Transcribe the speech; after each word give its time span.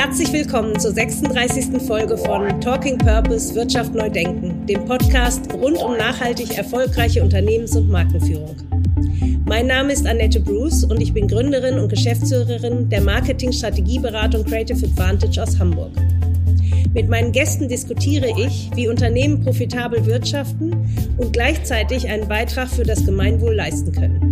Herzlich 0.00 0.32
willkommen 0.32 0.78
zur 0.78 0.92
36. 0.92 1.82
Folge 1.84 2.16
von 2.16 2.60
Talking 2.60 2.98
Purpose 2.98 3.52
Wirtschaft 3.56 3.92
neu 3.96 4.08
denken, 4.08 4.64
dem 4.64 4.84
Podcast 4.84 5.52
rund 5.52 5.76
um 5.76 5.96
nachhaltig 5.96 6.56
erfolgreiche 6.56 7.20
Unternehmens- 7.20 7.74
und 7.74 7.88
Markenführung. 7.88 8.54
Mein 9.44 9.66
Name 9.66 9.92
ist 9.92 10.06
Annette 10.06 10.38
Bruce 10.38 10.84
und 10.84 11.00
ich 11.00 11.12
bin 11.12 11.26
Gründerin 11.26 11.80
und 11.80 11.88
Geschäftsführerin 11.88 12.88
der 12.88 13.00
Marketing-Strategieberatung 13.00 14.44
Creative 14.44 14.86
Advantage 14.86 15.42
aus 15.42 15.58
Hamburg. 15.58 15.90
Mit 16.94 17.08
meinen 17.08 17.32
Gästen 17.32 17.68
diskutiere 17.68 18.28
ich, 18.38 18.70
wie 18.76 18.86
Unternehmen 18.86 19.42
profitabel 19.42 20.06
wirtschaften 20.06 20.76
und 21.16 21.32
gleichzeitig 21.32 22.08
einen 22.08 22.28
Beitrag 22.28 22.68
für 22.68 22.84
das 22.84 23.04
Gemeinwohl 23.04 23.56
leisten 23.56 23.90
können. 23.90 24.27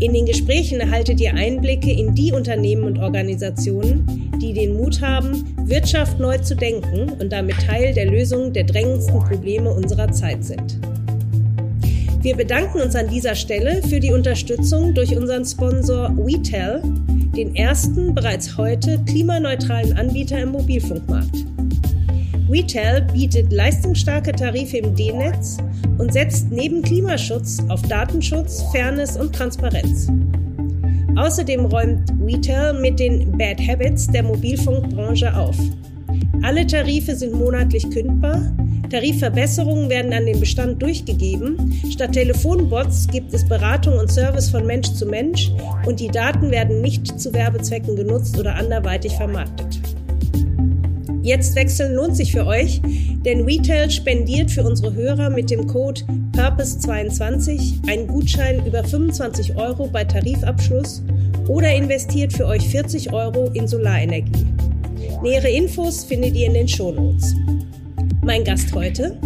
In 0.00 0.12
den 0.12 0.26
Gesprächen 0.26 0.80
erhaltet 0.80 1.20
ihr 1.20 1.34
Einblicke 1.34 1.90
in 1.90 2.14
die 2.14 2.32
Unternehmen 2.32 2.84
und 2.84 2.98
Organisationen, 2.98 4.32
die 4.40 4.52
den 4.52 4.76
Mut 4.76 5.00
haben, 5.00 5.44
Wirtschaft 5.68 6.18
neu 6.18 6.36
zu 6.38 6.56
denken 6.56 7.10
und 7.20 7.32
damit 7.32 7.56
Teil 7.60 7.94
der 7.94 8.06
Lösung 8.06 8.52
der 8.52 8.64
drängendsten 8.64 9.20
Probleme 9.20 9.70
unserer 9.70 10.10
Zeit 10.10 10.44
sind. 10.44 10.78
Wir 12.22 12.36
bedanken 12.36 12.80
uns 12.80 12.96
an 12.96 13.08
dieser 13.08 13.34
Stelle 13.34 13.82
für 13.82 14.00
die 14.00 14.12
Unterstützung 14.12 14.94
durch 14.94 15.16
unseren 15.16 15.44
Sponsor 15.44 16.10
WeTel, 16.16 16.82
den 17.36 17.54
ersten 17.54 18.14
bereits 18.14 18.56
heute 18.56 19.00
klimaneutralen 19.06 19.92
Anbieter 19.92 20.40
im 20.40 20.50
Mobilfunkmarkt. 20.50 21.53
WeTel 22.48 23.02
bietet 23.12 23.52
leistungsstarke 23.52 24.32
Tarife 24.32 24.76
im 24.76 24.94
D-Netz 24.94 25.56
und 25.98 26.12
setzt 26.12 26.50
neben 26.50 26.82
Klimaschutz 26.82 27.62
auf 27.68 27.80
Datenschutz, 27.82 28.62
Fairness 28.70 29.16
und 29.16 29.34
Transparenz. 29.34 30.08
Außerdem 31.16 31.64
räumt 31.66 32.12
WeTel 32.18 32.80
mit 32.80 32.98
den 32.98 33.36
Bad 33.38 33.60
Habits 33.66 34.08
der 34.08 34.24
Mobilfunkbranche 34.24 35.34
auf. 35.34 35.56
Alle 36.42 36.66
Tarife 36.66 37.16
sind 37.16 37.32
monatlich 37.32 37.88
kündbar, 37.90 38.52
Tarifverbesserungen 38.90 39.88
werden 39.88 40.12
an 40.12 40.26
den 40.26 40.38
Bestand 40.38 40.82
durchgegeben, 40.82 41.80
statt 41.90 42.12
Telefonbots 42.12 43.08
gibt 43.08 43.32
es 43.32 43.48
Beratung 43.48 43.98
und 43.98 44.12
Service 44.12 44.50
von 44.50 44.66
Mensch 44.66 44.92
zu 44.92 45.06
Mensch 45.06 45.50
und 45.86 45.98
die 45.98 46.08
Daten 46.08 46.50
werden 46.50 46.82
nicht 46.82 47.18
zu 47.18 47.32
Werbezwecken 47.32 47.96
genutzt 47.96 48.38
oder 48.38 48.54
anderweitig 48.54 49.12
vermarktet. 49.14 49.80
Jetzt 51.24 51.56
wechseln 51.56 51.94
lohnt 51.94 52.14
sich 52.14 52.32
für 52.32 52.46
euch, 52.46 52.82
denn 53.24 53.46
Retail 53.46 53.90
spendiert 53.90 54.50
für 54.50 54.62
unsere 54.62 54.92
Hörer 54.92 55.30
mit 55.30 55.50
dem 55.50 55.66
Code 55.66 56.02
Purpose22 56.32 57.88
einen 57.88 58.06
Gutschein 58.06 58.64
über 58.66 58.84
25 58.84 59.56
Euro 59.56 59.86
bei 59.86 60.04
Tarifabschluss 60.04 61.02
oder 61.48 61.74
investiert 61.74 62.34
für 62.34 62.44
euch 62.44 62.68
40 62.68 63.14
Euro 63.14 63.50
in 63.54 63.66
Solarenergie. 63.66 64.44
Nähere 65.22 65.48
Infos 65.48 66.04
findet 66.04 66.36
ihr 66.36 66.48
in 66.48 66.54
den 66.54 66.68
Shownotes. 66.68 67.34
Mein 68.22 68.44
Gast 68.44 68.74
heute 68.74 69.18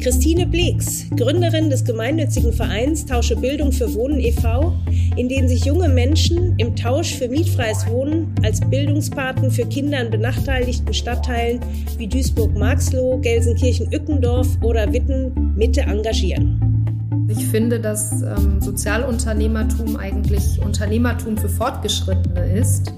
Christine 0.00 0.46
Bleeks, 0.46 1.06
Gründerin 1.16 1.70
des 1.70 1.84
gemeinnützigen 1.84 2.52
Vereins 2.52 3.04
Tausche 3.04 3.34
Bildung 3.34 3.72
für 3.72 3.92
Wohnen 3.94 4.20
e.V., 4.20 4.72
in 5.16 5.28
dem 5.28 5.48
sich 5.48 5.64
junge 5.64 5.88
Menschen 5.88 6.54
im 6.58 6.76
Tausch 6.76 7.14
für 7.14 7.28
mietfreies 7.28 7.84
Wohnen 7.88 8.32
als 8.44 8.60
Bildungspaten 8.60 9.50
für 9.50 9.66
Kinder 9.66 10.00
in 10.00 10.10
benachteiligten 10.10 10.94
Stadtteilen 10.94 11.58
wie 11.96 12.06
Duisburg-Marxloh, 12.06 13.18
Gelsenkirchen-Ückendorf 13.18 14.46
oder 14.62 14.92
Witten-Mitte 14.92 15.80
engagieren. 15.80 17.26
Ich 17.28 17.44
finde, 17.46 17.80
dass 17.80 18.22
ähm, 18.22 18.60
Sozialunternehmertum 18.60 19.96
eigentlich 19.96 20.60
Unternehmertum 20.64 21.36
für 21.36 21.48
Fortgeschrittene 21.48 22.52
ist. 22.52 22.92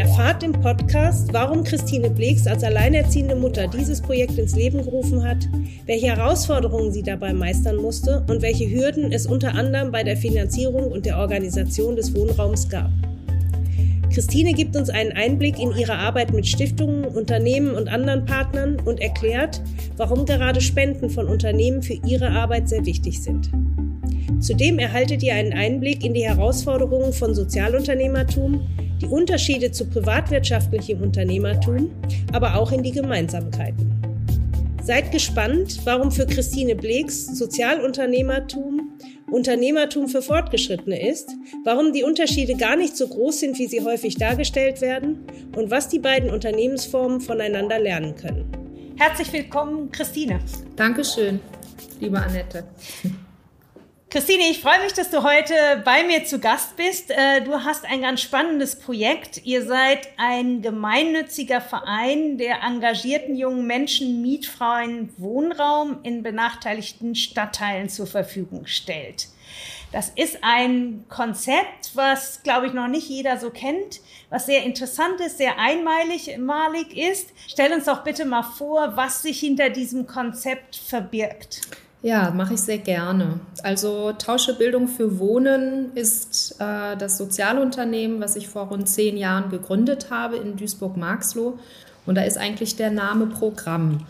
Erfahrt 0.00 0.42
im 0.42 0.52
Podcast, 0.52 1.30
warum 1.30 1.62
Christine 1.62 2.08
Bleeks 2.08 2.46
als 2.46 2.64
alleinerziehende 2.64 3.34
Mutter 3.34 3.68
dieses 3.68 4.00
Projekt 4.00 4.38
ins 4.38 4.56
Leben 4.56 4.82
gerufen 4.82 5.22
hat, 5.22 5.46
welche 5.84 6.06
Herausforderungen 6.06 6.90
sie 6.90 7.02
dabei 7.02 7.34
meistern 7.34 7.76
musste 7.76 8.24
und 8.26 8.40
welche 8.40 8.70
Hürden 8.70 9.12
es 9.12 9.26
unter 9.26 9.54
anderem 9.54 9.92
bei 9.92 10.02
der 10.02 10.16
Finanzierung 10.16 10.90
und 10.90 11.04
der 11.04 11.18
Organisation 11.18 11.96
des 11.96 12.14
Wohnraums 12.14 12.70
gab. 12.70 12.88
Christine 14.10 14.54
gibt 14.54 14.74
uns 14.74 14.88
einen 14.88 15.12
Einblick 15.12 15.58
in 15.58 15.76
ihre 15.76 15.96
Arbeit 15.96 16.32
mit 16.32 16.46
Stiftungen, 16.46 17.04
Unternehmen 17.04 17.74
und 17.74 17.88
anderen 17.88 18.24
Partnern 18.24 18.80
und 18.80 19.00
erklärt, 19.00 19.60
warum 19.98 20.24
gerade 20.24 20.62
Spenden 20.62 21.10
von 21.10 21.26
Unternehmen 21.26 21.82
für 21.82 22.00
ihre 22.06 22.30
Arbeit 22.30 22.70
sehr 22.70 22.86
wichtig 22.86 23.22
sind. 23.22 23.50
Zudem 24.40 24.78
erhaltet 24.78 25.22
ihr 25.22 25.34
einen 25.34 25.52
Einblick 25.52 26.02
in 26.02 26.14
die 26.14 26.24
Herausforderungen 26.24 27.12
von 27.12 27.34
Sozialunternehmertum, 27.34 28.66
die 29.00 29.06
Unterschiede 29.06 29.70
zu 29.70 29.86
privatwirtschaftlichem 29.86 31.00
Unternehmertum, 31.00 31.90
aber 32.32 32.56
auch 32.56 32.72
in 32.72 32.82
die 32.82 32.92
Gemeinsamkeiten. 32.92 33.94
Seid 34.82 35.12
gespannt, 35.12 35.80
warum 35.84 36.10
für 36.10 36.26
Christine 36.26 36.74
Bleeks 36.74 37.26
Sozialunternehmertum 37.38 38.90
Unternehmertum 39.30 40.08
für 40.08 40.22
Fortgeschrittene 40.22 41.08
ist, 41.08 41.30
warum 41.64 41.92
die 41.92 42.02
Unterschiede 42.02 42.56
gar 42.56 42.76
nicht 42.76 42.96
so 42.96 43.06
groß 43.06 43.40
sind, 43.40 43.58
wie 43.58 43.68
sie 43.68 43.80
häufig 43.80 44.16
dargestellt 44.16 44.80
werden 44.80 45.24
und 45.56 45.70
was 45.70 45.88
die 45.88 46.00
beiden 46.00 46.30
Unternehmensformen 46.30 47.20
voneinander 47.20 47.78
lernen 47.78 48.16
können. 48.16 48.50
Herzlich 48.96 49.32
willkommen, 49.32 49.90
Christine. 49.92 50.40
Dankeschön, 50.76 51.40
liebe 52.00 52.18
Annette. 52.18 52.64
Christine, 54.12 54.50
ich 54.50 54.60
freue 54.60 54.82
mich, 54.82 54.92
dass 54.92 55.08
du 55.10 55.22
heute 55.22 55.54
bei 55.84 56.02
mir 56.02 56.24
zu 56.24 56.40
Gast 56.40 56.74
bist. 56.74 57.12
Äh, 57.12 57.42
du 57.42 57.62
hast 57.62 57.84
ein 57.84 58.00
ganz 58.00 58.20
spannendes 58.20 58.74
Projekt. 58.74 59.46
Ihr 59.46 59.64
seid 59.64 60.08
ein 60.16 60.62
gemeinnütziger 60.62 61.60
Verein, 61.60 62.36
der 62.36 62.60
engagierten 62.64 63.36
jungen 63.36 63.68
Menschen 63.68 64.20
mietfreien 64.20 65.14
Wohnraum 65.16 66.00
in 66.02 66.24
benachteiligten 66.24 67.14
Stadtteilen 67.14 67.88
zur 67.88 68.08
Verfügung 68.08 68.66
stellt. 68.66 69.28
Das 69.92 70.08
ist 70.08 70.38
ein 70.42 71.04
Konzept, 71.08 71.92
was, 71.94 72.42
glaube 72.42 72.66
ich, 72.66 72.72
noch 72.72 72.88
nicht 72.88 73.08
jeder 73.08 73.38
so 73.38 73.50
kennt, 73.50 74.00
was 74.28 74.46
sehr 74.46 74.64
interessant 74.64 75.20
ist, 75.20 75.38
sehr 75.38 75.56
einmalig 75.60 76.36
malig 76.36 76.96
ist. 76.96 77.28
Stell 77.46 77.72
uns 77.72 77.84
doch 77.84 78.02
bitte 78.02 78.24
mal 78.24 78.42
vor, 78.42 78.96
was 78.96 79.22
sich 79.22 79.38
hinter 79.38 79.70
diesem 79.70 80.08
Konzept 80.08 80.74
verbirgt. 80.74 81.60
Ja, 82.02 82.30
mache 82.30 82.54
ich 82.54 82.60
sehr 82.60 82.78
gerne. 82.78 83.40
Also 83.62 84.12
Tausche 84.12 84.54
Bildung 84.54 84.88
für 84.88 85.18
Wohnen 85.18 85.94
ist 85.94 86.56
äh, 86.58 86.96
das 86.96 87.18
Sozialunternehmen, 87.18 88.20
was 88.20 88.36
ich 88.36 88.48
vor 88.48 88.68
rund 88.68 88.88
zehn 88.88 89.18
Jahren 89.18 89.50
gegründet 89.50 90.06
habe 90.10 90.36
in 90.36 90.56
Duisburg-Marxloh. 90.56 91.58
Und 92.06 92.14
da 92.14 92.22
ist 92.22 92.38
eigentlich 92.38 92.76
der 92.76 92.90
Name 92.90 93.26
Programm. 93.26 94.06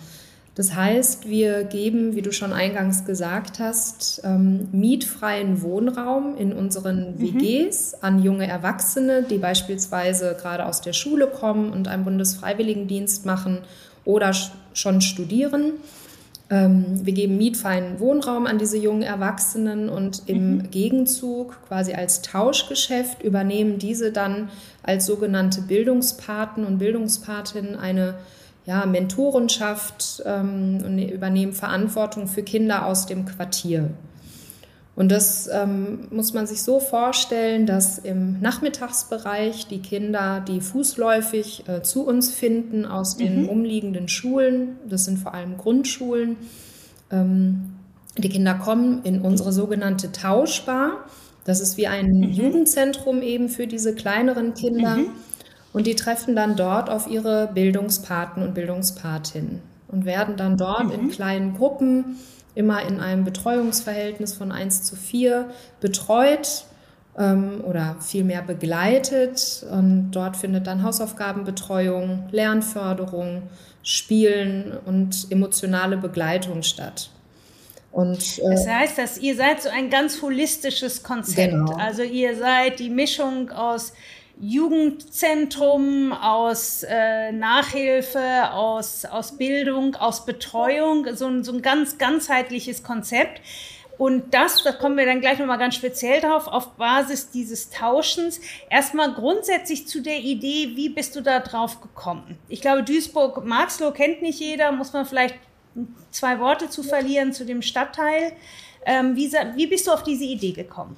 Das 0.55 0.75
heißt, 0.75 1.29
wir 1.29 1.65
geben, 1.65 2.15
wie 2.15 2.23
du 2.23 2.33
schon 2.33 2.53
eingangs 2.53 3.05
gesagt 3.05 3.59
hast, 3.59 4.21
ähm, 4.25 4.69
mietfreien 4.73 5.63
Wohnraum 5.63 6.37
in 6.37 6.53
unseren 6.53 7.17
mhm. 7.17 7.21
WGs 7.21 7.95
an 8.03 8.23
junge 8.23 8.47
Erwachsene, 8.47 9.23
die 9.23 9.39
beispielsweise 9.39 10.37
gerade 10.41 10.67
aus 10.67 10.81
der 10.81 10.93
Schule 10.93 11.29
kommen 11.29 11.73
und 11.73 11.89
einen 11.89 12.05
Bundesfreiwilligendienst 12.05 13.27
machen 13.27 13.59
oder 14.05 14.33
schon 14.75 15.01
studieren. 15.01 15.75
Ähm, 16.51 17.07
wir 17.07 17.13
geben 17.13 17.37
mietfreien 17.37 18.01
Wohnraum 18.01 18.47
an 18.47 18.59
diese 18.59 18.77
jungen 18.77 19.03
Erwachsenen 19.03 19.89
und 19.89 20.23
im 20.27 20.57
mhm. 20.57 20.71
Gegenzug, 20.71 21.57
quasi 21.69 21.95
als 21.95 22.23
Tauschgeschäft, 22.23 23.23
übernehmen 23.23 23.79
diese 23.79 24.11
dann 24.11 24.51
als 24.83 25.07
sogenannte 25.07 25.63
Bildungspaten 25.63 26.65
und 26.65 26.79
Bildungspatinnen 26.79 27.77
eine 27.77 28.15
ja, 28.67 28.85
Mentorenschaft 28.85 30.23
ähm, 30.27 30.79
und 30.85 30.99
übernehmen 30.99 31.53
Verantwortung 31.53 32.27
für 32.27 32.43
Kinder 32.43 32.87
aus 32.87 33.07
dem 33.07 33.27
Quartier. 33.27 33.91
Und 34.97 35.11
das 35.11 35.49
ähm, 35.51 36.09
muss 36.11 36.35
man 36.35 36.47
sich 36.47 36.63
so 36.63 36.81
vorstellen, 36.81 37.65
dass 37.65 37.99
im 37.99 38.41
Nachmittagsbereich 38.41 39.67
die 39.69 39.81
Kinder, 39.81 40.45
die 40.47 40.61
fußläufig 40.61 41.69
äh, 41.69 41.83
zu 41.83 42.05
uns 42.07 42.31
finden 42.31 42.85
aus 42.85 43.17
den 43.17 43.43
mhm. 43.43 43.49
umliegenden 43.49 44.09
Schulen, 44.09 44.77
das 44.89 45.05
sind 45.05 45.19
vor 45.19 45.33
allem 45.33 45.57
Grundschulen, 45.57 46.37
ähm, 47.11 47.73
die 48.19 48.29
Kinder 48.29 48.55
kommen 48.55 49.03
in 49.05 49.21
unsere 49.21 49.53
sogenannte 49.53 50.13
Tauschbar. 50.13 51.05
Das 51.45 51.61
ist 51.61 51.77
wie 51.77 51.87
ein 51.87 52.19
mhm. 52.19 52.23
Jugendzentrum 52.25 53.23
eben 53.23 53.49
für 53.49 53.67
diese 53.67 53.95
kleineren 53.95 54.55
Kinder. 54.55 54.97
Mhm. 54.97 55.11
Und 55.73 55.87
die 55.87 55.95
treffen 55.95 56.35
dann 56.35 56.57
dort 56.57 56.91
auf 56.91 57.09
ihre 57.09 57.49
Bildungspaten 57.55 58.43
und 58.43 58.55
Bildungspatinnen 58.55 59.61
und 59.89 60.05
werden 60.05 60.37
dann 60.37 60.57
dort 60.57 60.93
in 60.93 61.05
mhm. 61.05 61.11
kleinen 61.11 61.55
Gruppen 61.55 62.17
immer 62.55 62.83
in 62.87 63.01
einem 63.01 63.25
Betreuungsverhältnis 63.25 64.35
von 64.35 64.53
1 64.53 64.85
zu 64.85 64.97
4 64.97 65.51
betreut 65.81 66.65
ähm, 67.19 67.63
oder 67.67 67.97
vielmehr 68.01 68.43
begleitet. 68.43 69.65
Und 69.71 70.11
dort 70.13 70.37
findet 70.37 70.67
dann 70.67 70.83
Hausaufgabenbetreuung, 70.83 72.29
Lernförderung, 72.31 73.43
Spielen 73.83 74.77
und 74.85 75.27
emotionale 75.31 75.97
Begleitung 75.97 76.63
statt. 76.63 77.11
Und, 77.93 78.39
äh, 78.39 78.51
das 78.51 78.69
heißt, 78.69 78.99
dass 78.99 79.19
ihr 79.19 79.35
seid 79.35 79.63
so 79.63 79.69
ein 79.69 79.91
ganz 79.91 80.23
holistisches 80.23 81.03
Konzept. 81.03 81.51
Genau. 81.51 81.73
Also 81.77 82.03
ihr 82.03 82.37
seid 82.37 82.79
die 82.79 82.91
Mischung 82.91 83.51
aus 83.51 83.93
Jugendzentrum, 84.41 86.13
aus 86.13 86.83
äh, 86.89 87.31
Nachhilfe, 87.31 88.51
aus, 88.53 89.05
aus 89.05 89.37
Bildung, 89.37 89.97
aus 89.97 90.25
Betreuung, 90.25 91.15
so 91.15 91.27
ein, 91.27 91.45
so 91.45 91.53
ein 91.53 91.61
ganz 91.61 91.99
ganzheitliches 91.99 92.83
Konzept. 92.83 93.43
Und 93.99 94.33
das, 94.33 94.63
da 94.63 94.73
kommen 94.73 94.97
wir 94.97 95.05
dann 95.05 95.21
gleich 95.21 95.39
nochmal 95.39 95.59
ganz 95.59 95.75
speziell 95.75 96.23
drauf, 96.23 96.47
auf 96.47 96.71
Basis 96.77 97.31
dieses 97.31 97.69
Tauschens. 97.69 98.41
Erstmal 98.71 99.13
grundsätzlich 99.13 99.87
zu 99.87 100.01
der 100.01 100.21
Idee, 100.21 100.73
wie 100.75 100.89
bist 100.89 101.17
du 101.17 101.21
da 101.21 101.41
drauf 101.41 101.83
gekommen? 101.83 102.39
Ich 102.49 102.63
glaube, 102.63 102.83
Duisburg-Marxloh 102.83 103.91
kennt 103.91 104.23
nicht 104.23 104.41
jeder, 104.41 104.73
muss 104.73 104.95
man 104.95 105.05
vielleicht 105.05 105.35
zwei 106.11 106.41
Worte 106.41 106.71
zu 106.71 106.83
verlieren 106.83 107.35
zu 107.35 107.45
dem 107.45 107.61
Stadtteil. 107.61 108.33
Ähm, 108.87 109.17
wie, 109.17 109.31
wie 109.31 109.67
bist 109.67 109.87
du 109.87 109.91
auf 109.91 110.03
diese 110.03 110.25
Idee 110.25 110.53
gekommen? 110.53 110.97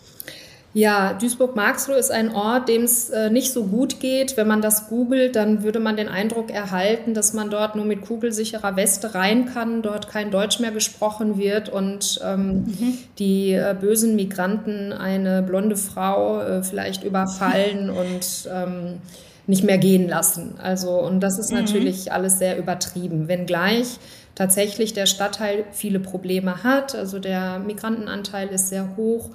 Ja, 0.74 1.12
Duisburg-Marxloh 1.12 1.94
ist 1.96 2.10
ein 2.10 2.34
Ort, 2.34 2.68
dem 2.68 2.84
es 2.84 3.10
äh, 3.10 3.28
nicht 3.28 3.52
so 3.52 3.64
gut 3.64 4.00
geht. 4.00 4.38
Wenn 4.38 4.48
man 4.48 4.62
das 4.62 4.88
googelt, 4.88 5.36
dann 5.36 5.62
würde 5.62 5.80
man 5.80 5.96
den 5.96 6.08
Eindruck 6.08 6.50
erhalten, 6.50 7.12
dass 7.12 7.34
man 7.34 7.50
dort 7.50 7.76
nur 7.76 7.84
mit 7.84 8.00
kugelsicherer 8.00 8.74
Weste 8.74 9.14
rein 9.14 9.46
kann, 9.52 9.82
dort 9.82 10.08
kein 10.08 10.30
Deutsch 10.30 10.60
mehr 10.60 10.70
gesprochen 10.70 11.36
wird 11.36 11.68
und 11.68 12.20
ähm, 12.24 12.64
mhm. 12.64 12.98
die 13.18 13.52
äh, 13.52 13.76
bösen 13.78 14.16
Migranten 14.16 14.94
eine 14.94 15.42
blonde 15.42 15.76
Frau 15.76 16.40
äh, 16.40 16.62
vielleicht 16.62 17.04
überfallen 17.04 17.90
und 17.90 18.48
ähm, 18.50 19.00
nicht 19.46 19.64
mehr 19.64 19.78
gehen 19.78 20.08
lassen. 20.08 20.54
Also, 20.62 20.92
und 20.92 21.20
das 21.20 21.38
ist 21.38 21.50
mhm. 21.50 21.58
natürlich 21.58 22.12
alles 22.12 22.38
sehr 22.38 22.56
übertrieben, 22.56 23.28
wenngleich 23.28 23.98
tatsächlich 24.34 24.94
der 24.94 25.06
Stadtteil 25.06 25.64
viele 25.72 26.00
Probleme 26.00 26.64
hat. 26.64 26.94
Also 26.94 27.18
der 27.18 27.58
Migrantenanteil 27.58 28.48
ist 28.48 28.68
sehr 28.68 28.96
hoch. 28.96 29.30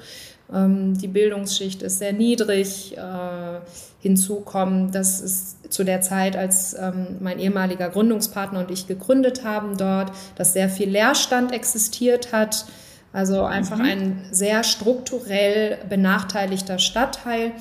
Ähm, 0.54 0.98
die 0.98 1.08
Bildungsschicht 1.08 1.82
ist 1.82 2.00
sehr 2.00 2.14
niedrig. 2.14 2.98
Äh, 2.98 3.60
hinzu 4.00 4.42
kommt, 4.42 4.96
dass 4.96 5.20
es 5.20 5.58
zu 5.70 5.84
der 5.84 6.02
Zeit, 6.02 6.38
als 6.38 6.76
ähm, 6.80 7.18
mein 7.20 7.40
ehemaliger 7.40 7.90
Gründungspartner 7.90 8.60
und 8.60 8.72
ich 8.72 8.88
gegründet 8.88 9.44
haben 9.44 9.78
dort, 9.78 10.12
dass 10.36 10.54
sehr 10.54 10.70
viel 10.70 10.90
Leerstand 10.90 11.52
existiert 11.52 12.32
hat. 12.32 12.66
Also 13.12 13.44
einfach 13.44 13.78
mhm. 13.78 13.86
ein 13.86 14.26
sehr 14.32 14.64
strukturell 14.64 15.80
benachteiligter 15.90 16.78
Stadtteil, 16.78 17.52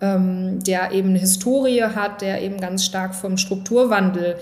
ähm, 0.00 0.62
der 0.62 0.92
eben 0.92 1.10
eine 1.10 1.18
Historie 1.18 1.82
hat, 1.82 2.20
der 2.20 2.42
eben 2.42 2.60
ganz 2.60 2.84
stark 2.84 3.14
vom 3.14 3.38
Strukturwandel 3.38 4.36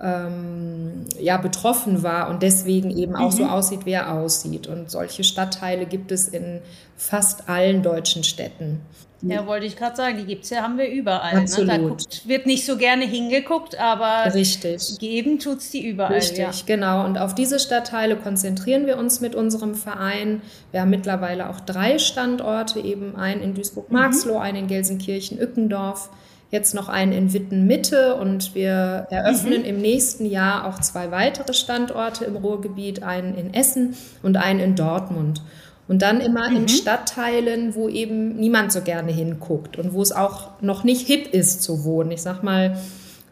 ähm, 0.00 1.04
ja, 1.20 1.36
betroffen 1.36 2.02
war 2.02 2.30
und 2.30 2.42
deswegen 2.42 2.90
eben 2.96 3.14
auch 3.14 3.32
mhm. 3.32 3.36
so 3.36 3.44
aussieht, 3.44 3.86
wie 3.86 3.92
er 3.92 4.12
aussieht. 4.12 4.66
Und 4.66 4.90
solche 4.90 5.24
Stadtteile 5.24 5.86
gibt 5.86 6.12
es 6.12 6.28
in 6.28 6.60
fast 6.96 7.48
allen 7.48 7.82
deutschen 7.82 8.24
Städten. 8.24 8.80
Ja, 9.24 9.46
wollte 9.46 9.66
ich 9.66 9.76
gerade 9.76 9.94
sagen, 9.94 10.18
die 10.18 10.24
gibt 10.24 10.44
es 10.44 10.50
ja, 10.50 10.62
haben 10.62 10.78
wir 10.78 10.88
überall. 10.90 11.36
Absolut. 11.36 11.68
Ne? 11.68 11.78
Da 11.78 11.88
guckt, 11.88 12.28
wird 12.28 12.46
nicht 12.46 12.66
so 12.66 12.76
gerne 12.76 13.06
hingeguckt, 13.06 13.78
aber 13.78 14.34
Richtig. 14.34 14.98
geben 14.98 15.38
tut 15.38 15.58
es 15.58 15.70
die 15.70 15.86
überall. 15.86 16.14
Richtig, 16.14 16.38
ja. 16.38 16.52
genau. 16.66 17.04
Und 17.04 17.18
auf 17.18 17.32
diese 17.34 17.60
Stadtteile 17.60 18.16
konzentrieren 18.16 18.86
wir 18.86 18.98
uns 18.98 19.20
mit 19.20 19.36
unserem 19.36 19.76
Verein. 19.76 20.42
Wir 20.72 20.80
haben 20.80 20.90
mittlerweile 20.90 21.50
auch 21.50 21.60
drei 21.60 21.98
Standorte, 21.98 22.80
eben 22.80 23.14
einen 23.14 23.42
in 23.42 23.54
Duisburg-Marxloh, 23.54 24.34
mhm. 24.34 24.40
einen 24.40 24.58
in 24.58 24.66
Gelsenkirchen-Ückendorf 24.66 26.10
jetzt 26.52 26.74
noch 26.74 26.88
einen 26.90 27.12
in 27.12 27.32
Witten 27.32 27.66
Mitte 27.66 28.14
und 28.14 28.54
wir 28.54 29.08
eröffnen 29.10 29.60
mhm. 29.60 29.66
im 29.66 29.80
nächsten 29.80 30.26
Jahr 30.26 30.66
auch 30.66 30.78
zwei 30.80 31.10
weitere 31.10 31.54
Standorte 31.54 32.26
im 32.26 32.36
Ruhrgebiet, 32.36 33.02
einen 33.02 33.34
in 33.34 33.54
Essen 33.54 33.96
und 34.22 34.36
einen 34.36 34.60
in 34.60 34.76
Dortmund. 34.76 35.42
Und 35.88 36.02
dann 36.02 36.20
immer 36.20 36.50
mhm. 36.50 36.58
in 36.58 36.68
Stadtteilen, 36.68 37.74
wo 37.74 37.88
eben 37.88 38.36
niemand 38.36 38.70
so 38.70 38.82
gerne 38.82 39.10
hinguckt 39.10 39.78
und 39.78 39.94
wo 39.94 40.02
es 40.02 40.12
auch 40.12 40.50
noch 40.60 40.84
nicht 40.84 41.06
hip 41.06 41.32
ist 41.32 41.62
zu 41.62 41.84
wohnen. 41.84 42.12
Ich 42.12 42.22
sag 42.22 42.42
mal, 42.42 42.78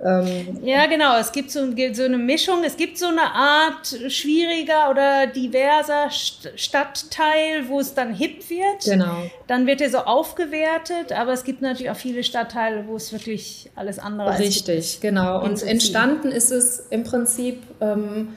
ähm, 0.02 0.58
ja, 0.62 0.86
genau. 0.86 1.18
Es 1.18 1.30
gibt 1.32 1.50
so, 1.50 1.60
so, 1.92 2.02
eine 2.02 2.18
Mischung. 2.18 2.64
Es 2.64 2.76
gibt 2.76 2.98
so 2.98 3.06
eine 3.06 3.34
Art 3.34 3.86
schwieriger 4.08 4.90
oder 4.90 5.26
diverser 5.26 6.08
Stadtteil, 6.10 7.68
wo 7.68 7.80
es 7.80 7.94
dann 7.94 8.14
hip 8.14 8.48
wird. 8.48 8.84
Genau. 8.84 9.30
Dann 9.46 9.66
wird 9.66 9.80
er 9.80 9.90
so 9.90 9.98
aufgewertet. 9.98 11.12
Aber 11.12 11.32
es 11.32 11.44
gibt 11.44 11.60
natürlich 11.60 11.90
auch 11.90 11.96
viele 11.96 12.24
Stadtteile, 12.24 12.86
wo 12.86 12.96
es 12.96 13.12
wirklich 13.12 13.70
alles 13.76 13.98
andere 13.98 14.32
ist. 14.32 14.40
Richtig, 14.40 15.00
genau. 15.00 15.42
Und 15.42 15.62
entstanden 15.62 16.28
ist 16.32 16.50
es 16.50 16.86
im 16.90 17.04
Prinzip 17.04 17.62
ähm, 17.80 18.28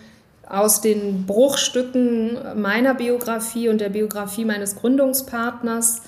aus 0.48 0.82
den 0.82 1.26
Bruchstücken 1.26 2.62
meiner 2.62 2.94
Biografie 2.94 3.70
und 3.70 3.80
der 3.80 3.90
Biografie 3.90 4.44
meines 4.44 4.76
Gründungspartners 4.76 6.02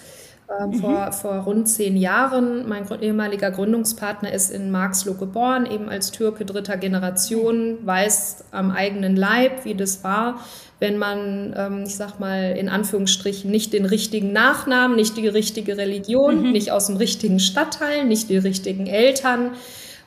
äh, 0.47 0.67
mhm. 0.67 0.73
vor, 0.75 1.11
vor 1.11 1.33
rund 1.37 1.67
zehn 1.67 1.97
Jahren. 1.97 2.67
Mein 2.69 2.85
ehemaliger 3.01 3.49
Gründungspartner 3.49 4.31
ist 4.31 4.51
in 4.51 4.69
Marxloh 4.69 5.15
geboren, 5.15 5.65
eben 5.65 5.89
als 5.89 6.11
Türke 6.11 6.45
dritter 6.45 6.77
Generation, 6.77 7.79
weiß 7.83 8.45
am 8.51 8.69
eigenen 8.71 9.15
Leib, 9.15 9.65
wie 9.65 9.73
das 9.73 10.03
war, 10.03 10.39
wenn 10.79 10.97
man, 10.97 11.55
ähm, 11.57 11.83
ich 11.87 11.95
sag 11.95 12.19
mal, 12.19 12.55
in 12.57 12.69
Anführungsstrichen 12.69 13.49
nicht 13.49 13.73
den 13.73 13.85
richtigen 13.85 14.33
Nachnamen, 14.33 14.95
nicht 14.95 15.17
die 15.17 15.27
richtige 15.27 15.77
Religion, 15.77 16.43
mhm. 16.43 16.51
nicht 16.51 16.71
aus 16.71 16.87
dem 16.87 16.97
richtigen 16.97 17.39
Stadtteil, 17.39 18.05
nicht 18.05 18.29
die 18.29 18.37
richtigen 18.37 18.85
Eltern 18.85 19.51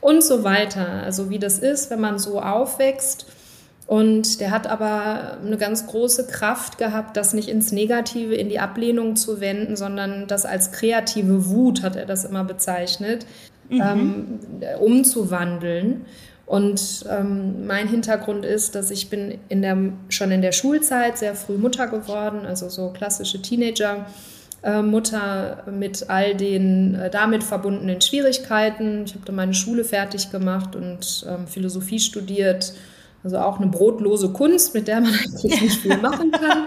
und 0.01 0.23
so 0.23 0.45
weiter. 0.45 1.03
Also 1.05 1.31
wie 1.31 1.39
das 1.39 1.59
ist, 1.59 1.91
wenn 1.91 2.01
man 2.01 2.19
so 2.19 2.41
aufwächst. 2.41 3.27
Und 3.89 4.41
der 4.41 4.51
hat 4.51 4.67
aber 4.67 5.39
eine 5.43 5.57
ganz 5.57 5.87
große 5.87 6.27
Kraft 6.27 6.77
gehabt, 6.77 7.17
das 7.17 7.33
nicht 7.33 7.49
ins 7.49 7.73
Negative, 7.73 8.35
in 8.35 8.51
die 8.51 8.59
Ablehnung 8.59 9.17
zu 9.17 9.41
wenden, 9.41 9.77
sondern 9.77 10.27
das 10.27 10.45
als 10.45 10.73
kreative 10.73 11.49
Wut, 11.49 11.83
hat 11.83 11.97
er 11.97 12.05
das 12.05 12.27
immer 12.27 12.45
bezeichnet, 12.45 13.25
mhm. 13.71 13.81
ähm, 13.83 14.39
umzuwandeln. 14.79 16.05
Und 16.45 17.07
ähm, 17.09 17.67
mein 17.67 17.89
Hintergrund 17.89 18.45
ist, 18.45 18.75
dass 18.75 18.91
ich 18.91 19.09
bin 19.09 19.39
in 19.49 19.63
der, 19.63 19.79
schon 20.11 20.33
in 20.33 20.43
der 20.43 20.53
Schulzeit 20.53 21.17
sehr 21.17 21.35
früh 21.35 21.57
Mutter 21.57 21.87
geworden, 21.87 22.45
also 22.45 22.69
so 22.69 22.91
klassische 22.91 23.41
Teenager. 23.41 24.05
Äh, 24.63 24.83
Mutter 24.83 25.63
mit 25.71 26.11
all 26.11 26.35
den 26.35 26.95
äh, 26.95 27.09
damit 27.09 27.43
verbundenen 27.43 28.03
Schwierigkeiten. 28.03 29.05
Ich 29.07 29.15
habe 29.15 29.25
dann 29.25 29.37
meine 29.37 29.55
Schule 29.55 29.83
fertig 29.83 30.31
gemacht 30.31 30.77
und 30.77 31.25
ähm, 31.27 31.47
Philosophie 31.47 32.01
studiert 32.01 32.75
also 33.35 33.39
auch 33.39 33.61
eine 33.61 33.69
brotlose 33.69 34.31
Kunst, 34.31 34.75
mit 34.75 34.89
der 34.89 35.01
man 35.01 35.13
eigentlich 35.25 35.61
nicht 35.61 35.81
viel 35.81 35.97
machen 35.99 36.31
kann. 36.31 36.67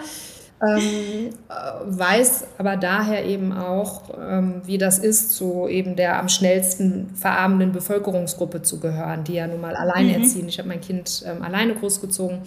Ähm, 0.64 1.30
äh, 1.50 1.54
weiß 1.86 2.46
aber 2.60 2.78
daher 2.78 3.26
eben 3.26 3.52
auch, 3.52 4.12
ähm, 4.20 4.62
wie 4.66 4.78
das 4.78 5.00
ist, 5.00 5.32
zu 5.32 5.68
eben 5.68 5.96
der 5.96 6.20
am 6.20 6.30
schnellsten 6.30 7.10
verarmenden 7.16 7.72
Bevölkerungsgruppe 7.72 8.62
zu 8.62 8.80
gehören, 8.80 9.24
die 9.24 9.34
ja 9.34 9.48
nun 9.48 9.60
mal 9.60 9.76
alleinerziehend. 9.76 10.44
Mhm. 10.44 10.50
Ich 10.50 10.60
habe 10.60 10.70
mein 10.70 10.82
Kind 10.82 11.24
ähm, 11.26 11.42
alleine 11.42 11.74
großgezogen, 11.74 12.42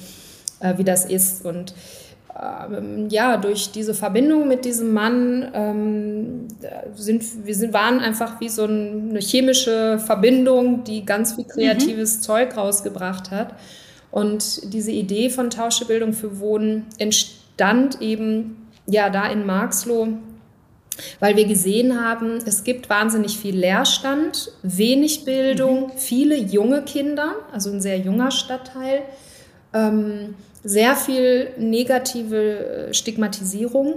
äh, 0.60 0.78
wie 0.78 0.84
das 0.84 1.06
ist. 1.06 1.44
Und 1.44 1.74
ähm, 2.40 3.08
ja, 3.10 3.36
durch 3.36 3.72
diese 3.72 3.94
Verbindung 3.94 4.46
mit 4.46 4.64
diesem 4.64 4.92
Mann 4.92 5.50
ähm, 5.52 6.48
sind 6.94 7.24
wir 7.44 7.54
sind, 7.54 7.72
waren 7.72 7.98
einfach 7.98 8.40
wie 8.40 8.48
so 8.48 8.64
eine 8.64 9.18
chemische 9.18 9.98
Verbindung, 9.98 10.84
die 10.84 11.04
ganz 11.04 11.32
viel 11.32 11.44
mhm. 11.44 11.48
kreatives 11.48 12.18
mhm. 12.18 12.22
Zeug 12.22 12.56
rausgebracht 12.56 13.32
hat. 13.32 13.54
Und 14.14 14.72
diese 14.72 14.92
Idee 14.92 15.28
von 15.28 15.50
Tauschebildung 15.50 16.12
für 16.12 16.38
Wohnen 16.38 16.86
entstand 16.98 18.00
eben 18.00 18.68
ja 18.86 19.10
da 19.10 19.26
in 19.26 19.44
Marxloh, 19.44 20.06
weil 21.18 21.34
wir 21.34 21.46
gesehen 21.46 22.00
haben, 22.00 22.38
es 22.46 22.62
gibt 22.62 22.88
wahnsinnig 22.88 23.36
viel 23.36 23.56
Leerstand, 23.56 24.52
wenig 24.62 25.24
Bildung, 25.24 25.88
mhm. 25.88 25.92
viele 25.96 26.36
junge 26.36 26.82
Kinder, 26.82 27.34
also 27.50 27.72
ein 27.72 27.80
sehr 27.80 27.98
junger 27.98 28.30
Stadtteil, 28.30 29.02
ähm, 29.72 30.36
sehr 30.62 30.94
viel 30.94 31.48
negative 31.58 32.90
Stigmatisierung 32.92 33.94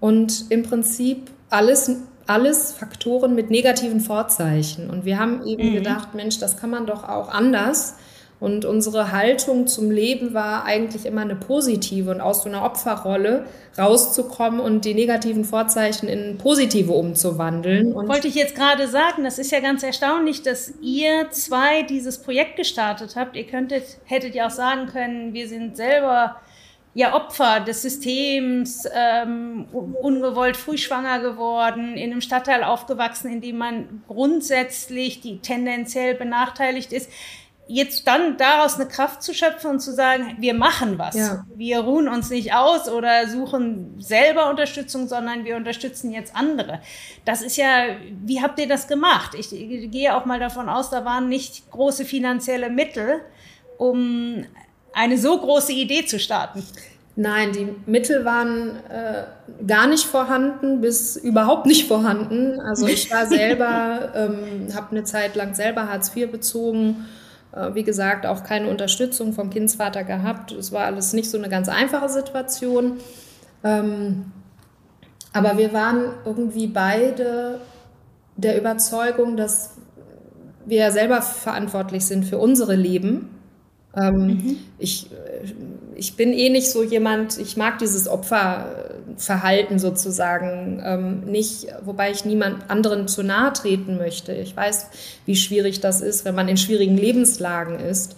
und 0.00 0.46
im 0.48 0.64
Prinzip 0.64 1.30
alles 1.48 1.96
alles 2.26 2.72
Faktoren 2.72 3.34
mit 3.36 3.50
negativen 3.50 4.00
Vorzeichen. 4.00 4.90
Und 4.90 5.04
wir 5.06 5.18
haben 5.18 5.46
eben 5.46 5.70
mhm. 5.70 5.74
gedacht, 5.76 6.14
Mensch, 6.14 6.38
das 6.40 6.58
kann 6.58 6.70
man 6.70 6.86
doch 6.86 7.08
auch 7.08 7.30
anders. 7.30 7.94
Und 8.40 8.64
unsere 8.64 9.10
Haltung 9.10 9.66
zum 9.66 9.90
Leben 9.90 10.32
war 10.32 10.64
eigentlich 10.64 11.06
immer 11.06 11.22
eine 11.22 11.34
positive 11.34 12.12
und 12.12 12.20
aus 12.20 12.44
so 12.44 12.48
einer 12.48 12.64
Opferrolle 12.64 13.46
rauszukommen 13.76 14.60
und 14.60 14.84
die 14.84 14.94
negativen 14.94 15.44
Vorzeichen 15.44 16.08
in 16.08 16.38
positive 16.38 16.92
umzuwandeln. 16.92 17.92
Und 17.92 18.08
Wollte 18.08 18.28
ich 18.28 18.36
jetzt 18.36 18.54
gerade 18.54 18.86
sagen, 18.86 19.24
das 19.24 19.40
ist 19.40 19.50
ja 19.50 19.58
ganz 19.58 19.82
erstaunlich, 19.82 20.42
dass 20.42 20.72
ihr 20.80 21.30
zwei 21.30 21.82
dieses 21.82 22.18
Projekt 22.18 22.56
gestartet 22.56 23.16
habt. 23.16 23.34
Ihr 23.34 23.46
könntet, 23.46 23.82
hättet 24.04 24.36
ja 24.36 24.46
auch 24.46 24.50
sagen 24.50 24.86
können, 24.86 25.34
wir 25.34 25.48
sind 25.48 25.76
selber 25.76 26.36
ja 26.94 27.14
Opfer 27.14 27.60
des 27.60 27.82
Systems, 27.82 28.84
ähm, 28.92 29.66
ungewollt 29.72 30.56
frühschwanger 30.56 31.20
geworden, 31.20 31.96
in 31.96 32.12
einem 32.12 32.20
Stadtteil 32.20 32.62
aufgewachsen, 32.62 33.32
in 33.32 33.40
dem 33.40 33.58
man 33.58 34.02
grundsätzlich 34.08 35.20
die 35.20 35.38
tendenziell 35.38 36.14
benachteiligt 36.14 36.92
ist 36.92 37.10
jetzt 37.68 38.06
dann 38.06 38.38
daraus 38.38 38.76
eine 38.76 38.88
Kraft 38.88 39.22
zu 39.22 39.34
schöpfen 39.34 39.70
und 39.70 39.80
zu 39.80 39.92
sagen, 39.92 40.36
wir 40.40 40.54
machen 40.54 40.98
was. 40.98 41.14
Ja. 41.14 41.44
Wir 41.54 41.80
ruhen 41.80 42.08
uns 42.08 42.30
nicht 42.30 42.54
aus 42.54 42.88
oder 42.88 43.28
suchen 43.28 43.94
selber 44.00 44.48
Unterstützung, 44.48 45.06
sondern 45.06 45.44
wir 45.44 45.54
unterstützen 45.56 46.10
jetzt 46.10 46.34
andere. 46.34 46.80
Das 47.26 47.42
ist 47.42 47.58
ja, 47.58 47.84
wie 48.24 48.40
habt 48.40 48.58
ihr 48.58 48.66
das 48.66 48.88
gemacht? 48.88 49.34
Ich, 49.38 49.50
gehe 49.50 50.16
auch 50.16 50.24
mal 50.24 50.40
davon 50.40 50.68
aus, 50.68 50.88
da 50.88 51.04
waren 51.04 51.28
nicht 51.28 51.70
große 51.70 52.06
finanzielle 52.06 52.70
Mittel, 52.70 53.20
um 53.76 54.46
eine 54.94 55.18
so 55.18 55.38
große 55.38 55.72
Idee 55.72 56.06
zu 56.06 56.18
starten. 56.18 56.64
Nein, 57.16 57.52
die 57.52 57.74
Mittel 57.84 58.24
waren 58.24 58.76
äh, 58.88 59.24
gar 59.66 59.88
nicht 59.88 60.04
vorhanden, 60.04 60.80
bis 60.80 61.16
überhaupt 61.16 61.66
nicht 61.66 61.86
vorhanden. 61.86 62.60
Also 62.60 62.86
ich 62.86 63.10
war 63.10 63.26
selber, 63.28 64.12
ähm, 64.14 64.74
habe 64.74 64.92
eine 64.92 65.04
Zeit 65.04 65.36
lang 65.36 65.52
selber 65.54 65.88
Hartz 65.88 66.16
IV 66.16 66.30
bezogen 66.30 67.06
wie 67.74 67.82
gesagt, 67.82 68.26
auch 68.26 68.44
keine 68.44 68.68
Unterstützung 68.68 69.32
vom 69.32 69.50
Kindsvater 69.50 70.04
gehabt. 70.04 70.52
Es 70.52 70.72
war 70.72 70.84
alles 70.84 71.12
nicht 71.12 71.30
so 71.30 71.38
eine 71.38 71.48
ganz 71.48 71.68
einfache 71.68 72.08
Situation. 72.08 72.98
Ähm, 73.64 74.32
aber 75.32 75.58
wir 75.58 75.72
waren 75.72 76.14
irgendwie 76.24 76.66
beide 76.66 77.60
der 78.36 78.58
Überzeugung, 78.58 79.36
dass 79.36 79.74
wir 80.66 80.90
selber 80.90 81.22
verantwortlich 81.22 82.06
sind 82.06 82.24
für 82.24 82.38
unsere 82.38 82.74
Leben. 82.74 83.37
Ähm, 83.96 84.26
mhm. 84.26 84.56
ich, 84.78 85.08
ich 85.94 86.16
bin 86.16 86.32
eh 86.32 86.50
nicht 86.50 86.70
so 86.70 86.82
jemand, 86.82 87.38
ich 87.38 87.56
mag 87.56 87.78
dieses 87.78 88.06
Opferverhalten 88.06 89.78
sozusagen 89.78 90.82
ähm, 90.84 91.20
nicht, 91.24 91.68
wobei 91.84 92.10
ich 92.10 92.24
niemand 92.24 92.70
anderen 92.70 93.08
zu 93.08 93.22
nahe 93.22 93.52
treten 93.52 93.96
möchte. 93.96 94.32
Ich 94.32 94.56
weiß, 94.56 94.88
wie 95.24 95.36
schwierig 95.36 95.80
das 95.80 96.00
ist, 96.00 96.24
wenn 96.24 96.34
man 96.34 96.48
in 96.48 96.56
schwierigen 96.56 96.96
Lebenslagen 96.96 97.78
ist. 97.78 98.16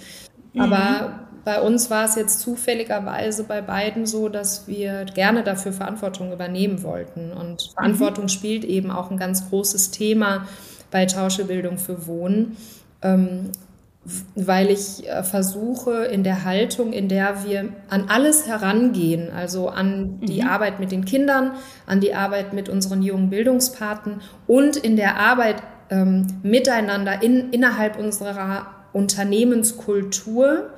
Mhm. 0.52 0.60
Aber 0.60 1.20
bei 1.44 1.60
uns 1.60 1.88
war 1.88 2.04
es 2.04 2.16
jetzt 2.16 2.40
zufälligerweise 2.40 3.44
bei 3.44 3.62
beiden 3.62 4.06
so, 4.06 4.28
dass 4.28 4.68
wir 4.68 5.04
gerne 5.04 5.42
dafür 5.42 5.72
Verantwortung 5.72 6.32
übernehmen 6.32 6.82
wollten. 6.82 7.32
Und 7.32 7.52
mhm. 7.52 7.72
Verantwortung 7.74 8.28
spielt 8.28 8.64
eben 8.64 8.90
auch 8.90 9.10
ein 9.10 9.16
ganz 9.16 9.48
großes 9.48 9.90
Thema 9.90 10.46
bei 10.90 11.06
Tauschebildung 11.06 11.78
für 11.78 12.06
Wohnen. 12.06 12.56
Ähm, 13.02 13.52
weil 14.34 14.70
ich 14.70 15.06
äh, 15.06 15.22
versuche 15.22 16.04
in 16.06 16.24
der 16.24 16.44
Haltung, 16.44 16.92
in 16.92 17.08
der 17.08 17.44
wir 17.44 17.68
an 17.90 18.06
alles 18.08 18.46
herangehen, 18.46 19.30
also 19.30 19.68
an 19.68 20.20
die 20.20 20.42
mhm. 20.42 20.48
Arbeit 20.48 20.80
mit 20.80 20.90
den 20.90 21.04
Kindern, 21.04 21.52
an 21.86 22.00
die 22.00 22.14
Arbeit 22.14 22.52
mit 22.54 22.68
unseren 22.68 23.02
jungen 23.02 23.28
Bildungspaten 23.28 24.22
und 24.46 24.76
in 24.76 24.96
der 24.96 25.16
Arbeit 25.16 25.62
ähm, 25.90 26.26
miteinander 26.42 27.22
in, 27.22 27.50
innerhalb 27.50 27.98
unserer 27.98 28.68
Unternehmenskultur, 28.92 30.70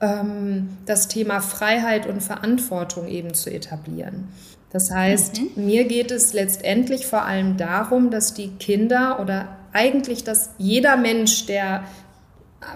ähm, 0.00 0.76
das 0.84 1.08
Thema 1.08 1.40
Freiheit 1.40 2.06
und 2.06 2.22
Verantwortung 2.22 3.08
eben 3.08 3.32
zu 3.32 3.50
etablieren. 3.50 4.28
Das 4.70 4.90
heißt, 4.90 5.40
mhm. 5.40 5.64
mir 5.64 5.84
geht 5.84 6.10
es 6.10 6.34
letztendlich 6.34 7.06
vor 7.06 7.24
allem 7.24 7.56
darum, 7.56 8.10
dass 8.10 8.34
die 8.34 8.50
Kinder 8.50 9.18
oder 9.18 9.56
eigentlich, 9.72 10.24
dass 10.24 10.50
jeder 10.58 10.96
Mensch, 10.96 11.46
der 11.46 11.84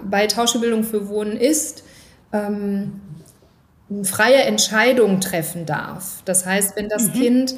bei 0.09 0.27
Tauschebildung 0.27 0.83
für 0.83 1.07
Wohnen 1.09 1.37
ist, 1.37 1.83
ähm, 2.33 3.01
freie 4.03 4.43
Entscheidungen 4.43 5.21
treffen 5.21 5.65
darf. 5.65 6.21
Das 6.25 6.45
heißt, 6.45 6.75
wenn 6.75 6.89
das 6.89 7.09
mhm. 7.09 7.13
Kind 7.13 7.55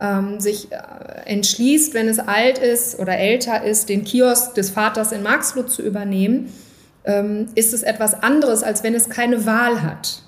ähm, 0.00 0.40
sich 0.40 0.70
äh, 0.70 0.76
entschließt, 1.24 1.94
wenn 1.94 2.08
es 2.08 2.18
alt 2.18 2.58
ist 2.58 2.98
oder 2.98 3.16
älter 3.16 3.62
ist, 3.62 3.88
den 3.88 4.04
Kiosk 4.04 4.54
des 4.54 4.70
Vaters 4.70 5.12
in 5.12 5.22
Marxloh 5.22 5.62
zu 5.62 5.82
übernehmen, 5.82 6.52
ähm, 7.04 7.46
ist 7.54 7.72
es 7.72 7.82
etwas 7.82 8.22
anderes, 8.22 8.62
als 8.62 8.82
wenn 8.82 8.94
es 8.94 9.08
keine 9.08 9.46
Wahl 9.46 9.82
hat. 9.82 10.22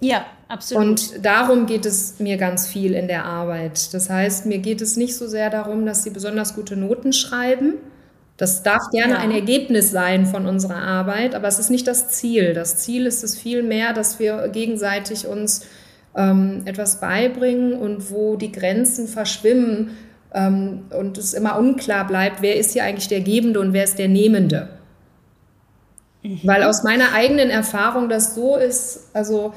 Ja, 0.00 0.26
absolut. 0.48 0.82
Und 0.84 1.24
darum 1.24 1.66
geht 1.66 1.86
es 1.86 2.18
mir 2.18 2.36
ganz 2.36 2.66
viel 2.66 2.94
in 2.94 3.06
der 3.06 3.24
Arbeit. 3.24 3.94
Das 3.94 4.10
heißt, 4.10 4.46
mir 4.46 4.58
geht 4.58 4.80
es 4.80 4.96
nicht 4.96 5.16
so 5.16 5.28
sehr 5.28 5.50
darum, 5.50 5.86
dass 5.86 6.02
sie 6.02 6.10
besonders 6.10 6.54
gute 6.54 6.76
Noten 6.76 7.12
schreiben, 7.12 7.74
das 8.36 8.62
darf 8.62 8.90
gerne 8.90 9.14
ja. 9.14 9.18
ein 9.18 9.30
Ergebnis 9.30 9.90
sein 9.90 10.26
von 10.26 10.46
unserer 10.46 10.82
Arbeit, 10.82 11.34
aber 11.34 11.48
es 11.48 11.58
ist 11.58 11.70
nicht 11.70 11.86
das 11.86 12.08
Ziel. 12.08 12.54
Das 12.54 12.78
Ziel 12.78 13.06
ist 13.06 13.22
es 13.22 13.36
vielmehr, 13.36 13.92
dass 13.92 14.18
wir 14.18 14.48
gegenseitig 14.48 15.26
uns 15.26 15.66
ähm, 16.16 16.62
etwas 16.64 17.00
beibringen 17.00 17.74
und 17.74 18.10
wo 18.10 18.36
die 18.36 18.52
Grenzen 18.52 19.06
verschwimmen 19.06 19.90
ähm, 20.34 20.84
und 20.96 21.18
es 21.18 21.34
immer 21.34 21.58
unklar 21.58 22.06
bleibt, 22.06 22.42
wer 22.42 22.56
ist 22.56 22.72
hier 22.72 22.84
eigentlich 22.84 23.08
der 23.08 23.20
Gebende 23.20 23.60
und 23.60 23.72
wer 23.72 23.84
ist 23.84 23.98
der 23.98 24.08
Nehmende. 24.08 24.68
Mhm. 26.22 26.40
Weil 26.44 26.62
aus 26.62 26.82
meiner 26.82 27.12
eigenen 27.12 27.50
Erfahrung 27.50 28.08
das 28.08 28.34
so 28.34 28.56
ist, 28.56 29.10
also 29.12 29.52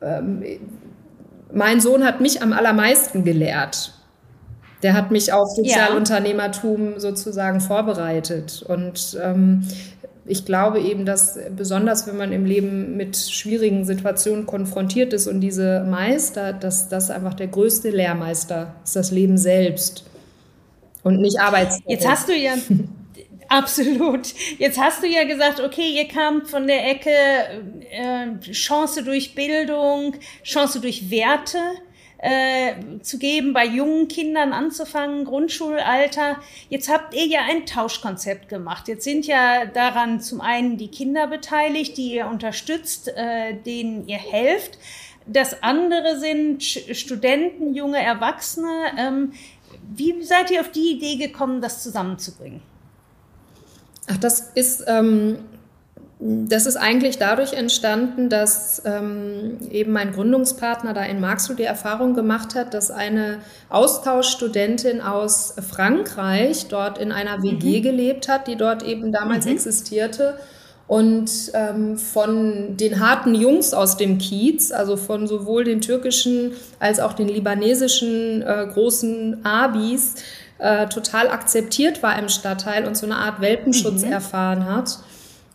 ähm, 0.00 0.44
mein 1.52 1.80
Sohn 1.80 2.04
hat 2.04 2.20
mich 2.20 2.42
am 2.42 2.52
allermeisten 2.52 3.24
gelehrt. 3.24 3.92
Der 4.84 4.94
hat 4.94 5.10
mich 5.10 5.32
auf 5.32 5.48
Sozialunternehmertum 5.56 7.00
sozusagen 7.00 7.60
vorbereitet. 7.60 8.62
Und 8.68 9.18
ähm, 9.20 9.66
ich 10.26 10.44
glaube 10.44 10.78
eben, 10.80 11.04
dass 11.04 11.38
besonders 11.56 12.06
wenn 12.06 12.16
man 12.16 12.32
im 12.32 12.44
Leben 12.44 12.96
mit 12.96 13.16
schwierigen 13.16 13.84
Situationen 13.84 14.46
konfrontiert 14.46 15.12
ist 15.12 15.26
und 15.26 15.40
diese 15.40 15.84
meistert, 15.84 16.62
dass 16.62 16.88
das 16.88 17.10
einfach 17.10 17.34
der 17.34 17.48
größte 17.48 17.90
Lehrmeister 17.90 18.74
ist, 18.84 18.94
das 18.94 19.10
Leben 19.10 19.36
selbst 19.36 20.04
und 21.02 21.20
nicht 21.20 21.40
Arbeitszeit. 21.40 21.82
Jetzt 21.88 22.08
hast 22.08 22.28
du 22.28 22.34
ja 22.34 22.52
Absolut. 23.48 24.34
Jetzt 24.58 24.80
hast 24.80 25.02
du 25.02 25.06
ja 25.06 25.24
gesagt, 25.24 25.60
okay, 25.60 25.90
ihr 25.94 26.08
kamt 26.08 26.48
von 26.48 26.66
der 26.66 26.90
Ecke 26.90 27.10
äh, 27.90 28.50
Chance 28.52 29.04
durch 29.04 29.34
Bildung, 29.34 30.16
Chance 30.42 30.80
durch 30.80 31.10
Werte 31.10 31.58
äh, 32.24 33.00
zu 33.02 33.18
geben, 33.18 33.52
bei 33.52 33.66
jungen 33.66 34.08
Kindern 34.08 34.54
anzufangen, 34.54 35.26
Grundschulalter. 35.26 36.38
Jetzt 36.70 36.90
habt 36.90 37.12
ihr 37.12 37.26
ja 37.26 37.40
ein 37.46 37.66
Tauschkonzept 37.66 38.48
gemacht. 38.48 38.88
Jetzt 38.88 39.04
sind 39.04 39.26
ja 39.26 39.66
daran 39.66 40.20
zum 40.22 40.40
einen 40.40 40.78
die 40.78 40.88
Kinder 40.88 41.26
beteiligt, 41.26 41.98
die 41.98 42.14
ihr 42.14 42.26
unterstützt, 42.26 43.08
äh, 43.08 43.54
denen 43.54 44.08
ihr 44.08 44.16
helft. 44.16 44.78
Das 45.26 45.62
andere 45.62 46.18
sind 46.18 46.62
Studenten, 46.62 47.74
junge 47.74 48.02
Erwachsene. 48.02 48.92
Ähm, 48.98 49.32
wie 49.94 50.22
seid 50.22 50.50
ihr 50.50 50.62
auf 50.62 50.70
die 50.70 50.92
Idee 50.92 51.16
gekommen, 51.16 51.60
das 51.60 51.82
zusammenzubringen? 51.82 52.62
Ach, 54.06 54.16
das 54.16 54.52
ist 54.54 54.84
ähm, 54.86 55.40
das 56.26 56.64
ist 56.64 56.76
eigentlich 56.76 57.18
dadurch 57.18 57.52
entstanden, 57.52 58.30
dass 58.30 58.80
ähm, 58.86 59.58
eben 59.70 59.92
mein 59.92 60.10
Gründungspartner 60.10 60.94
da 60.94 61.02
in 61.02 61.20
Marxloh 61.20 61.54
die 61.54 61.64
Erfahrung 61.64 62.14
gemacht 62.14 62.54
hat, 62.54 62.72
dass 62.72 62.90
eine 62.90 63.40
Austauschstudentin 63.68 65.02
aus 65.02 65.54
Frankreich 65.68 66.68
dort 66.68 66.96
in 66.96 67.12
einer 67.12 67.42
WG 67.42 67.80
mhm. 67.80 67.82
gelebt 67.82 68.28
hat, 68.28 68.48
die 68.48 68.56
dort 68.56 68.82
eben 68.82 69.12
damals 69.12 69.44
mhm. 69.44 69.52
existierte 69.52 70.38
und 70.86 71.30
ähm, 71.52 71.98
von 71.98 72.78
den 72.78 73.00
harten 73.00 73.34
Jungs 73.34 73.74
aus 73.74 73.98
dem 73.98 74.16
Kiez, 74.16 74.72
also 74.72 74.96
von 74.96 75.26
sowohl 75.26 75.64
den 75.64 75.82
türkischen 75.82 76.52
als 76.80 77.00
auch 77.00 77.12
den 77.12 77.28
libanesischen 77.28 78.40
äh, 78.40 78.66
großen 78.72 79.44
Abis, 79.44 80.14
äh, 80.58 80.86
total 80.88 81.28
akzeptiert 81.28 82.02
war 82.02 82.18
im 82.18 82.30
Stadtteil 82.30 82.86
und 82.86 82.96
so 82.96 83.04
eine 83.04 83.16
Art 83.16 83.42
Welpenschutz 83.42 84.06
mhm. 84.06 84.12
erfahren 84.12 84.64
hat. 84.64 85.00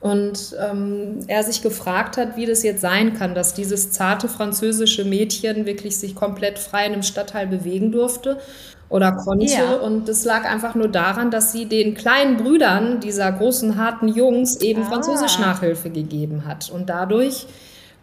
Und 0.02 0.56
ähm, 0.58 1.20
er 1.28 1.44
sich 1.44 1.62
gefragt 1.62 2.16
hat, 2.16 2.38
wie 2.38 2.46
das 2.46 2.64
jetzt 2.64 2.80
sein 2.80 3.18
kann, 3.18 3.36
dass 3.36 3.54
dieses 3.54 3.92
zarte 3.92 4.30
französische 4.30 5.04
Mädchen 5.04 5.66
wirklich 5.66 5.98
sich 5.98 6.16
komplett 6.16 6.58
frei 6.58 6.86
in 6.86 6.94
einem 6.94 7.04
Stadtteil 7.04 7.48
bewegen 7.48 7.92
durfte 7.92 8.40
oder 8.88 9.12
konnte. 9.12 9.46
Ja. 9.46 9.76
Und 9.76 10.08
das 10.08 10.24
lag 10.24 10.46
einfach 10.46 10.74
nur 10.74 10.88
daran, 10.88 11.32
dass 11.32 11.52
sie 11.52 11.66
den 11.66 11.96
kleinen 11.96 12.38
Brüdern 12.38 13.02
dieser 13.02 13.30
großen, 13.32 13.78
harten 13.78 14.08
Jungs 14.08 14.58
eben 14.62 14.84
ah. 14.84 14.86
Französisch 14.86 15.38
Nachhilfe 15.38 15.90
gegeben 15.90 16.46
hat. 16.46 16.70
Und 16.70 16.90
dadurch 16.90 17.46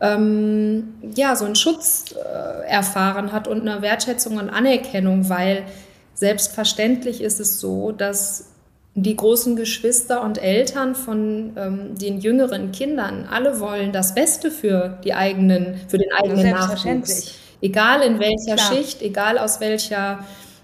ähm, 0.00 0.94
ja, 1.14 1.34
so 1.36 1.44
einen 1.44 1.56
Schutz 1.56 2.14
äh, 2.14 2.68
erfahren 2.68 3.32
hat 3.32 3.48
und 3.48 3.66
eine 3.66 3.82
Wertschätzung 3.82 4.36
und 4.36 4.50
Anerkennung, 4.50 5.28
weil 5.28 5.62
selbstverständlich 6.14 7.22
ist 7.22 7.40
es 7.40 7.60
so, 7.60 7.92
dass 7.92 8.50
die 8.98 9.14
großen 9.14 9.56
Geschwister 9.56 10.22
und 10.22 10.42
Eltern 10.42 10.94
von 10.94 11.52
ähm, 11.56 11.98
den 11.98 12.18
jüngeren 12.18 12.72
Kindern, 12.72 13.28
alle 13.30 13.60
wollen 13.60 13.92
das 13.92 14.14
Beste 14.14 14.50
für 14.50 14.98
die 15.04 15.12
eigenen, 15.12 15.78
für 15.86 15.98
den 15.98 16.10
eigenen 16.12 16.50
Nachwuchs. 16.50 17.34
Egal 17.60 18.00
in 18.02 18.18
welcher 18.18 18.54
Klar. 18.54 18.72
Schicht, 18.72 19.02
egal 19.02 19.38
aus 19.38 19.60
welcher, 19.60 20.20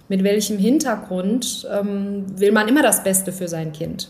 mit 0.08 0.24
welchem 0.24 0.56
Hintergrund, 0.58 1.68
ähm, 1.70 2.24
will 2.38 2.52
man 2.52 2.68
immer 2.68 2.82
das 2.82 3.04
Beste 3.04 3.32
für 3.32 3.48
sein 3.48 3.72
Kind. 3.72 4.08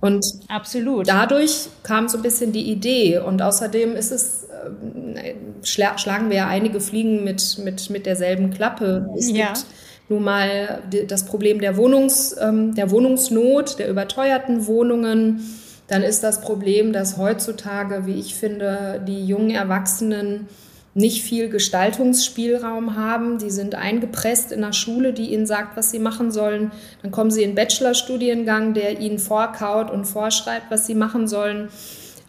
Und 0.00 0.24
Absolut. 0.48 1.08
dadurch 1.08 1.68
kam 1.82 2.08
so 2.08 2.18
ein 2.18 2.22
bisschen 2.22 2.52
die 2.52 2.70
Idee. 2.70 3.18
Und 3.18 3.42
außerdem 3.42 3.96
ist 3.96 4.12
es, 4.12 4.48
äh, 5.14 5.34
schlagen 5.64 6.28
wir 6.28 6.36
ja 6.36 6.48
einige 6.48 6.80
Fliegen 6.80 7.24
mit, 7.24 7.58
mit, 7.64 7.90
mit 7.90 8.06
derselben 8.06 8.50
Klappe. 8.50 9.08
Es 9.16 9.30
ja. 9.30 9.46
gibt 9.46 9.64
nun 10.12 10.22
mal 10.22 10.82
das 11.08 11.24
Problem 11.24 11.60
der, 11.60 11.76
Wohnungs, 11.76 12.36
ähm, 12.40 12.74
der 12.74 12.90
Wohnungsnot, 12.90 13.78
der 13.78 13.88
überteuerten 13.88 14.66
Wohnungen. 14.66 15.40
dann 15.88 16.02
ist 16.02 16.22
das 16.22 16.40
Problem, 16.40 16.92
dass 16.92 17.18
heutzutage, 17.18 18.06
wie 18.06 18.18
ich 18.18 18.34
finde, 18.34 19.02
die 19.06 19.26
jungen 19.26 19.50
Erwachsenen 19.50 20.48
nicht 20.94 21.22
viel 21.22 21.48
Gestaltungsspielraum 21.48 22.96
haben. 22.96 23.38
Die 23.38 23.50
sind 23.50 23.74
eingepresst 23.74 24.52
in 24.52 24.60
der 24.60 24.72
Schule, 24.72 25.12
die 25.12 25.32
ihnen 25.32 25.46
sagt, 25.46 25.76
was 25.76 25.90
sie 25.90 25.98
machen 25.98 26.30
sollen. 26.30 26.70
Dann 27.02 27.10
kommen 27.10 27.30
sie 27.30 27.42
in 27.42 27.50
einen 27.50 27.56
Bachelorstudiengang, 27.56 28.74
der 28.74 29.00
ihnen 29.00 29.18
vorkaut 29.18 29.90
und 29.90 30.04
vorschreibt, 30.04 30.70
was 30.70 30.86
sie 30.86 30.94
machen 30.94 31.28
sollen. 31.28 31.68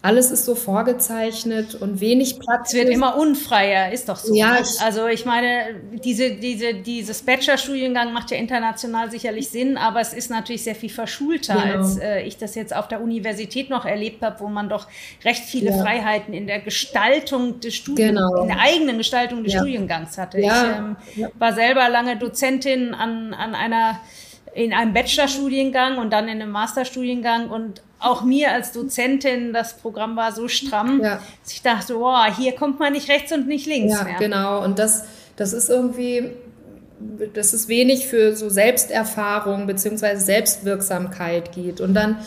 Alles 0.04 0.30
ist 0.30 0.44
so 0.44 0.54
vorgezeichnet 0.54 1.76
und 1.76 1.98
wenig 1.98 2.38
Platz. 2.38 2.74
Es 2.74 2.74
wird 2.74 2.90
immer 2.90 3.16
unfreier, 3.16 3.90
ist 3.90 4.10
doch 4.10 4.16
so. 4.16 4.34
Ja, 4.34 4.58
ich, 4.60 4.78
also 4.82 5.06
ich 5.06 5.24
meine, 5.24 5.80
diese, 5.92 6.32
diese, 6.32 6.74
dieses 6.74 7.22
Bachelorstudiengang 7.22 8.12
macht 8.12 8.30
ja 8.30 8.36
international 8.36 9.10
sicherlich 9.10 9.48
Sinn, 9.48 9.78
aber 9.78 10.02
es 10.02 10.12
ist 10.12 10.28
natürlich 10.28 10.62
sehr 10.62 10.74
viel 10.74 10.90
verschulter, 10.90 11.54
genau. 11.54 11.78
als 11.78 11.96
äh, 11.96 12.20
ich 12.20 12.36
das 12.36 12.54
jetzt 12.54 12.76
auf 12.76 12.86
der 12.86 13.00
Universität 13.00 13.70
noch 13.70 13.86
erlebt 13.86 14.22
habe, 14.22 14.40
wo 14.40 14.48
man 14.48 14.68
doch 14.68 14.88
recht 15.24 15.42
viele 15.42 15.70
ja. 15.70 15.82
Freiheiten 15.82 16.34
in 16.34 16.46
der 16.46 16.60
Gestaltung 16.60 17.60
des 17.60 17.74
Studiengangs, 17.74 18.30
genau. 18.30 18.42
in 18.42 18.48
der 18.48 18.60
eigenen 18.60 18.98
Gestaltung 18.98 19.42
des 19.42 19.54
ja. 19.54 19.60
Studiengangs 19.60 20.18
hatte. 20.18 20.38
Ich 20.38 20.46
ähm, 20.46 20.96
war 21.38 21.54
selber 21.54 21.88
lange 21.88 22.18
Dozentin 22.18 22.92
an, 22.92 23.32
an 23.32 23.54
einer 23.54 24.00
in 24.54 24.72
einem 24.72 24.92
Bachelorstudiengang 24.92 25.98
und 25.98 26.12
dann 26.12 26.28
in 26.28 26.40
einem 26.40 26.50
Masterstudiengang 26.50 27.48
und 27.48 27.82
auch 28.04 28.22
mir 28.22 28.52
als 28.52 28.72
Dozentin, 28.72 29.52
das 29.52 29.76
Programm 29.76 30.16
war 30.16 30.32
so 30.32 30.48
stramm, 30.48 31.00
ja. 31.02 31.20
dass 31.42 31.52
ich 31.52 31.62
dachte, 31.62 31.98
wow, 31.98 32.26
hier 32.36 32.52
kommt 32.52 32.78
man 32.78 32.92
nicht 32.92 33.08
rechts 33.08 33.32
und 33.32 33.46
nicht 33.46 33.66
links 33.66 33.94
ja, 33.94 34.04
mehr. 34.04 34.18
Genau, 34.18 34.62
und 34.62 34.78
das, 34.78 35.04
das 35.36 35.52
ist 35.52 35.70
irgendwie, 35.70 36.30
das 37.34 37.54
ist 37.54 37.68
wenig 37.68 38.06
für 38.06 38.36
so 38.36 38.48
Selbsterfahrung 38.48 39.66
bzw. 39.66 40.16
Selbstwirksamkeit 40.16 41.52
geht. 41.52 41.80
Und 41.80 41.94
dann, 41.94 42.18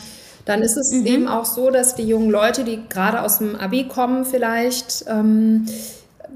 dann 0.45 0.61
ist 0.61 0.77
es 0.77 0.91
mhm. 0.91 1.05
eben 1.05 1.27
auch 1.27 1.45
so, 1.45 1.69
dass 1.69 1.95
die 1.95 2.03
jungen 2.03 2.29
Leute, 2.29 2.63
die 2.63 2.79
gerade 2.89 3.21
aus 3.21 3.39
dem 3.39 3.55
Abi 3.55 3.87
kommen 3.87 4.25
vielleicht, 4.25 5.05
ähm, 5.07 5.67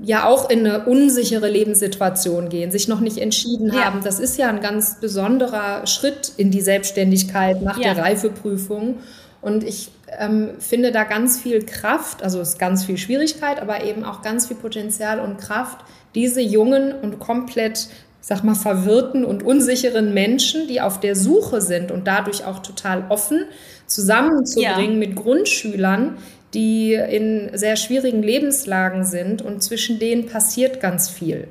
ja 0.03 0.25
auch 0.25 0.50
in 0.50 0.65
eine 0.65 0.86
unsichere 0.86 1.50
Lebenssituation 1.50 2.50
gehen, 2.50 2.71
sich 2.71 2.88
noch 2.88 3.01
nicht 3.01 3.17
entschieden 3.17 3.71
ja. 3.74 3.86
haben. 3.86 4.01
Das 4.03 4.19
ist 4.19 4.38
ja 4.38 4.50
ein 4.50 4.62
ganz 4.62 5.00
besonderer 5.00 5.86
Schritt 5.86 6.31
in 6.38 6.51
die 6.51 6.62
Selbstständigkeit 6.62 7.62
nach 7.62 7.77
ja. 7.77 7.93
der 7.93 8.03
Reifeprüfung. 8.03 9.00
Und 9.41 9.63
ich 9.63 9.89
ähm, 10.19 10.51
finde 10.60 10.91
da 10.91 11.03
ganz 11.03 11.39
viel 11.39 11.65
Kraft, 11.65 12.24
also 12.24 12.39
es 12.39 12.50
ist 12.50 12.60
ganz 12.60 12.86
viel 12.86 12.98
Schwierigkeit, 12.98 13.60
aber 13.60 13.83
eben 13.83 14.03
auch 14.03 14.21
ganz 14.21 14.48
viel 14.48 14.57
Potenzial 14.57 15.19
und 15.19 15.38
Kraft, 15.38 15.79
diese 16.13 16.41
jungen 16.41 16.93
und 16.93 17.19
komplett, 17.19 17.88
sag 18.19 18.43
mal, 18.43 18.55
verwirrten 18.55 19.25
und 19.25 19.43
unsicheren 19.43 20.13
Menschen, 20.13 20.67
die 20.67 20.79
auf 20.79 21.00
der 21.00 21.15
Suche 21.15 21.62
sind 21.62 21.91
und 21.91 22.05
dadurch 22.05 22.45
auch 22.45 22.60
total 22.60 23.05
offen, 23.10 23.45
zusammenzubringen 23.88 25.01
ja. 25.01 25.07
mit 25.07 25.15
Grundschülern, 25.15 26.17
die 26.53 26.93
in 26.93 27.50
sehr 27.53 27.77
schwierigen 27.77 28.21
Lebenslagen 28.21 29.05
sind 29.05 29.41
und 29.41 29.63
zwischen 29.63 30.00
denen 30.00 30.27
passiert 30.27 30.81
ganz 30.81 31.10
viel. 31.10 31.48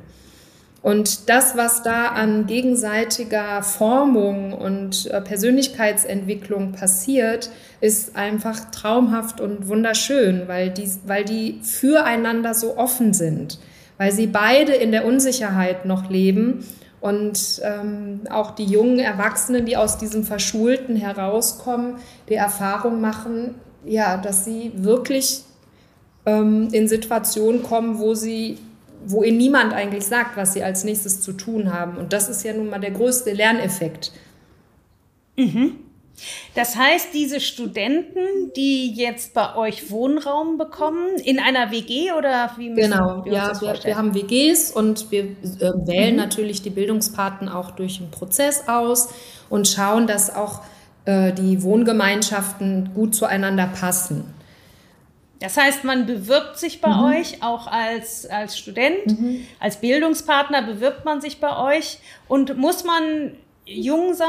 Und 0.82 1.28
das, 1.28 1.56
was 1.56 1.82
da 1.82 2.06
an 2.06 2.46
gegenseitiger 2.46 3.62
Formung 3.62 4.52
und 4.52 5.06
äh, 5.06 5.20
Persönlichkeitsentwicklung 5.20 6.72
passiert, 6.72 7.50
ist 7.82 8.16
einfach 8.16 8.70
traumhaft 8.70 9.40
und 9.40 9.68
wunderschön, 9.68 10.48
weil 10.48 10.70
die, 10.70 10.88
weil 11.06 11.24
die 11.24 11.60
füreinander 11.62 12.54
so 12.54 12.78
offen 12.78 13.12
sind, 13.12 13.58
weil 13.98 14.12
sie 14.12 14.26
beide 14.26 14.72
in 14.72 14.90
der 14.90 15.04
Unsicherheit 15.04 15.84
noch 15.84 16.08
leben 16.08 16.64
und 17.00 17.60
ähm, 17.62 18.20
auch 18.30 18.52
die 18.52 18.64
jungen 18.64 18.98
Erwachsenen, 18.98 19.66
die 19.66 19.76
aus 19.76 19.98
diesem 19.98 20.24
Verschulten 20.24 20.96
herauskommen, 20.96 21.96
die 22.28 22.34
Erfahrung 22.34 23.00
machen, 23.02 23.54
ja, 23.84 24.16
dass 24.18 24.44
sie 24.44 24.72
wirklich 24.76 25.42
ähm, 26.26 26.68
in 26.72 26.88
Situationen 26.88 27.62
kommen, 27.62 27.98
wo 27.98 28.14
sie, 28.14 28.58
wo 29.06 29.22
ihnen 29.22 29.38
niemand 29.38 29.72
eigentlich 29.72 30.04
sagt, 30.04 30.36
was 30.36 30.52
sie 30.52 30.62
als 30.62 30.84
nächstes 30.84 31.20
zu 31.20 31.32
tun 31.32 31.72
haben. 31.72 31.96
Und 31.96 32.12
das 32.12 32.28
ist 32.28 32.44
ja 32.44 32.52
nun 32.52 32.70
mal 32.70 32.80
der 32.80 32.90
größte 32.90 33.32
Lerneffekt. 33.32 34.12
Mhm. 35.36 35.76
Das 36.54 36.76
heißt, 36.76 37.14
diese 37.14 37.40
Studenten, 37.40 38.52
die 38.56 38.92
jetzt 38.92 39.32
bei 39.32 39.56
euch 39.56 39.90
Wohnraum 39.90 40.58
bekommen, 40.58 41.16
in 41.24 41.38
einer 41.38 41.70
WG 41.70 42.12
oder 42.12 42.50
wie 42.56 42.70
müssen 42.70 42.90
genau, 42.90 43.24
wir 43.24 43.32
uns 43.32 43.32
ja, 43.32 43.48
das 43.48 43.58
vorstellen? 43.60 43.82
Wir, 43.82 43.86
wir 43.86 43.96
haben 43.96 44.14
WGs 44.14 44.70
und 44.72 45.10
wir 45.10 45.22
äh, 45.22 45.86
wählen 45.86 46.14
mhm. 46.14 46.20
natürlich 46.20 46.62
die 46.62 46.70
Bildungspaten 46.70 47.48
auch 47.48 47.70
durch 47.70 48.00
einen 48.00 48.10
Prozess 48.10 48.68
aus 48.68 49.08
und 49.48 49.66
schauen, 49.68 50.06
dass 50.06 50.34
auch 50.34 50.60
äh, 51.06 51.32
die 51.32 51.62
Wohngemeinschaften 51.62 52.90
gut 52.94 53.14
zueinander 53.14 53.66
passen. 53.68 54.24
Das 55.40 55.56
heißt, 55.56 55.84
man 55.84 56.06
bewirbt 56.06 56.58
sich 56.58 56.80
bei 56.80 56.90
mhm. 56.90 57.04
euch 57.04 57.42
auch 57.42 57.66
als, 57.66 58.26
als 58.26 58.58
Student, 58.58 59.06
mhm. 59.06 59.46
als 59.58 59.80
Bildungspartner 59.80 60.62
bewirbt 60.62 61.04
man 61.04 61.20
sich 61.20 61.40
bei 61.40 61.56
euch 61.56 61.98
und 62.28 62.56
muss 62.58 62.84
man 62.84 63.32
jung 63.70 64.14
sein? 64.14 64.26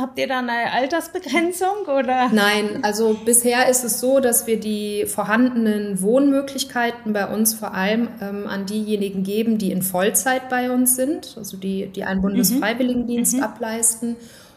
Habt 0.00 0.18
ihr 0.18 0.28
da 0.28 0.38
eine 0.38 0.72
Altersbegrenzung 0.72 1.86
oder? 1.86 2.28
Nein, 2.32 2.80
also 2.82 3.18
bisher 3.24 3.68
ist 3.68 3.84
es 3.84 4.00
so, 4.00 4.20
dass 4.20 4.46
wir 4.46 4.60
die 4.60 5.06
vorhandenen 5.06 6.00
Wohnmöglichkeiten 6.02 7.12
bei 7.12 7.26
uns 7.26 7.54
vor 7.54 7.74
allem 7.74 8.08
ähm, 8.20 8.46
an 8.46 8.66
diejenigen 8.66 9.22
geben, 9.22 9.58
die 9.58 9.72
in 9.72 9.82
Vollzeit 9.82 10.48
bei 10.48 10.70
uns 10.70 10.96
sind, 10.96 11.34
also 11.36 11.56
die, 11.56 11.86
die 11.86 12.04
einen 12.04 12.20
mhm. 12.20 12.24
Bundesfreiwilligendienst 12.24 13.38
mhm. 13.38 13.42
ableisten 13.42 14.16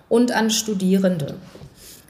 und 0.09 0.31
an 0.31 0.49
Studierende. 0.49 1.35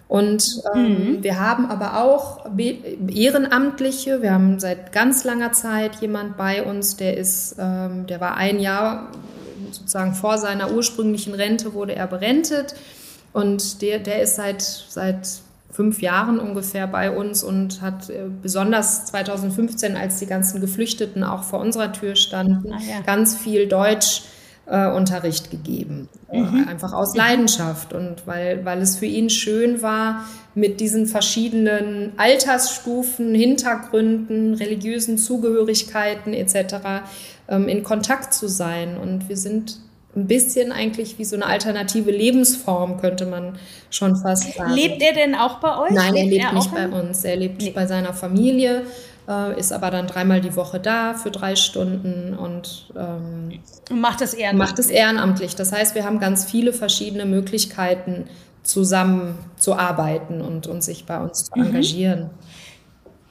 Und 0.08 0.62
ähm, 0.74 0.84
mhm. 0.84 1.24
wir 1.24 1.40
haben 1.40 1.66
aber 1.66 2.00
auch 2.00 2.46
Ehrenamtliche. 2.58 4.22
Wir 4.22 4.34
haben 4.34 4.60
seit 4.60 4.92
ganz 4.92 5.24
langer 5.24 5.52
Zeit 5.52 5.96
jemand 5.96 6.38
bei 6.38 6.64
uns, 6.64 6.96
der 6.96 7.18
ist, 7.18 7.56
ähm, 7.60 8.06
der 8.08 8.22
war 8.22 8.38
ein 8.38 8.60
Jahr 8.60 9.08
sozusagen 9.72 10.14
vor 10.14 10.38
seiner 10.38 10.72
ursprünglichen 10.72 11.34
Rente 11.34 11.74
wurde 11.74 11.96
er 11.96 12.08
berentet 12.08 12.76
und 13.34 13.82
der, 13.82 14.00
der 14.00 14.22
ist 14.22 14.36
seit 14.36 14.62
seit 14.62 15.28
fünf 15.76 16.02
Jahren 16.02 16.40
ungefähr 16.40 16.88
bei 16.88 17.12
uns 17.12 17.44
und 17.44 17.82
hat 17.82 18.10
äh, 18.10 18.24
besonders 18.42 19.06
2015, 19.08 19.98
als 19.98 20.20
die 20.20 20.26
ganzen 20.26 20.62
Geflüchteten 20.62 21.24
auch 21.24 21.44
vor 21.44 21.60
unserer 21.60 21.92
Tür 21.92 22.16
standen, 22.16 22.72
ah, 22.72 22.80
ja. 22.80 23.02
ganz 23.02 23.36
viel 23.36 23.68
Deutsch 23.68 24.24
äh, 24.68 24.90
Unterricht 24.90 25.52
gegeben. 25.52 26.10
Mhm. 26.32 26.68
Einfach 26.68 26.94
aus 26.94 27.16
Leidenschaft 27.16 27.94
und 27.94 28.26
weil, 28.26 28.66
weil 28.66 28.82
es 28.82 28.98
für 28.98 29.06
ihn 29.06 29.30
schön 29.30 29.82
war, 29.82 30.26
mit 30.56 30.80
diesen 30.80 31.06
verschiedenen 31.06 32.14
Altersstufen, 32.18 33.36
Hintergründen, 33.36 34.56
religiösen 34.56 35.18
Zugehörigkeiten 35.18 36.34
etc. 36.34 37.04
Ähm, 37.48 37.68
in 37.68 37.84
Kontakt 37.84 38.34
zu 38.34 38.48
sein. 38.48 38.98
Und 38.98 39.30
wir 39.30 39.38
sind 39.38 39.80
ein 40.16 40.28
bisschen 40.28 40.72
eigentlich 40.72 41.20
wie 41.20 41.26
so 41.26 41.36
eine 41.36 41.46
alternative 41.46 42.10
Lebensform, 42.10 43.02
könnte 43.02 43.26
man 43.26 43.58
schon 43.90 44.16
fast 44.16 44.54
sagen. 44.54 44.74
Lebt 44.74 45.02
er 45.02 45.14
denn 45.14 45.36
auch 45.36 45.60
bei 45.60 45.78
euch? 45.78 45.92
Nein, 45.92 46.14
lebt 46.14 46.34
er 46.34 46.40
lebt 46.40 46.54
nicht 46.54 46.74
bei 46.74 46.88
uns. 46.88 47.24
Er 47.26 47.36
lebt 47.36 47.62
nee. 47.62 47.72
bei 47.72 47.86
seiner 47.86 48.14
Familie 48.14 48.84
äh, 49.28 49.60
ist 49.60 49.72
aber 49.72 49.92
dann 49.92 50.08
dreimal 50.08 50.42
die 50.42 50.56
Woche 50.56 50.80
da 50.80 51.14
für 51.14 51.32
drei 51.32 51.56
Stunden 51.56 52.34
und 52.34 52.92
ähm, 52.96 53.60
macht 54.00 54.22
es 54.22 54.34
ehrenamtlich. 54.34 54.70
Macht 54.70 54.80
es 54.80 54.90
ehrenamtlich. 54.90 55.56
Das 55.56 55.72
heißt, 55.72 55.96
wir 55.96 56.06
haben 56.06 56.20
ganz 56.20 56.46
viele 56.46 56.74
verschiedene 56.74 57.26
Möglichkeiten, 57.26 58.26
zusammen 58.64 59.38
zu 59.58 59.76
arbeiten 59.76 60.42
und, 60.42 60.68
und 60.68 60.84
sich 60.84 61.06
bei 61.06 61.20
uns 61.20 61.46
zu 61.46 61.52
mhm. 61.60 61.68
engagieren. 61.68 62.24
Mhm. 62.24 62.30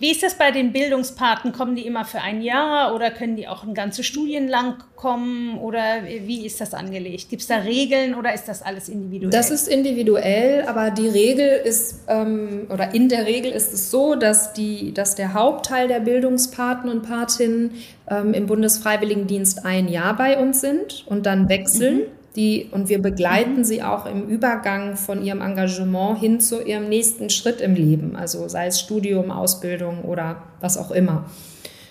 Wie 0.05 0.11
ist 0.11 0.23
das 0.23 0.35
bei 0.35 0.51
den 0.51 0.71
Bildungspaten? 0.71 1.53
Kommen 1.53 1.77
die 1.77 1.87
immer 1.87 2.05
für 2.05 2.21
ein 2.21 2.43
Jahr 2.43 2.95
oder 2.95 3.11
können 3.11 3.37
die 3.37 3.49
auch 3.49 3.65
ein 3.65 3.73
ganzes 3.73 4.05
Studien 4.05 4.49
lang 4.49 4.75
kommen 4.97 5.57
oder 5.57 6.03
wie 6.05 6.45
ist 6.45 6.61
das 6.61 6.75
angelegt? 6.75 7.31
Gibt 7.31 7.41
es 7.41 7.49
da 7.49 7.57
Regeln 7.57 8.15
oder 8.15 8.35
ist 8.35 8.45
das 8.45 8.61
alles 8.61 8.91
individuell? 8.91 9.31
Das 9.31 9.51
ist 9.51 9.67
individuell, 9.67 10.65
aber 10.67 10.91
die 10.91 11.09
Regel 11.09 11.49
ist 11.49 12.01
ähm, 12.07 12.67
oder 12.69 12.93
in 12.93 13.09
der 13.09 13.25
Regel 13.25 13.51
ist 13.51 13.73
es 13.73 13.91
so, 13.91 14.15
dass, 14.15 14.53
die, 14.53 14.93
dass 14.93 15.15
der 15.15 15.33
Hauptteil 15.33 15.89
der 15.89 16.01
Bildungspaten 16.01 16.91
und 16.91 17.09
Patinnen 17.09 17.71
ähm, 18.07 18.35
im 18.35 18.45
Bundesfreiwilligendienst 18.45 19.65
ein 19.65 19.89
Jahr 19.89 20.15
bei 20.19 20.39
uns 20.39 20.61
sind 20.61 21.07
und 21.07 21.25
dann 21.25 21.49
wechseln. 21.49 22.01
Mhm. 22.01 22.24
Die, 22.37 22.69
und 22.73 22.89
wir 22.89 23.01
begleiten 23.01 23.59
mhm. 23.59 23.65
sie 23.65 23.83
auch 23.83 24.07
im 24.07 24.27
Übergang 24.27 24.97
von 24.97 25.23
ihrem 25.23 25.41
Engagement 25.41 26.19
hin 26.19 26.41
zu 26.41 26.61
ihrem 26.63 26.89
nächsten 26.89 27.31
Schritt 27.31 27.61
im 27.61 27.75
Leben, 27.75 28.17
also 28.17 28.49
sei 28.49 28.67
es 28.67 28.81
Studium, 28.81 29.31
Ausbildung 29.31 30.03
oder 30.03 30.43
was 30.61 30.77
auch 30.77 30.91
immer. 30.91 31.27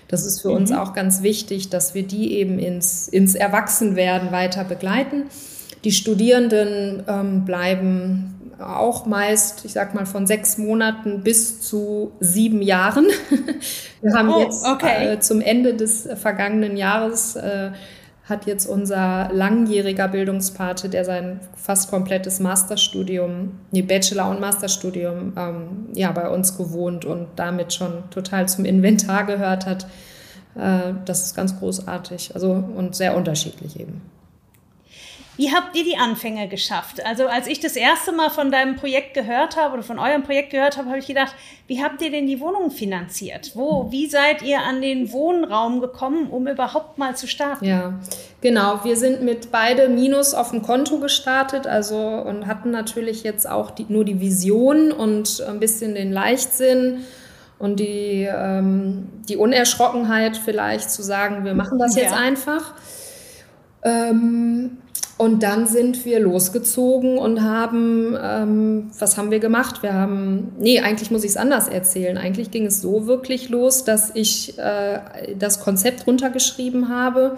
Das 0.09 0.25
ist 0.25 0.41
für 0.41 0.49
mhm. 0.49 0.57
uns 0.57 0.71
auch 0.71 0.93
ganz 0.93 1.23
wichtig, 1.23 1.69
dass 1.69 1.95
wir 1.95 2.03
die 2.03 2.33
eben 2.33 2.59
ins, 2.59 3.07
ins 3.07 3.35
Erwachsenwerden 3.35 4.31
weiter 4.31 4.63
begleiten. 4.63 5.23
Die 5.85 5.91
Studierenden 5.91 7.03
ähm, 7.07 7.45
bleiben 7.45 8.35
auch 8.59 9.05
meist, 9.05 9.65
ich 9.65 9.73
sag 9.73 9.93
mal, 9.93 10.05
von 10.05 10.27
sechs 10.27 10.57
Monaten 10.57 11.21
bis 11.21 11.61
zu 11.61 12.11
sieben 12.19 12.61
Jahren. 12.61 13.07
Wir 14.01 14.13
haben 14.13 14.29
oh, 14.29 14.41
jetzt 14.41 14.65
okay. 14.65 15.13
äh, 15.13 15.19
zum 15.19 15.41
Ende 15.41 15.73
des 15.73 16.07
vergangenen 16.15 16.77
Jahres 16.77 17.35
äh, 17.35 17.71
hat 18.23 18.45
jetzt 18.45 18.65
unser 18.65 19.29
langjähriger 19.33 20.07
Bildungspate, 20.07 20.87
der 20.87 21.03
sein 21.03 21.41
fast 21.55 21.89
komplettes 21.89 22.39
Masterstudium, 22.39 23.59
nee, 23.71 23.81
Bachelor- 23.81 24.29
und 24.29 24.39
Masterstudium 24.39 25.33
ähm, 25.35 25.87
ja, 25.93 26.11
bei 26.11 26.29
uns 26.29 26.57
gewohnt 26.57 27.03
und 27.03 27.27
damit 27.35 27.73
schon 27.73 28.09
total 28.11 28.47
zum 28.47 28.63
Inventar 28.63 29.25
gehört 29.25 29.65
hat. 29.65 29.87
Äh, 30.55 30.93
das 31.03 31.25
ist 31.25 31.35
ganz 31.35 31.59
großartig 31.59 32.33
also, 32.33 32.51
und 32.51 32.95
sehr 32.95 33.17
unterschiedlich 33.17 33.77
eben. 33.77 34.01
Wie 35.35 35.51
habt 35.51 35.75
ihr 35.75 35.83
die 35.83 35.97
Anfänge 35.97 36.47
geschafft? 36.47 37.03
Also 37.05 37.25
als 37.25 37.47
ich 37.47 37.59
das 37.59 37.75
erste 37.75 38.11
Mal 38.11 38.29
von 38.29 38.51
deinem 38.51 38.75
Projekt 38.75 39.15
gehört 39.15 39.57
habe 39.57 39.73
oder 39.73 39.83
von 39.83 39.97
eurem 39.97 40.21
Projekt 40.21 40.51
gehört 40.51 40.77
habe, 40.77 40.89
habe 40.89 40.99
ich 40.99 41.07
gedacht, 41.07 41.33
wie 41.65 41.83
habt 41.83 42.01
ihr 42.03 42.11
denn 42.11 42.27
die 42.27 42.39
Wohnungen 42.39 42.69
finanziert? 42.69 43.51
Wo, 43.55 43.91
wie 43.91 44.07
seid 44.07 44.43
ihr 44.43 44.61
an 44.61 44.81
den 44.81 45.11
Wohnraum 45.11 45.81
gekommen, 45.81 46.27
um 46.29 46.47
überhaupt 46.47 46.99
mal 46.99 47.15
zu 47.15 47.27
starten? 47.27 47.65
Ja, 47.65 47.99
genau. 48.41 48.83
Wir 48.83 48.95
sind 48.95 49.23
mit 49.23 49.51
beide 49.51 49.89
Minus 49.89 50.35
auf 50.35 50.51
dem 50.51 50.61
Konto 50.61 50.99
gestartet, 50.99 51.65
also 51.65 51.97
und 51.97 52.45
hatten 52.45 52.69
natürlich 52.69 53.23
jetzt 53.23 53.49
auch 53.49 53.71
die, 53.71 53.87
nur 53.89 54.05
die 54.05 54.19
Vision 54.19 54.91
und 54.91 55.41
ein 55.41 55.59
bisschen 55.59 55.95
den 55.95 56.11
Leichtsinn 56.11 57.05
und 57.57 57.79
die, 57.79 58.29
ähm, 58.31 59.09
die 59.27 59.37
Unerschrockenheit 59.37 60.37
vielleicht 60.37 60.91
zu 60.91 61.01
sagen, 61.01 61.43
wir 61.43 61.55
machen 61.55 61.79
das 61.79 61.95
ja. 61.95 62.03
jetzt 62.03 62.13
einfach. 62.13 62.73
Ähm, 63.83 64.77
und 65.17 65.43
dann 65.43 65.67
sind 65.67 66.05
wir 66.05 66.19
losgezogen 66.19 67.17
und 67.17 67.43
haben, 67.43 68.17
ähm, 68.19 68.91
was 68.97 69.17
haben 69.17 69.29
wir 69.29 69.39
gemacht? 69.39 69.83
Wir 69.83 69.93
haben, 69.93 70.53
nee, 70.59 70.79
eigentlich 70.79 71.11
muss 71.11 71.23
ich 71.23 71.31
es 71.31 71.37
anders 71.37 71.67
erzählen. 71.67 72.17
Eigentlich 72.17 72.49
ging 72.49 72.65
es 72.65 72.81
so 72.81 73.05
wirklich 73.05 73.49
los, 73.49 73.83
dass 73.83 74.11
ich 74.15 74.57
äh, 74.57 74.99
das 75.37 75.59
Konzept 75.59 76.07
runtergeschrieben 76.07 76.89
habe 76.89 77.37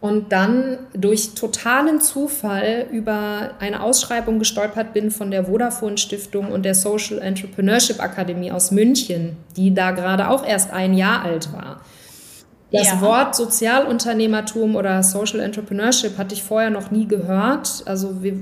und 0.00 0.32
dann 0.32 0.78
durch 0.92 1.34
totalen 1.34 2.00
Zufall 2.00 2.86
über 2.92 3.52
eine 3.58 3.82
Ausschreibung 3.82 4.38
gestolpert 4.38 4.92
bin 4.92 5.10
von 5.10 5.30
der 5.30 5.46
Vodafone 5.46 5.98
Stiftung 5.98 6.52
und 6.52 6.64
der 6.64 6.74
Social 6.74 7.18
Entrepreneurship 7.18 8.00
Akademie 8.00 8.52
aus 8.52 8.70
München, 8.70 9.36
die 9.56 9.74
da 9.74 9.90
gerade 9.92 10.28
auch 10.28 10.46
erst 10.46 10.72
ein 10.72 10.94
Jahr 10.94 11.22
alt 11.22 11.52
war. 11.52 11.80
Das 12.72 12.86
ja. 12.86 13.00
Wort 13.00 13.34
Sozialunternehmertum 13.34 14.76
oder 14.76 15.02
Social 15.02 15.40
Entrepreneurship 15.40 16.18
hatte 16.18 16.34
ich 16.34 16.42
vorher 16.42 16.70
noch 16.70 16.90
nie 16.90 17.06
gehört. 17.06 17.82
Also 17.86 18.22
wir, 18.22 18.34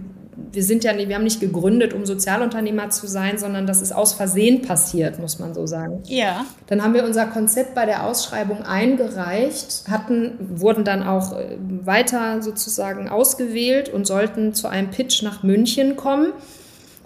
wir 0.52 0.64
sind 0.64 0.82
ja 0.82 0.96
wir 0.96 1.14
haben 1.14 1.24
nicht 1.24 1.40
gegründet, 1.40 1.94
um 1.94 2.04
Sozialunternehmer 2.04 2.90
zu 2.90 3.06
sein, 3.06 3.38
sondern 3.38 3.66
das 3.68 3.80
ist 3.82 3.92
aus 3.92 4.14
Versehen 4.14 4.62
passiert, 4.62 5.20
muss 5.20 5.38
man 5.38 5.54
so 5.54 5.66
sagen. 5.66 6.02
Ja. 6.06 6.44
Dann 6.66 6.82
haben 6.82 6.94
wir 6.94 7.04
unser 7.04 7.26
Konzept 7.26 7.74
bei 7.76 7.86
der 7.86 8.04
Ausschreibung 8.04 8.62
eingereicht, 8.62 9.84
hatten, 9.88 10.32
wurden 10.40 10.84
dann 10.84 11.04
auch 11.04 11.38
äh, 11.38 11.56
weiter 11.84 12.42
sozusagen 12.42 13.08
ausgewählt 13.08 13.88
und 13.88 14.08
sollten 14.08 14.54
zu 14.54 14.66
einem 14.66 14.90
Pitch 14.90 15.22
nach 15.22 15.44
München 15.44 15.94
kommen 15.94 16.32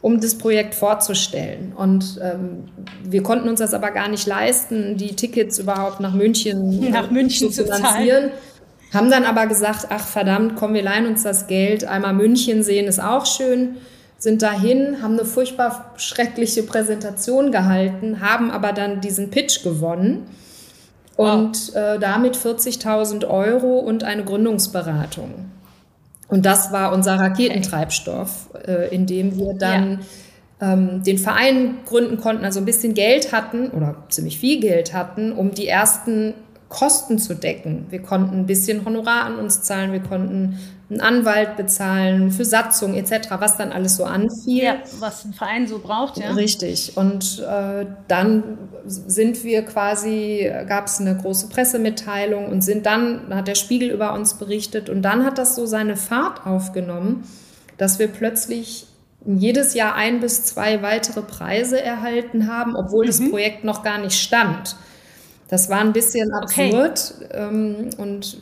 um 0.02 0.20
das 0.20 0.36
Projekt 0.36 0.74
vorzustellen. 0.74 1.72
Und 1.76 2.18
ähm, 2.22 2.64
wir 3.04 3.22
konnten 3.22 3.48
uns 3.48 3.60
das 3.60 3.74
aber 3.74 3.90
gar 3.90 4.08
nicht 4.08 4.26
leisten, 4.26 4.96
die 4.96 5.14
Tickets 5.14 5.58
überhaupt 5.58 6.00
nach 6.00 6.14
München, 6.14 6.80
nach 6.90 7.10
München 7.10 7.52
zu, 7.52 7.64
finanzieren. 7.64 8.30
Zu 8.90 8.98
Haben 8.98 9.10
dann 9.10 9.24
aber 9.24 9.46
gesagt, 9.46 9.86
ach 9.90 10.06
verdammt, 10.06 10.56
komm, 10.56 10.74
wir 10.74 10.82
leihen 10.82 11.06
uns 11.06 11.22
das 11.22 11.46
Geld. 11.46 11.84
Einmal 11.84 12.14
München 12.14 12.62
sehen 12.62 12.86
ist 12.86 13.00
auch 13.00 13.26
schön. 13.26 13.76
Sind 14.16 14.42
dahin, 14.42 15.02
haben 15.02 15.14
eine 15.14 15.24
furchtbar 15.24 15.92
schreckliche 15.96 16.62
Präsentation 16.62 17.52
gehalten, 17.52 18.20
haben 18.20 18.50
aber 18.50 18.72
dann 18.72 19.00
diesen 19.00 19.30
Pitch 19.30 19.62
gewonnen. 19.62 20.26
Und 21.16 21.74
wow. 21.74 21.76
äh, 21.76 21.98
damit 21.98 22.36
40.000 22.36 23.28
Euro 23.28 23.78
und 23.78 24.04
eine 24.04 24.24
Gründungsberatung. 24.24 25.50
Und 26.30 26.46
das 26.46 26.72
war 26.72 26.92
unser 26.92 27.16
Raketentreibstoff, 27.16 28.50
äh, 28.66 28.94
in 28.94 29.06
dem 29.06 29.36
wir 29.36 29.54
dann 29.54 30.00
ja. 30.60 30.72
ähm, 30.72 31.02
den 31.02 31.18
Verein 31.18 31.78
gründen 31.84 32.18
konnten, 32.18 32.44
also 32.44 32.60
ein 32.60 32.64
bisschen 32.64 32.94
Geld 32.94 33.32
hatten 33.32 33.70
oder 33.70 33.96
ziemlich 34.08 34.38
viel 34.38 34.60
Geld 34.60 34.94
hatten, 34.94 35.32
um 35.32 35.50
die 35.50 35.66
ersten 35.66 36.34
Kosten 36.68 37.18
zu 37.18 37.34
decken. 37.34 37.86
Wir 37.90 38.00
konnten 38.00 38.38
ein 38.38 38.46
bisschen 38.46 38.84
Honorar 38.84 39.24
an 39.24 39.36
uns 39.36 39.62
zahlen, 39.62 39.92
wir 39.92 40.00
konnten 40.00 40.58
einen 40.90 41.00
Anwalt 41.00 41.56
bezahlen 41.56 42.32
für 42.32 42.44
Satzung 42.44 42.94
etc., 42.94 43.28
was 43.38 43.56
dann 43.56 43.70
alles 43.70 43.96
so 43.96 44.04
anfiel. 44.04 44.64
Ja, 44.64 44.76
was 44.98 45.24
ein 45.24 45.32
Verein 45.32 45.68
so 45.68 45.78
braucht, 45.78 46.18
ja. 46.18 46.32
Richtig. 46.32 46.96
Und 46.96 47.38
äh, 47.40 47.86
dann 48.08 48.58
sind 48.86 49.44
wir 49.44 49.62
quasi, 49.62 50.50
gab 50.66 50.86
es 50.86 51.00
eine 51.00 51.16
große 51.16 51.48
Pressemitteilung 51.48 52.48
und 52.48 52.62
sind 52.62 52.86
dann, 52.86 53.32
hat 53.34 53.46
der 53.46 53.54
Spiegel 53.54 53.90
über 53.90 54.12
uns 54.14 54.34
berichtet 54.34 54.88
und 54.90 55.02
dann 55.02 55.24
hat 55.24 55.38
das 55.38 55.54
so 55.54 55.64
seine 55.64 55.96
Fahrt 55.96 56.44
aufgenommen, 56.44 57.24
dass 57.78 57.98
wir 57.98 58.08
plötzlich 58.08 58.86
jedes 59.24 59.74
Jahr 59.74 59.94
ein 59.94 60.20
bis 60.20 60.44
zwei 60.44 60.82
weitere 60.82 61.22
Preise 61.22 61.80
erhalten 61.80 62.48
haben, 62.48 62.74
obwohl 62.74 63.04
mhm. 63.04 63.08
das 63.08 63.30
Projekt 63.30 63.64
noch 63.64 63.84
gar 63.84 63.98
nicht 63.98 64.20
stand. 64.20 64.76
Das 65.48 65.68
war 65.68 65.80
ein 65.80 65.92
bisschen 65.92 66.32
absurd. 66.32 67.14
Okay. 67.18 67.28
Ähm, 67.32 67.90
und 67.98 68.38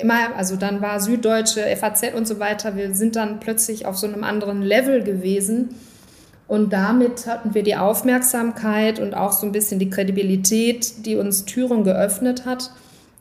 immer, 0.00 0.36
also 0.36 0.56
dann 0.56 0.80
war 0.80 1.00
Süddeutsche, 1.00 1.64
FAZ 1.76 2.14
und 2.14 2.26
so 2.26 2.38
weiter, 2.38 2.76
wir 2.76 2.94
sind 2.94 3.16
dann 3.16 3.40
plötzlich 3.40 3.86
auf 3.86 3.96
so 3.96 4.06
einem 4.06 4.24
anderen 4.24 4.62
Level 4.62 5.02
gewesen. 5.02 5.70
Und 6.46 6.72
damit 6.72 7.26
hatten 7.26 7.54
wir 7.54 7.62
die 7.62 7.76
Aufmerksamkeit 7.76 9.00
und 9.00 9.14
auch 9.14 9.32
so 9.32 9.46
ein 9.46 9.52
bisschen 9.52 9.78
die 9.78 9.90
Kredibilität, 9.90 11.04
die 11.04 11.16
uns 11.16 11.44
Türen 11.44 11.84
geöffnet 11.84 12.46
hat. 12.46 12.70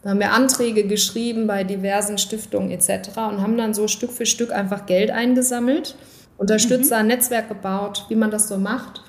Da 0.02 0.12
haben 0.12 0.20
wir 0.20 0.32
Anträge 0.32 0.88
geschrieben 0.88 1.48
bei 1.48 1.66
diversen 1.66 2.18
Stiftungen 2.18 2.72
etc. 2.72 3.10
und 3.18 3.42
haben 3.42 3.58
dann 3.58 3.74
so 3.74 3.90
Stück 3.90 4.12
für 4.12 4.26
Stück 4.26 4.54
einfach 4.54 4.86
Geld 4.86 5.12
eingesammelt, 5.12 5.96
Unterstützer, 6.38 7.02
mhm. 7.02 7.08
Netzwerk 7.08 7.50
gebaut, 7.50 8.06
wie 8.08 8.16
man 8.16 8.32
das 8.32 8.48
so 8.48 8.58
macht. 8.58 9.02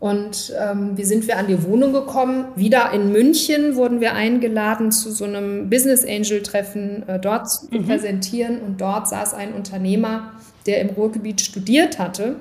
Und 0.00 0.54
ähm, 0.56 0.96
wie 0.96 1.04
sind 1.04 1.26
wir 1.26 1.38
an 1.38 1.48
die 1.48 1.64
Wohnung 1.64 1.92
gekommen? 1.92 2.46
Wieder 2.54 2.92
in 2.92 3.10
München 3.10 3.74
wurden 3.74 4.00
wir 4.00 4.14
eingeladen 4.14 4.92
zu 4.92 5.10
so 5.10 5.24
einem 5.24 5.68
Business 5.68 6.04
Angel 6.04 6.42
Treffen 6.42 7.08
äh, 7.08 7.18
dort 7.18 7.50
zu 7.50 7.66
mhm. 7.70 7.86
präsentieren. 7.86 8.60
Und 8.60 8.80
dort 8.80 9.08
saß 9.08 9.34
ein 9.34 9.52
Unternehmer, 9.54 10.32
der 10.66 10.80
im 10.82 10.90
Ruhrgebiet 10.90 11.40
studiert 11.40 11.98
hatte. 11.98 12.36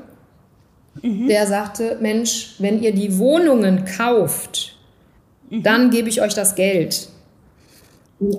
Mhm. 1.02 1.28
Der 1.28 1.48
sagte, 1.48 1.98
Mensch, 2.00 2.56
wenn 2.60 2.82
ihr 2.82 2.94
die 2.94 3.18
Wohnungen 3.18 3.86
kauft, 3.86 4.78
mhm. 5.50 5.64
dann 5.64 5.90
gebe 5.90 6.10
ich 6.10 6.22
euch 6.22 6.36
das 6.36 6.54
Geld. 6.54 7.10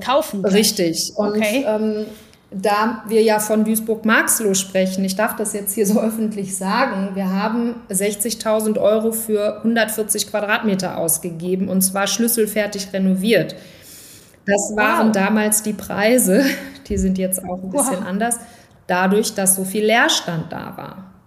Kaufen. 0.04 0.44
Richtig. 0.44 1.12
Und 1.16 1.30
okay. 1.30 1.64
ähm, 1.66 2.06
da 2.50 3.04
wir 3.06 3.22
ja 3.22 3.40
von 3.40 3.64
Duisburg-Marxloh 3.64 4.54
sprechen, 4.54 5.04
ich 5.04 5.16
darf 5.16 5.36
das 5.36 5.52
jetzt 5.52 5.74
hier 5.74 5.86
so 5.86 6.00
öffentlich 6.00 6.56
sagen, 6.56 7.14
wir 7.14 7.30
haben 7.30 7.74
60.000 7.90 8.80
Euro 8.80 9.12
für 9.12 9.58
140 9.58 10.30
Quadratmeter 10.30 10.96
ausgegeben 10.96 11.68
und 11.68 11.82
zwar 11.82 12.06
schlüsselfertig 12.06 12.92
renoviert. 12.92 13.54
Das 14.46 14.72
waren 14.76 15.08
wow. 15.08 15.14
damals 15.14 15.62
die 15.62 15.74
Preise, 15.74 16.42
die 16.88 16.96
sind 16.96 17.18
jetzt 17.18 17.44
auch 17.44 17.62
ein 17.62 17.70
bisschen 17.70 18.00
wow. 18.00 18.06
anders, 18.06 18.36
dadurch, 18.86 19.34
dass 19.34 19.56
so 19.56 19.64
viel 19.64 19.84
Leerstand 19.84 20.50
da 20.50 20.74
war. 20.76 21.17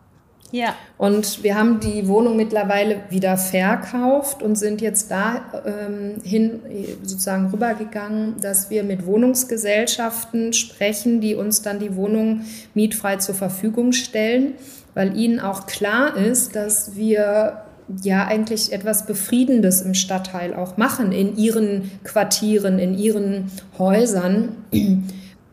Ja. 0.51 0.75
Und 0.97 1.43
wir 1.43 1.55
haben 1.55 1.79
die 1.79 2.07
Wohnung 2.07 2.35
mittlerweile 2.35 3.01
wieder 3.09 3.37
verkauft 3.37 4.43
und 4.43 4.55
sind 4.55 4.81
jetzt 4.81 5.09
dahin 5.09 6.19
ähm, 6.25 6.59
sozusagen 7.03 7.49
rübergegangen, 7.51 8.35
dass 8.41 8.69
wir 8.69 8.83
mit 8.83 9.05
Wohnungsgesellschaften 9.05 10.53
sprechen, 10.53 11.21
die 11.21 11.35
uns 11.35 11.61
dann 11.61 11.79
die 11.79 11.95
Wohnung 11.95 12.41
mietfrei 12.73 13.17
zur 13.17 13.35
Verfügung 13.35 13.93
stellen, 13.93 14.53
weil 14.93 15.17
ihnen 15.17 15.39
auch 15.39 15.67
klar 15.67 16.17
ist, 16.17 16.55
dass 16.55 16.95
wir 16.95 17.63
ja 18.03 18.25
eigentlich 18.25 18.71
etwas 18.71 19.05
Befriedendes 19.05 19.81
im 19.81 19.93
Stadtteil 19.93 20.53
auch 20.53 20.77
machen, 20.77 21.11
in 21.11 21.37
ihren 21.37 21.91
Quartieren, 22.03 22.79
in 22.79 22.97
ihren 22.97 23.51
Häusern. 23.77 24.49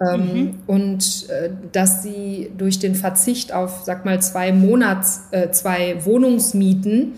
Ähm, 0.00 0.20
mhm. 0.20 0.54
Und 0.66 1.28
äh, 1.28 1.50
dass 1.72 2.02
sie 2.02 2.52
durch 2.56 2.78
den 2.78 2.94
Verzicht 2.94 3.52
auf, 3.52 3.82
sag 3.84 4.04
mal, 4.04 4.22
zwei 4.22 4.52
Monats, 4.52 5.22
äh, 5.32 5.50
zwei 5.50 6.04
Wohnungsmieten, 6.04 7.14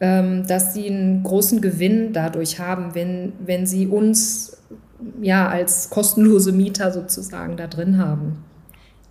ähm, 0.00 0.46
dass 0.46 0.74
sie 0.74 0.86
einen 0.86 1.22
großen 1.22 1.60
Gewinn 1.60 2.12
dadurch 2.12 2.58
haben, 2.58 2.94
wenn, 2.94 3.32
wenn 3.44 3.66
sie 3.66 3.86
uns 3.86 4.58
ja 5.22 5.48
als 5.48 5.90
kostenlose 5.90 6.52
Mieter 6.52 6.92
sozusagen 6.92 7.56
da 7.56 7.66
drin 7.66 7.98
haben. 7.98 8.44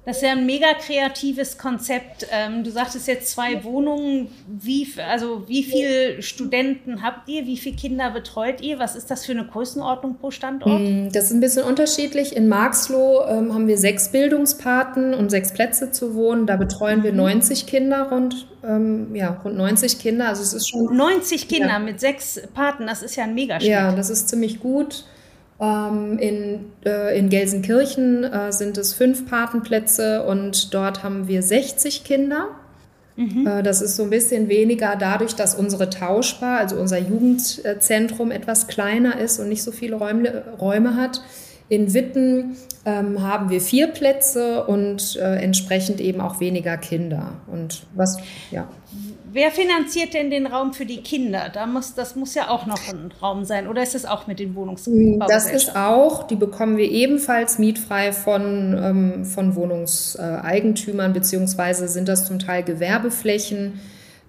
Das 0.05 0.17
ist 0.17 0.23
ja 0.23 0.33
ein 0.33 0.45
mega 0.45 0.73
kreatives 0.73 1.57
Konzept. 1.57 2.27
Ähm, 2.29 2.65
du 2.65 2.71
sagtest 2.71 3.07
jetzt 3.07 3.31
zwei 3.31 3.63
Wohnungen. 3.63 4.27
Wie, 4.47 4.85
also 4.97 5.47
wie 5.47 5.63
viele 5.63 6.21
Studenten 6.21 7.01
habt 7.01 7.29
ihr? 7.29 7.45
Wie 7.45 7.55
viele 7.55 7.77
Kinder 7.77 8.11
betreut 8.11 8.59
ihr? 8.59 8.79
Was 8.79 8.97
ist 8.97 9.09
das 9.09 9.25
für 9.25 9.31
eine 9.31 9.45
Größenordnung 9.45 10.17
pro 10.17 10.29
Standort? 10.29 10.77
Hm, 10.77 11.09
das 11.13 11.25
ist 11.25 11.31
ein 11.31 11.39
bisschen 11.39 11.63
unterschiedlich. 11.63 12.35
In 12.35 12.49
Marxloh 12.49 13.21
ähm, 13.29 13.53
haben 13.53 13.67
wir 13.67 13.77
sechs 13.77 14.09
Bildungspaten 14.09 15.13
und 15.13 15.29
sechs 15.29 15.53
Plätze 15.53 15.91
zu 15.91 16.15
wohnen. 16.15 16.47
Da 16.47 16.57
betreuen 16.57 17.01
wir 17.03 17.13
90 17.13 17.63
mhm. 17.63 17.67
Kinder, 17.69 18.09
rund, 18.11 18.47
ähm, 18.61 19.15
ja, 19.15 19.39
rund 19.45 19.55
90 19.55 19.99
Kinder. 19.99 20.27
Also 20.27 20.43
es 20.43 20.51
ist 20.51 20.67
schon 20.67 20.93
90 20.97 21.47
Kinder 21.47 21.67
ja. 21.69 21.79
mit 21.79 22.01
sechs 22.01 22.41
Paten. 22.53 22.87
Das 22.87 23.03
ist 23.03 23.15
ja 23.15 23.23
ein 23.23 23.33
Megaschnitt. 23.33 23.71
Ja, 23.71 23.93
das 23.93 24.09
ist 24.09 24.27
ziemlich 24.27 24.59
gut. 24.59 25.05
Ähm, 25.59 26.17
in, 26.19 26.65
äh, 26.85 27.17
in 27.17 27.29
Gelsenkirchen 27.29 28.23
äh, 28.23 28.51
sind 28.51 28.77
es 28.77 28.93
fünf 28.93 29.29
Patenplätze 29.29 30.23
und 30.23 30.73
dort 30.73 31.03
haben 31.03 31.27
wir 31.27 31.43
60 31.43 32.03
Kinder. 32.03 32.49
Mhm. 33.15 33.45
Äh, 33.45 33.63
das 33.63 33.81
ist 33.81 33.95
so 33.95 34.03
ein 34.03 34.09
bisschen 34.09 34.49
weniger 34.49 34.95
dadurch, 34.95 35.35
dass 35.35 35.55
unsere 35.55 35.89
Tauschbar, 35.89 36.59
also 36.59 36.77
unser 36.77 36.97
Jugendzentrum, 36.97 38.31
etwas 38.31 38.67
kleiner 38.67 39.19
ist 39.19 39.39
und 39.39 39.49
nicht 39.49 39.63
so 39.63 39.71
viele 39.71 39.95
Räume, 39.95 40.43
Räume 40.59 40.95
hat. 40.95 41.21
In 41.69 41.93
Witten 41.93 42.57
ähm, 42.85 43.21
haben 43.21 43.49
wir 43.49 43.61
vier 43.61 43.87
Plätze 43.87 44.65
und 44.65 45.15
äh, 45.15 45.37
entsprechend 45.37 46.01
eben 46.01 46.19
auch 46.19 46.39
weniger 46.39 46.77
Kinder. 46.77 47.35
Und 47.47 47.83
was, 47.95 48.17
ja. 48.51 48.67
Wer 49.33 49.49
finanziert 49.49 50.13
denn 50.13 50.29
den 50.29 50.45
Raum 50.45 50.73
für 50.73 50.85
die 50.85 51.01
Kinder? 51.01 51.49
Da 51.51 51.65
muss, 51.65 51.95
das 51.95 52.15
muss 52.15 52.35
ja 52.35 52.49
auch 52.49 52.67
noch 52.67 52.87
ein 52.87 53.11
Raum 53.19 53.45
sein. 53.45 53.67
Oder 53.67 53.81
ist 53.81 53.95
das 53.95 54.05
auch 54.05 54.27
mit 54.27 54.37
den 54.37 54.53
Wohnungsbaugesellschaften? 54.53 55.27
Das 55.27 55.51
ist 55.51 55.75
auch, 55.75 56.27
die 56.27 56.35
bekommen 56.35 56.77
wir 56.77 56.89
ebenfalls 56.91 57.57
mietfrei 57.57 58.11
von, 58.11 58.77
ähm, 58.79 59.25
von 59.25 59.55
Wohnungseigentümern, 59.55 61.13
beziehungsweise 61.13 61.87
sind 61.87 62.07
das 62.09 62.27
zum 62.27 62.37
Teil 62.37 62.61
Gewerbeflächen, 62.61 63.79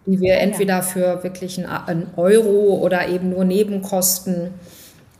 die 0.07 0.21
wir 0.21 0.37
ah, 0.37 0.41
entweder 0.41 0.83
für 0.83 1.23
wirklich 1.23 1.59
einen 1.59 2.07
Euro 2.17 2.79
oder 2.81 3.07
eben 3.09 3.29
nur 3.29 3.45
Nebenkosten 3.45 4.55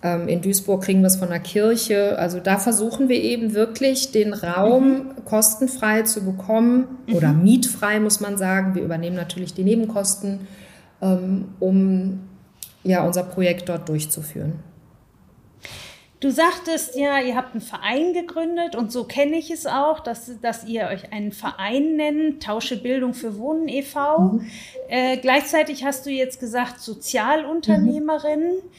in 0.05 0.43
Duisburg 0.43 0.83
kriegen 0.85 1.01
wir 1.01 1.07
es 1.07 1.17
von 1.17 1.31
der 1.31 1.41
Kirche. 1.41 2.19
Also 2.19 2.39
da 2.39 2.59
versuchen 2.59 3.09
wir 3.09 3.23
eben 3.23 3.55
wirklich 3.55 4.13
den 4.13 4.35
Raum 4.35 4.89
mhm. 4.89 5.25
kostenfrei 5.25 6.03
zu 6.03 6.25
bekommen 6.25 6.99
mhm. 7.07 7.15
oder 7.15 7.33
mietfrei, 7.33 8.01
muss 8.01 8.21
man 8.21 8.37
sagen. 8.37 8.75
Wir 8.75 8.83
übernehmen 8.83 9.17
natürlich 9.17 9.55
die 9.55 9.65
Nebenkosten, 9.65 10.47
ähm, 11.01 11.47
um 11.59 12.21
ja, 12.83 13.03
unser 13.07 13.23
Projekt 13.23 13.69
dort 13.71 13.89
durchzuführen. 13.89 14.59
Du 16.21 16.31
sagtest 16.31 16.97
ja, 16.97 17.21
ihr 17.21 17.35
habt 17.35 17.53
einen 17.53 17.61
Verein 17.61 18.15
gegründet 18.15 18.77
und 18.77 18.91
so 18.91 19.05
kenne 19.05 19.37
ich 19.37 19.51
es 19.51 19.67
auch, 19.67 20.01
dass, 20.01 20.41
dass 20.41 20.65
ihr 20.65 20.87
euch 20.87 21.13
einen 21.13 21.33
Verein 21.33 21.97
nennt, 21.97 22.43
Tausche 22.43 22.79
Bildung 22.79 23.13
für 23.13 23.39
Wohnen 23.39 23.69
e.V. 23.69 24.19
Mhm. 24.19 24.47
Äh, 24.89 25.17
gleichzeitig 25.19 25.85
hast 25.85 26.07
du 26.07 26.11
jetzt 26.11 26.41
gesagt 26.41 26.81
Sozialunternehmerin. 26.81 28.41
Mhm. 28.41 28.71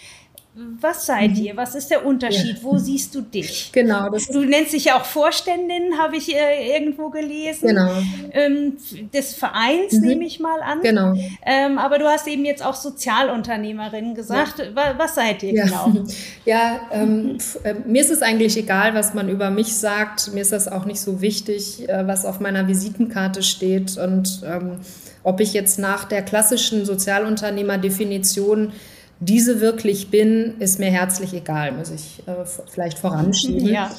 Was 0.80 1.06
seid 1.06 1.32
mhm. 1.32 1.44
ihr? 1.44 1.58
Was 1.58 1.76
ist 1.76 1.92
der 1.92 2.06
Unterschied? 2.06 2.58
Ja. 2.58 2.64
Wo 2.64 2.78
siehst 2.78 3.14
du 3.14 3.20
dich? 3.20 3.72
Genau. 3.74 4.10
du 4.10 4.46
nennst 4.46 4.72
dich 4.72 4.86
ja 4.86 4.98
auch 4.98 5.04
Vorständin, 5.04 5.98
habe 5.98 6.16
ich 6.16 6.34
äh, 6.34 6.74
irgendwo 6.74 7.10
gelesen. 7.10 7.68
Genau. 7.68 7.92
Ähm, 8.32 8.78
des 9.14 9.34
Vereins 9.34 9.94
mhm. 9.94 10.08
nehme 10.08 10.26
ich 10.26 10.40
mal 10.40 10.62
an. 10.62 10.80
Genau. 10.82 11.14
Ähm, 11.46 11.78
aber 11.78 12.00
du 12.00 12.06
hast 12.06 12.26
eben 12.28 12.46
jetzt 12.46 12.64
auch 12.64 12.76
Sozialunternehmerin 12.76 14.16
gesagt. 14.16 14.60
Ja. 14.60 14.96
Was 14.98 15.16
seid 15.16 15.44
ihr 15.44 15.54
ja. 15.54 15.66
genau? 15.66 15.94
Ja, 16.46 16.82
ähm, 16.92 17.38
äh, 17.64 17.74
mir 17.86 18.02
ist 18.02 18.12
es 18.12 18.22
eigentlich 18.22 18.56
egal, 18.56 18.94
was 18.94 19.14
man 19.14 19.30
über 19.30 19.50
mich 19.50 19.76
sagt. 19.76 20.34
Mir 20.34 20.42
ist 20.42 20.52
das 20.52 20.68
auch 20.68 20.86
nicht 20.86 21.02
so 21.02 21.20
wichtig, 21.20 21.90
äh, 21.90 22.08
was 22.08 22.24
auf 22.24 22.40
meiner 22.40 22.68
Visitenkarte 22.68 23.44
steht 23.44 23.98
und 23.98 24.42
ähm, 24.46 24.80
ob 25.24 25.40
ich 25.40 25.54
jetzt 25.54 25.80
nach 25.80 26.06
der 26.06 26.22
klassischen 26.22 26.86
Sozialunternehmerdefinition 26.86 28.68
definition 28.68 28.95
diese 29.22 29.62
wirklich 29.62 30.10
bin, 30.10 30.56
ist 30.60 30.78
mir 30.78 30.92
herzlich 30.92 31.34
egal, 31.34 31.72
muss 31.72 31.90
ich 31.90 32.22
äh, 32.28 32.34
vielleicht 32.70 33.00
voranschieben. 33.00 33.66
Ja. 33.66 33.90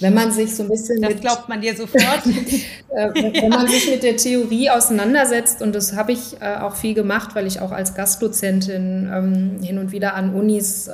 Wenn 0.00 0.12
man 0.12 0.32
sich 0.32 0.56
so 0.56 0.64
ein 0.64 0.68
bisschen. 0.68 1.00
Das 1.00 1.12
mit, 1.12 1.20
glaubt 1.20 1.48
man 1.48 1.60
dir 1.60 1.76
sofort. 1.76 2.26
äh, 2.26 3.10
wenn 3.14 3.34
ja. 3.34 3.48
man 3.48 3.68
sich 3.68 3.88
mit 3.88 4.02
der 4.02 4.16
Theorie 4.16 4.68
auseinandersetzt, 4.68 5.62
und 5.62 5.72
das 5.72 5.94
habe 5.94 6.12
ich 6.12 6.40
äh, 6.40 6.56
auch 6.56 6.74
viel 6.74 6.94
gemacht, 6.94 7.34
weil 7.34 7.46
ich 7.46 7.60
auch 7.60 7.70
als 7.70 7.94
Gastdozentin 7.94 9.08
ähm, 9.12 9.62
hin 9.62 9.78
und 9.78 9.92
wieder 9.92 10.14
an 10.14 10.34
Unis 10.34 10.88
äh, 10.88 10.92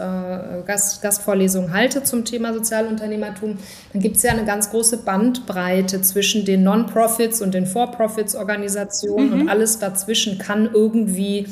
Gast, 0.67 1.01
Gastvorlesungen 1.01 1.73
halte 1.73 2.03
zum 2.03 2.27
Thema 2.27 2.53
Sozialunternehmertum, 2.53 3.57
dann 3.95 4.03
gibt 4.03 4.17
es 4.17 4.23
ja 4.23 4.33
eine 4.33 4.45
ganz 4.45 4.71
große 4.71 4.99
Bandbreite 4.99 6.03
zwischen 6.03 6.45
den 6.45 6.63
Non-Profits 6.63 7.41
und 7.41 7.55
den 7.55 7.65
For-Profits-Organisationen 7.65 9.31
mhm. 9.31 9.41
und 9.41 9.49
alles 9.49 9.79
dazwischen 9.79 10.37
kann 10.39 10.69
irgendwie 10.73 11.47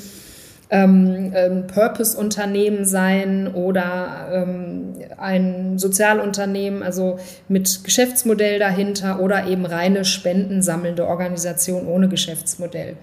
ähm, 0.70 1.32
ähm, 1.34 1.66
Purpose-Unternehmen 1.66 2.84
sein 2.84 3.48
oder 3.52 4.28
ähm, 4.32 4.94
ein 5.18 5.78
Sozialunternehmen, 5.78 6.82
also 6.82 7.18
mit 7.48 7.82
Geschäftsmodell 7.82 8.58
dahinter 8.60 9.20
oder 9.20 9.46
eben 9.46 9.66
reine 9.66 10.04
spendensammelnde 10.04 11.06
Organisation 11.06 11.86
ohne 11.88 12.08
Geschäftsmodell. 12.08 12.96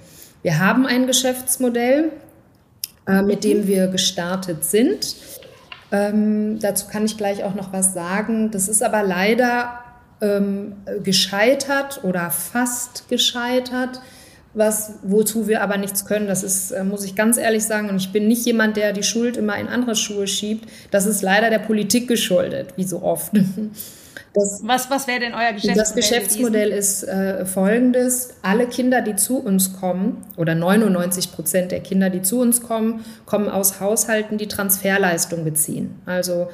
Wir 0.44 0.60
haben 0.60 0.86
ein 0.86 1.08
Geschäftsmodell, 1.08 2.12
äh, 3.06 3.22
mit 3.22 3.44
dem 3.44 3.68
wir 3.68 3.88
gestartet 3.88 4.64
sind. 4.64 5.16
Ähm, 5.92 6.60
dazu 6.60 6.88
kann 6.88 7.06
ich 7.06 7.18
gleich 7.18 7.44
auch 7.44 7.56
noch 7.56 7.74
was 7.74 7.94
sagen. 7.94 8.50
Das 8.52 8.70
ist 8.70 8.82
aber 8.82 9.04
leider 9.04 9.80
ähm, 10.22 10.78
gescheitert 11.04 12.02
oder 12.04 12.32
fast 12.32 13.10
gescheitert 13.10 14.02
was, 14.58 14.94
wozu 15.04 15.48
wir 15.48 15.62
aber 15.62 15.78
nichts 15.78 16.06
können. 16.06 16.28
Das 16.28 16.44
ist, 16.44 16.72
äh, 16.72 16.84
muss 16.84 17.04
ich 17.04 17.16
ganz 17.16 17.38
ehrlich 17.38 17.64
sagen, 17.64 17.90
und 17.90 17.98
ich 17.98 18.12
bin 18.12 18.28
nicht 18.28 18.46
jemand, 18.46 18.78
der 18.78 18.94
die 18.94 19.04
Schuld 19.04 19.38
immer 19.38 19.58
in 19.58 19.68
andere 19.68 19.96
Schuhe 19.96 20.28
schiebt. 20.28 20.70
Das 20.92 21.06
ist 21.06 21.22
leider 21.22 21.50
der 21.50 21.60
Politik 21.60 22.08
geschuldet, 22.08 22.74
wie 22.76 22.84
so 22.84 23.02
oft. 23.02 23.32
Das, 24.34 24.62
was 24.64 24.92
was 24.92 25.08
wäre 25.08 25.20
denn 25.20 25.34
euer 25.34 25.54
Geschäftsmodell? 25.54 25.76
Das 25.76 25.96
Geschäftsmodell 25.96 26.70
ist 26.70 27.04
äh, 27.04 27.46
folgendes. 27.46 28.36
Alle 28.44 28.68
Kinder, 28.68 29.02
die 29.02 29.16
zu 29.16 29.40
uns 29.40 29.80
kommen, 29.80 30.24
oder 30.36 30.54
99 30.54 31.32
Prozent 31.32 31.72
der 31.72 31.80
Kinder, 31.80 32.12
die 32.12 32.22
zu 32.22 32.40
uns 32.40 32.62
kommen, 32.62 33.04
kommen 33.26 33.50
aus 33.50 33.80
Haushalten, 33.80 34.38
die 34.38 34.48
Transferleistung 34.48 35.44
beziehen. 35.44 35.96
Also 36.06 36.50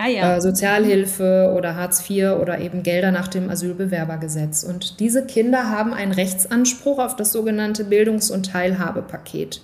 ah, 0.00 0.08
ja. 0.08 0.36
äh, 0.36 0.40
Sozialhilfe 0.40 1.52
oder 1.56 1.76
Hartz 1.76 2.08
IV 2.08 2.40
oder 2.40 2.60
eben 2.60 2.82
Gelder 2.82 3.10
nach 3.10 3.28
dem 3.28 3.50
Asylbewerbergesetz. 3.50 4.64
Und 4.64 5.00
diese 5.00 5.24
Kinder 5.26 5.70
haben 5.70 5.92
einen 5.92 6.12
Rechtsanspruch 6.12 6.98
auf 6.98 7.16
das 7.16 7.32
sogenannte 7.32 7.84
Bildungs- 7.84 8.30
und 8.30 8.46
Teilhabepaket. 8.46 9.60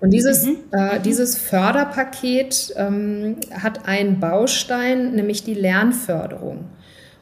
Und 0.00 0.10
dieses, 0.10 0.44
mhm. 0.46 0.56
äh, 0.72 0.98
dieses 1.00 1.38
Förderpaket 1.38 2.74
ähm, 2.76 3.36
hat 3.52 3.86
einen 3.86 4.18
Baustein, 4.18 5.14
nämlich 5.14 5.44
die 5.44 5.54
Lernförderung. 5.54 6.64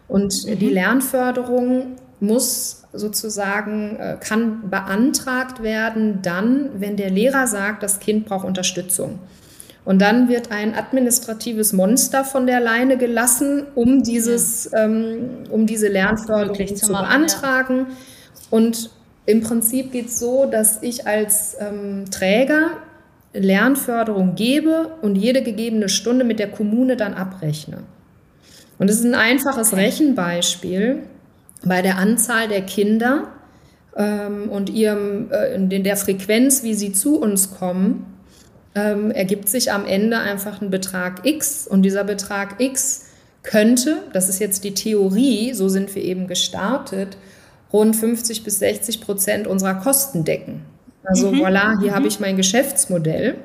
Und 0.08 0.46
mhm. 0.46 0.58
die 0.58 0.70
Lernförderung 0.70 1.96
muss 2.20 2.84
sozusagen, 2.92 3.96
äh, 3.96 4.16
kann 4.18 4.70
beantragt 4.70 5.62
werden 5.62 6.20
dann, 6.22 6.70
wenn 6.80 6.96
der 6.96 7.10
Lehrer 7.10 7.46
sagt, 7.46 7.82
das 7.82 8.00
Kind 8.00 8.26
braucht 8.26 8.46
Unterstützung. 8.46 9.18
Und 9.84 10.00
dann 10.00 10.28
wird 10.28 10.52
ein 10.52 10.74
administratives 10.74 11.72
Monster 11.72 12.24
von 12.24 12.46
der 12.46 12.60
Leine 12.60 12.98
gelassen, 12.98 13.64
um, 13.74 14.02
dieses, 14.02 14.70
ja. 14.70 14.84
ähm, 14.84 15.44
um 15.50 15.66
diese 15.66 15.88
Lernförderung 15.88 16.76
zu, 16.76 16.92
machen, 16.92 17.06
beantragen. 17.06 17.76
Ja. 17.78 17.96
Und 18.50 18.90
im 19.26 19.42
Prinzip 19.42 19.92
geht 19.92 20.08
es 20.08 20.18
so, 20.18 20.46
dass 20.46 20.82
ich 20.82 21.06
als 21.06 21.56
ähm, 21.60 22.04
Träger 22.10 22.70
Lernförderung 23.32 24.34
gebe 24.34 24.90
und 25.02 25.16
jede 25.16 25.42
gegebene 25.42 25.88
Stunde 25.88 26.24
mit 26.24 26.38
der 26.38 26.50
Kommune 26.50 26.96
dann 26.96 27.14
abrechne. 27.14 27.78
Und 28.78 28.90
es 28.90 28.98
ist 28.98 29.04
ein 29.04 29.14
einfaches 29.14 29.76
Rechenbeispiel 29.76 31.04
bei 31.64 31.80
der 31.80 31.96
Anzahl 31.96 32.48
der 32.48 32.62
Kinder 32.62 33.28
ähm, 33.96 34.48
und 34.50 34.68
ihrem, 34.68 35.30
äh, 35.30 35.54
in 35.54 35.84
der 35.84 35.96
Frequenz, 35.96 36.64
wie 36.64 36.74
sie 36.74 36.92
zu 36.92 37.20
uns 37.20 37.56
kommen 37.56 38.09
ähm, 38.74 39.10
ergibt 39.10 39.48
sich 39.48 39.72
am 39.72 39.86
Ende 39.86 40.18
einfach 40.18 40.60
ein 40.60 40.70
Betrag 40.70 41.26
X 41.26 41.66
und 41.66 41.82
dieser 41.82 42.04
Betrag 42.04 42.60
X 42.60 43.06
könnte, 43.42 44.02
das 44.12 44.28
ist 44.28 44.38
jetzt 44.38 44.64
die 44.64 44.74
Theorie, 44.74 45.54
so 45.54 45.68
sind 45.68 45.94
wir 45.94 46.02
eben 46.02 46.26
gestartet, 46.26 47.16
rund 47.72 47.96
50 47.96 48.44
bis 48.44 48.58
60 48.58 49.00
Prozent 49.00 49.46
unserer 49.46 49.74
Kosten 49.74 50.24
decken. 50.24 50.62
Also 51.04 51.32
mhm. 51.32 51.40
voilà, 51.40 51.80
hier 51.80 51.92
mhm. 51.92 51.94
habe 51.94 52.06
ich 52.08 52.20
mein 52.20 52.36
Geschäftsmodell. 52.36 53.36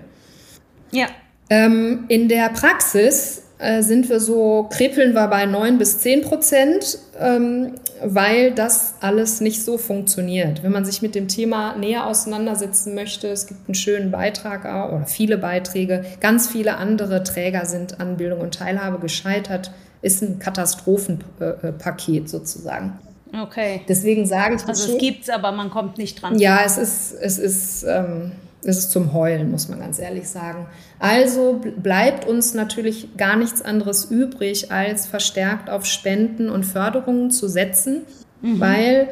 Ja. 0.91 1.07
Ähm, 1.49 2.05
in 2.07 2.27
der 2.27 2.49
Praxis 2.49 3.43
äh, 3.57 3.81
sind 3.81 4.09
wir 4.09 4.19
so, 4.19 4.67
krepeln 4.69 5.13
wir 5.13 5.27
bei 5.27 5.45
9 5.45 5.77
bis 5.77 5.99
10 5.99 6.23
Prozent, 6.23 6.97
ähm, 7.19 7.73
weil 8.03 8.51
das 8.51 8.95
alles 8.99 9.39
nicht 9.39 9.63
so 9.63 9.77
funktioniert. 9.77 10.63
Wenn 10.63 10.71
man 10.71 10.83
sich 10.83 11.01
mit 11.01 11.15
dem 11.15 11.27
Thema 11.27 11.75
näher 11.77 12.07
auseinandersetzen 12.07 12.93
möchte, 12.93 13.27
es 13.27 13.47
gibt 13.47 13.67
einen 13.67 13.75
schönen 13.75 14.11
Beitrag 14.11 14.65
oder 14.65 15.05
viele 15.05 15.37
Beiträge, 15.37 16.03
ganz 16.19 16.49
viele 16.49 16.77
andere 16.77 17.23
Träger 17.23 17.65
sind 17.65 17.99
an 18.01 18.17
Bildung 18.17 18.41
und 18.41 18.55
Teilhabe 18.55 18.99
gescheitert, 18.99 19.71
ist 20.01 20.21
ein 20.21 20.39
Katastrophenpaket 20.39 22.29
sozusagen. 22.29 22.99
Okay. 23.41 23.81
Deswegen 23.87 24.25
sage 24.25 24.55
ich 24.55 24.65
Also 24.65 24.93
es 24.93 24.97
gibt 24.99 25.23
es, 25.23 25.29
aber 25.29 25.51
man 25.51 25.69
kommt 25.69 25.97
nicht 25.97 26.21
dran. 26.21 26.37
Ja, 26.37 26.59
es 26.65 26.77
ist, 26.77 27.13
es 27.13 27.37
ist 27.37 27.83
ähm, 27.87 28.33
es 28.65 28.79
ist 28.79 28.91
zum 28.91 29.13
Heulen, 29.13 29.51
muss 29.51 29.69
man 29.69 29.79
ganz 29.79 29.99
ehrlich 29.99 30.27
sagen. 30.27 30.65
Also 30.99 31.61
bleibt 31.77 32.27
uns 32.27 32.53
natürlich 32.53 33.15
gar 33.15 33.35
nichts 33.35 33.61
anderes 33.61 34.05
übrig, 34.05 34.71
als 34.71 35.05
verstärkt 35.05 35.69
auf 35.69 35.85
Spenden 35.85 36.49
und 36.49 36.65
Förderungen 36.65 37.31
zu 37.31 37.47
setzen, 37.47 38.01
mhm. 38.41 38.59
weil 38.59 39.09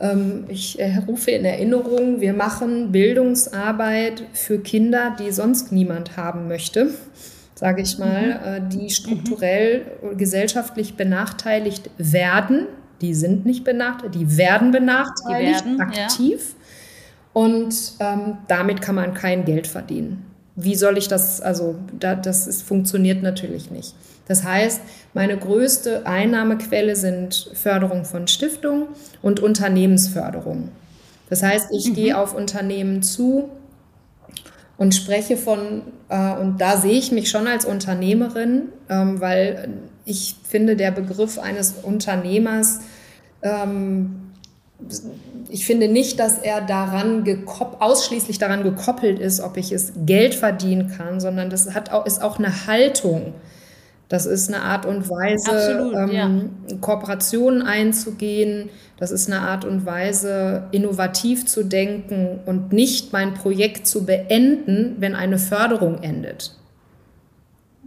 ähm, 0.00 0.44
ich 0.48 0.78
äh, 0.78 0.98
rufe 1.06 1.32
in 1.32 1.44
Erinnerung, 1.44 2.20
wir 2.20 2.32
machen 2.32 2.92
Bildungsarbeit 2.92 4.24
für 4.32 4.58
Kinder, 4.58 5.16
die 5.18 5.32
sonst 5.32 5.72
niemand 5.72 6.16
haben 6.16 6.48
möchte. 6.48 6.90
sage 7.54 7.82
ich 7.82 7.98
mal, 7.98 8.26
mhm. 8.26 8.32
äh, 8.44 8.60
die 8.68 8.90
strukturell 8.90 9.82
mhm. 10.02 10.18
gesellschaftlich 10.18 10.94
benachteiligt 10.94 11.90
werden. 11.98 12.66
Die 13.00 13.14
sind 13.14 13.44
nicht 13.44 13.64
benachteiligt, 13.64 14.14
die 14.14 14.36
werden 14.36 14.70
benachteiligt, 14.70 15.64
die 15.64 15.78
werden, 15.78 15.80
aktiv. 15.80 16.54
Ja. 16.58 16.63
Und 17.34 17.74
ähm, 18.00 18.38
damit 18.48 18.80
kann 18.80 18.94
man 18.94 19.12
kein 19.12 19.44
Geld 19.44 19.66
verdienen. 19.66 20.24
Wie 20.56 20.76
soll 20.76 20.96
ich 20.96 21.08
das, 21.08 21.40
also 21.40 21.74
da, 21.98 22.14
das 22.14 22.46
ist, 22.46 22.62
funktioniert 22.62 23.22
natürlich 23.22 23.70
nicht. 23.70 23.94
Das 24.26 24.44
heißt, 24.44 24.80
meine 25.12 25.36
größte 25.36 26.06
Einnahmequelle 26.06 26.96
sind 26.96 27.50
Förderung 27.52 28.04
von 28.04 28.28
Stiftungen 28.28 28.86
und 29.20 29.40
Unternehmensförderung. 29.40 30.70
Das 31.28 31.42
heißt, 31.42 31.68
ich 31.72 31.90
mhm. 31.90 31.94
gehe 31.94 32.18
auf 32.18 32.34
Unternehmen 32.34 33.02
zu 33.02 33.50
und 34.76 34.94
spreche 34.94 35.36
von, 35.36 35.82
äh, 36.08 36.36
und 36.36 36.60
da 36.60 36.76
sehe 36.76 36.98
ich 36.98 37.12
mich 37.12 37.28
schon 37.30 37.48
als 37.48 37.64
Unternehmerin, 37.64 38.68
ähm, 38.88 39.20
weil 39.20 39.68
ich 40.04 40.36
finde, 40.48 40.76
der 40.76 40.92
Begriff 40.92 41.38
eines 41.38 41.74
Unternehmers, 41.82 42.80
ähm, 43.42 44.23
ich 45.48 45.66
finde 45.66 45.88
nicht, 45.88 46.18
dass 46.18 46.38
er 46.38 46.60
daran 46.60 47.24
ausschließlich 47.78 48.38
daran 48.38 48.62
gekoppelt 48.62 49.18
ist, 49.18 49.40
ob 49.40 49.56
ich 49.56 49.72
es 49.72 49.92
Geld 50.04 50.34
verdienen 50.34 50.92
kann, 50.96 51.20
sondern 51.20 51.48
das 51.50 51.74
hat 51.74 51.92
auch, 51.92 52.06
ist 52.06 52.22
auch 52.22 52.38
eine 52.38 52.66
Haltung. 52.66 53.34
Das 54.08 54.26
ist 54.26 54.52
eine 54.52 54.62
Art 54.62 54.84
und 54.84 55.08
Weise, 55.08 55.50
Absolut, 55.50 55.94
ähm, 55.94 56.10
ja. 56.12 56.76
Kooperationen 56.80 57.62
einzugehen. 57.62 58.68
Das 58.98 59.10
ist 59.10 59.30
eine 59.30 59.40
Art 59.40 59.64
und 59.64 59.86
Weise, 59.86 60.64
innovativ 60.72 61.46
zu 61.46 61.64
denken 61.64 62.40
und 62.44 62.72
nicht 62.72 63.12
mein 63.12 63.34
Projekt 63.34 63.86
zu 63.86 64.04
beenden, 64.04 64.96
wenn 64.98 65.14
eine 65.14 65.38
Förderung 65.38 66.02
endet. 66.02 66.54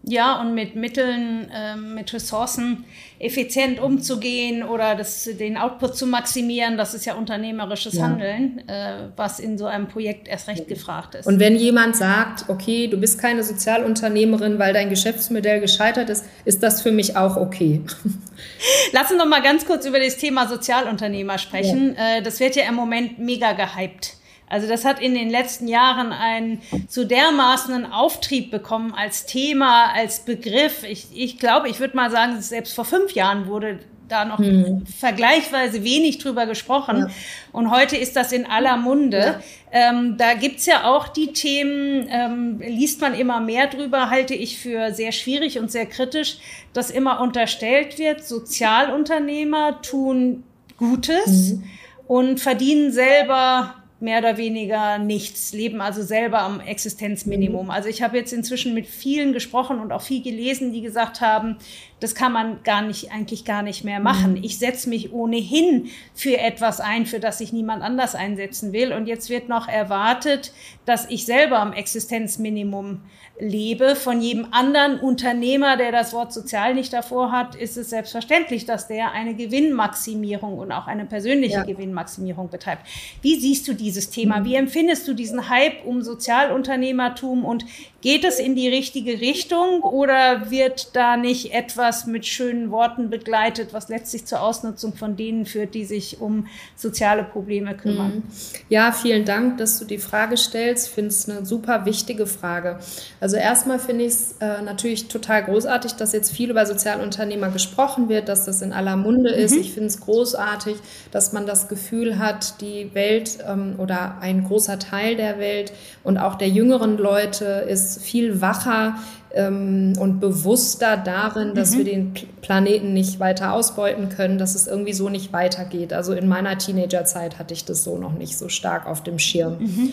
Ja, 0.09 0.39
und 0.39 0.53
mit 0.53 0.75
Mitteln, 0.75 1.51
äh, 1.53 1.75
mit 1.75 2.13
Ressourcen 2.13 2.85
effizient 3.19 3.81
umzugehen 3.81 4.63
oder 4.63 4.95
das, 4.95 5.25
den 5.25 5.57
Output 5.57 5.97
zu 5.97 6.05
maximieren, 6.05 6.77
das 6.77 6.93
ist 6.93 7.05
ja 7.05 7.15
unternehmerisches 7.15 7.95
ja. 7.95 8.03
Handeln, 8.03 8.67
äh, 8.69 9.09
was 9.17 9.39
in 9.39 9.57
so 9.57 9.65
einem 9.65 9.87
Projekt 9.87 10.29
erst 10.29 10.47
recht 10.47 10.67
gefragt 10.69 11.15
ist. 11.15 11.27
Und 11.27 11.39
wenn 11.41 11.57
jemand 11.57 11.97
sagt, 11.97 12.45
okay, 12.47 12.87
du 12.87 12.97
bist 12.97 13.19
keine 13.19 13.43
Sozialunternehmerin, 13.43 14.59
weil 14.59 14.73
dein 14.73 14.89
Geschäftsmodell 14.89 15.59
gescheitert 15.59 16.09
ist, 16.09 16.25
ist 16.45 16.63
das 16.63 16.81
für 16.81 16.91
mich 16.91 17.17
auch 17.17 17.35
okay. 17.35 17.81
Lass 18.93 19.11
uns 19.11 19.19
noch 19.19 19.27
mal 19.27 19.41
ganz 19.41 19.65
kurz 19.65 19.85
über 19.85 19.99
das 19.99 20.17
Thema 20.17 20.47
Sozialunternehmer 20.47 21.37
sprechen. 21.37 21.95
Ja. 21.97 22.17
Äh, 22.17 22.21
das 22.21 22.39
wird 22.39 22.55
ja 22.55 22.63
im 22.63 22.75
Moment 22.75 23.19
mega 23.19 23.53
gehypt. 23.53 24.13
Also 24.49 24.67
das 24.67 24.85
hat 24.85 25.01
in 25.01 25.13
den 25.13 25.29
letzten 25.29 25.67
Jahren 25.67 26.13
einen 26.13 26.61
so 26.87 27.03
dermaßenen 27.03 27.85
Auftrieb 27.91 28.49
bekommen 28.49 28.93
als 28.93 29.25
Thema, 29.25 29.91
als 29.93 30.21
Begriff. 30.21 30.83
Ich, 30.83 31.07
ich 31.13 31.37
glaube, 31.37 31.67
ich 31.69 31.79
würde 31.79 31.97
mal 31.97 32.09
sagen, 32.09 32.39
selbst 32.41 32.73
vor 32.73 32.85
fünf 32.85 33.11
Jahren 33.11 33.47
wurde 33.47 33.79
da 34.07 34.25
noch 34.25 34.39
hm. 34.39 34.85
vergleichsweise 34.85 35.83
wenig 35.83 36.19
drüber 36.19 36.45
gesprochen. 36.45 36.97
Ja. 36.97 37.09
Und 37.51 37.71
heute 37.71 37.97
ist 37.97 38.15
das 38.15 38.31
in 38.31 38.45
aller 38.45 38.77
Munde. 38.77 39.17
Ja. 39.17 39.41
Ähm, 39.71 40.15
da 40.17 40.33
gibt's 40.33 40.65
ja 40.65 40.85
auch 40.85 41.09
die 41.09 41.33
Themen, 41.33 42.07
ähm, 42.09 42.59
liest 42.59 43.01
man 43.01 43.13
immer 43.13 43.41
mehr 43.41 43.67
drüber, 43.67 44.09
halte 44.09 44.33
ich 44.33 44.59
für 44.59 44.93
sehr 44.93 45.11
schwierig 45.11 45.59
und 45.59 45.71
sehr 45.71 45.85
kritisch, 45.85 46.37
dass 46.71 46.89
immer 46.89 47.19
unterstellt 47.19 47.99
wird, 47.99 48.25
Sozialunternehmer 48.25 49.81
tun 49.81 50.43
Gutes 50.77 51.53
mhm. 51.53 51.63
und 52.07 52.39
verdienen 52.39 52.91
selber 52.91 53.75
mehr 53.99 54.19
oder 54.19 54.37
weniger 54.37 54.99
nichts, 54.99 55.53
leben 55.53 55.81
also 55.81 56.03
selber 56.03 56.39
am 56.39 56.59
Existenzminimum. 56.59 57.65
Mhm. 57.65 57.71
Also 57.71 57.89
ich 57.89 58.01
habe 58.01 58.17
jetzt 58.17 58.31
inzwischen 58.33 58.73
mit 58.73 58.87
vielen 58.87 59.33
gesprochen 59.33 59.79
und 59.79 59.91
auch 59.91 60.01
viel 60.01 60.21
gelesen, 60.21 60.71
die 60.71 60.81
gesagt 60.81 61.21
haben, 61.21 61.57
das 61.99 62.13
kann 62.13 62.31
man 62.31 62.61
gar 62.63 62.81
nicht, 62.83 63.11
eigentlich 63.11 63.43
gar 63.43 63.63
nicht 63.63 63.83
mehr 63.83 63.99
machen. 63.99 64.33
Mhm. 64.33 64.43
Ich 64.43 64.59
setze 64.59 64.87
mich 64.89 65.11
ohnehin 65.13 65.89
für 66.13 66.37
etwas 66.37 66.79
ein, 66.79 67.05
für 67.05 67.19
das 67.19 67.39
sich 67.39 67.53
niemand 67.53 67.81
anders 67.81 68.13
einsetzen 68.13 68.71
will. 68.71 68.93
Und 68.93 69.07
jetzt 69.07 69.29
wird 69.29 69.49
noch 69.49 69.67
erwartet, 69.67 70.53
dass 70.85 71.09
ich 71.09 71.25
selber 71.25 71.59
am 71.59 71.73
Existenzminimum 71.73 73.01
lebe. 73.39 73.95
Von 73.95 74.21
jedem 74.21 74.47
anderen 74.51 74.99
Unternehmer, 74.99 75.77
der 75.77 75.91
das 75.91 76.13
Wort 76.13 76.33
sozial 76.33 76.73
nicht 76.73 76.93
davor 76.93 77.31
hat, 77.31 77.55
ist 77.55 77.77
es 77.77 77.89
selbstverständlich, 77.89 78.65
dass 78.65 78.87
der 78.87 79.11
eine 79.11 79.35
Gewinnmaximierung 79.35 80.57
und 80.57 80.71
auch 80.71 80.87
eine 80.87 81.05
persönliche 81.05 81.57
ja. 81.57 81.63
Gewinnmaximierung 81.63 82.49
betreibt. 82.49 82.87
Wie 83.21 83.39
siehst 83.39 83.67
du 83.67 83.73
dieses 83.73 84.09
Thema? 84.09 84.45
Wie 84.45 84.55
empfindest 84.55 85.07
du 85.07 85.13
diesen 85.13 85.49
Hype 85.49 85.85
um 85.85 86.01
Sozialunternehmertum 86.01 87.45
und 87.45 87.65
geht 88.01 88.23
es 88.23 88.39
in 88.39 88.55
die 88.55 88.67
richtige 88.69 89.19
Richtung 89.19 89.81
oder 89.81 90.51
wird 90.51 90.95
da 90.95 91.17
nicht 91.17 91.53
etwas 91.53 92.05
mit 92.05 92.25
schönen 92.25 92.69
Worten 92.69 93.09
begleitet, 93.09 93.69
was 93.73 93.89
letztlich 93.89 94.25
zur 94.25 94.41
Ausnutzung 94.41 94.93
von 94.93 95.15
denen 95.15 95.45
führt, 95.45 95.73
die 95.73 95.83
sich 95.83 96.21
um 96.21 96.47
soziale 96.75 97.23
Probleme 97.23 97.75
kümmern? 97.75 98.17
Mhm. 98.17 98.23
Ja, 98.69 98.91
vielen 98.91 99.25
Dank, 99.25 99.57
dass 99.57 99.79
du 99.79 99.85
die 99.85 99.97
Frage 99.97 100.37
stellst. 100.37 100.87
Ich 100.87 100.93
finde 100.93 101.09
es 101.09 101.27
eine 101.27 101.45
super 101.45 101.85
wichtige 101.85 102.27
Frage. 102.27 102.79
Also 103.19 103.35
erstmal 103.35 103.79
finde 103.79 104.05
ich 104.05 104.13
es 104.13 104.35
äh, 104.39 104.61
natürlich 104.61 105.07
total 105.07 105.43
großartig, 105.43 105.93
dass 105.93 106.13
jetzt 106.13 106.31
viel 106.31 106.51
über 106.51 106.65
Sozialunternehmer 106.65 107.49
gesprochen 107.49 108.09
wird, 108.09 108.29
dass 108.29 108.45
das 108.45 108.61
in 108.61 108.73
aller 108.73 108.95
Munde 108.95 109.31
ist. 109.31 109.55
Mhm. 109.55 109.61
Ich 109.61 109.73
finde 109.73 109.87
es 109.87 110.01
großartig, 110.01 110.77
dass 111.11 111.33
man 111.33 111.47
das 111.47 111.67
Gefühl 111.67 112.19
hat, 112.19 112.61
die 112.61 112.93
Welt 112.93 113.39
ähm, 113.47 113.75
oder 113.79 114.19
ein 114.21 114.43
großer 114.43 114.77
Teil 114.77 115.15
der 115.15 115.39
Welt 115.39 115.73
und 116.03 116.17
auch 116.19 116.35
der 116.35 116.49
jüngeren 116.49 116.97
Leute 116.97 117.65
ist 117.67 117.86
viel 117.95 118.41
wacher 118.41 118.95
ähm, 119.33 119.93
und 119.99 120.19
bewusster 120.19 120.97
darin, 120.97 121.53
dass 121.53 121.71
mhm. 121.71 121.77
wir 121.77 121.85
den 121.85 122.13
Planeten 122.41 122.93
nicht 122.93 123.19
weiter 123.19 123.53
ausbeuten 123.53 124.09
können, 124.09 124.37
dass 124.37 124.55
es 124.55 124.67
irgendwie 124.67 124.93
so 124.93 125.09
nicht 125.09 125.31
weitergeht. 125.31 125.93
Also 125.93 126.13
in 126.13 126.27
meiner 126.27 126.57
Teenagerzeit 126.57 127.39
hatte 127.39 127.53
ich 127.53 127.63
das 127.63 127.83
so 127.83 127.97
noch 127.97 128.13
nicht 128.13 128.37
so 128.37 128.49
stark 128.49 128.87
auf 128.87 129.03
dem 129.03 129.19
Schirm. 129.19 129.57
Mhm. 129.59 129.91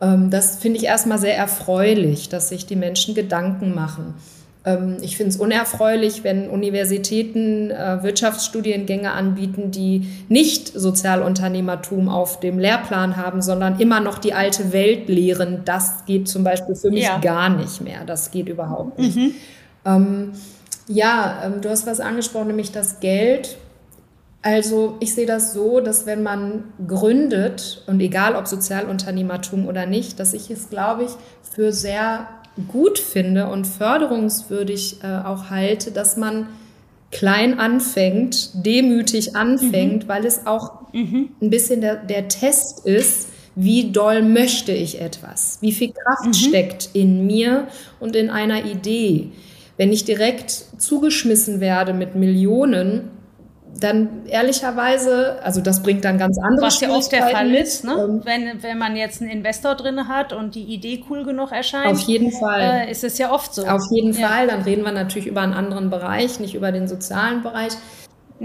Ähm, 0.00 0.30
das 0.30 0.56
finde 0.56 0.78
ich 0.78 0.84
erstmal 0.84 1.18
sehr 1.18 1.36
erfreulich, 1.36 2.28
dass 2.28 2.48
sich 2.48 2.66
die 2.66 2.76
Menschen 2.76 3.14
Gedanken 3.14 3.74
machen. 3.74 4.14
Ähm, 4.64 4.98
ich 5.00 5.16
finde 5.16 5.30
es 5.30 5.36
unerfreulich, 5.36 6.22
wenn 6.24 6.48
Universitäten 6.50 7.70
äh, 7.70 8.02
Wirtschaftsstudiengänge 8.02 9.10
anbieten, 9.10 9.70
die 9.70 10.06
nicht 10.28 10.68
Sozialunternehmertum 10.68 12.08
auf 12.08 12.40
dem 12.40 12.58
Lehrplan 12.58 13.16
haben, 13.16 13.40
sondern 13.40 13.80
immer 13.80 14.00
noch 14.00 14.18
die 14.18 14.34
alte 14.34 14.72
Welt 14.72 15.08
lehren. 15.08 15.62
Das 15.64 16.04
geht 16.04 16.28
zum 16.28 16.44
Beispiel 16.44 16.74
für 16.74 16.90
mich 16.90 17.04
ja. 17.04 17.18
gar 17.18 17.48
nicht 17.48 17.80
mehr. 17.80 18.04
Das 18.04 18.30
geht 18.30 18.48
überhaupt 18.48 18.98
nicht. 18.98 19.16
Mhm. 19.16 19.34
Ähm, 19.86 20.32
ja, 20.88 21.42
ähm, 21.44 21.60
du 21.60 21.70
hast 21.70 21.86
was 21.86 22.00
angesprochen, 22.00 22.48
nämlich 22.48 22.72
das 22.72 23.00
Geld. 23.00 23.56
Also 24.42 24.96
ich 25.00 25.14
sehe 25.14 25.26
das 25.26 25.52
so, 25.52 25.80
dass 25.80 26.06
wenn 26.06 26.22
man 26.22 26.64
gründet, 26.86 27.84
und 27.86 28.00
egal 28.00 28.36
ob 28.36 28.46
Sozialunternehmertum 28.46 29.68
oder 29.68 29.86
nicht, 29.86 30.18
dass 30.18 30.32
ich 30.32 30.50
es, 30.50 30.70
glaube 30.70 31.04
ich, 31.04 31.10
für 31.54 31.72
sehr 31.72 32.26
gut 32.68 32.98
finde 32.98 33.48
und 33.48 33.66
förderungswürdig 33.66 34.98
äh, 35.02 35.26
auch 35.26 35.50
halte, 35.50 35.90
dass 35.90 36.16
man 36.16 36.46
klein 37.10 37.58
anfängt, 37.58 38.50
demütig 38.64 39.36
anfängt, 39.36 40.04
mhm. 40.04 40.08
weil 40.08 40.24
es 40.24 40.46
auch 40.46 40.92
mhm. 40.92 41.30
ein 41.40 41.50
bisschen 41.50 41.80
der, 41.80 41.96
der 41.96 42.28
Test 42.28 42.86
ist, 42.86 43.28
wie 43.56 43.90
doll 43.90 44.22
möchte 44.22 44.72
ich 44.72 45.00
etwas? 45.00 45.58
Wie 45.60 45.72
viel 45.72 45.92
Kraft 45.92 46.26
mhm. 46.26 46.34
steckt 46.34 46.90
in 46.92 47.26
mir 47.26 47.66
und 47.98 48.14
in 48.14 48.30
einer 48.30 48.64
Idee? 48.64 49.32
Wenn 49.76 49.92
ich 49.92 50.04
direkt 50.04 50.50
zugeschmissen 50.78 51.60
werde 51.60 51.92
mit 51.92 52.14
Millionen, 52.14 53.10
dann 53.78 54.26
ehrlicherweise, 54.26 55.38
also 55.42 55.60
das 55.60 55.82
bringt 55.82 56.04
dann 56.04 56.18
ganz 56.18 56.36
andere 56.42 56.66
Was 56.66 56.80
ja 56.80 56.90
oft 56.90 57.12
der 57.12 57.28
Fall 57.28 57.54
ist, 57.54 57.84
ne? 57.84 57.92
Ähm, 57.92 58.20
wenn, 58.24 58.62
wenn 58.62 58.78
man 58.78 58.96
jetzt 58.96 59.22
einen 59.22 59.30
Investor 59.30 59.74
drin 59.74 60.08
hat 60.08 60.32
und 60.32 60.54
die 60.54 60.64
Idee 60.64 61.04
cool 61.08 61.24
genug 61.24 61.52
erscheint. 61.52 61.86
Auf 61.86 62.00
jeden 62.00 62.32
Fall. 62.32 62.60
Äh, 62.60 62.90
ist 62.90 63.04
es 63.04 63.18
ja 63.18 63.32
oft 63.32 63.54
so. 63.54 63.66
Auf 63.66 63.82
jeden 63.90 64.12
ja. 64.12 64.28
Fall. 64.28 64.48
Dann 64.48 64.62
reden 64.62 64.84
wir 64.84 64.92
natürlich 64.92 65.26
über 65.26 65.40
einen 65.42 65.54
anderen 65.54 65.90
Bereich, 65.90 66.40
nicht 66.40 66.54
über 66.54 66.72
den 66.72 66.88
sozialen 66.88 67.42
Bereich. 67.42 67.72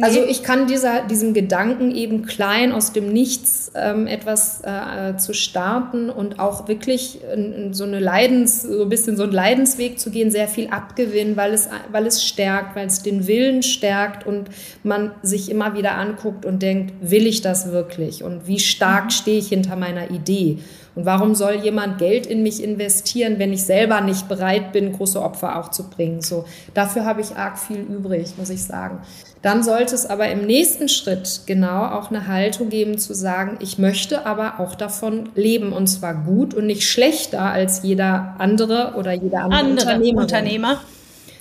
Also 0.01 0.21
ich 0.23 0.43
kann 0.43 0.67
dieser, 0.67 1.03
diesem 1.03 1.33
Gedanken 1.33 1.95
eben 1.95 2.25
klein 2.25 2.73
aus 2.73 2.91
dem 2.91 3.13
Nichts 3.13 3.71
ähm, 3.75 4.07
etwas 4.07 4.61
äh, 4.63 5.15
zu 5.15 5.33
starten 5.33 6.09
und 6.09 6.39
auch 6.39 6.67
wirklich 6.67 7.19
in, 7.33 7.53
in 7.53 7.73
so 7.73 7.85
eine 7.85 7.99
Leidens, 7.99 8.63
so 8.63 8.83
ein 8.83 8.89
bisschen 8.89 9.15
so 9.15 9.23
einen 9.23 9.31
Leidensweg 9.31 9.97
zu 9.97 10.11
gehen, 10.11 10.31
sehr 10.31 10.49
viel 10.49 10.67
abgewinnen, 10.67 11.37
weil 11.37 11.53
es, 11.53 11.69
weil 11.91 12.05
es 12.05 12.25
stärkt, 12.25 12.75
weil 12.75 12.87
es 12.87 13.03
den 13.03 13.25
Willen 13.27 13.63
stärkt 13.63 14.27
und 14.27 14.49
man 14.83 15.11
sich 15.21 15.49
immer 15.49 15.75
wieder 15.75 15.95
anguckt 15.95 16.45
und 16.45 16.61
denkt, 16.61 16.93
will 16.99 17.25
ich 17.25 17.41
das 17.41 17.71
wirklich 17.71 18.21
und 18.21 18.47
wie 18.47 18.59
stark 18.59 19.05
mhm. 19.05 19.09
stehe 19.11 19.39
ich 19.39 19.47
hinter 19.47 19.77
meiner 19.77 20.11
Idee? 20.11 20.59
Und 20.95 21.05
warum 21.05 21.35
soll 21.35 21.55
jemand 21.55 21.97
Geld 21.97 22.25
in 22.25 22.41
mich 22.41 22.63
investieren, 22.63 23.37
wenn 23.37 23.51
ich 23.51 23.65
selber 23.65 23.99
nicht 23.99 24.29
bereit 24.29 24.71
bin, 24.71 24.93
große 24.93 25.21
Opfer 25.21 25.59
auch 25.59 25.69
zu 25.69 25.89
bringen? 25.89 26.21
So, 26.21 26.45
dafür 26.73 27.03
habe 27.03 27.19
ich 27.19 27.35
arg 27.35 27.59
viel 27.59 27.79
übrig, 27.79 28.33
muss 28.37 28.49
ich 28.49 28.63
sagen. 28.63 29.01
Dann 29.45 29.61
sollte 29.61 29.93
es 29.93 30.07
aber 30.07 30.27
im 30.29 30.47
nächsten 30.47 30.89
Schritt 30.89 31.41
genau 31.45 31.85
auch 31.85 32.09
eine 32.09 32.25
Haltung 32.25 32.69
geben, 32.69 32.97
zu 32.97 33.13
sagen, 33.13 33.59
ich 33.61 33.77
möchte 33.77 34.25
aber 34.25 34.59
auch 34.59 34.73
davon 34.73 35.29
leben 35.35 35.71
und 35.71 35.85
zwar 35.85 36.15
gut 36.15 36.55
und 36.55 36.65
nicht 36.65 36.89
schlechter 36.89 37.41
als 37.41 37.83
jeder 37.83 38.33
andere 38.39 38.93
oder 38.97 39.11
jeder 39.11 39.43
andere, 39.43 39.87
andere 39.87 40.15
Unternehmer. 40.15 40.81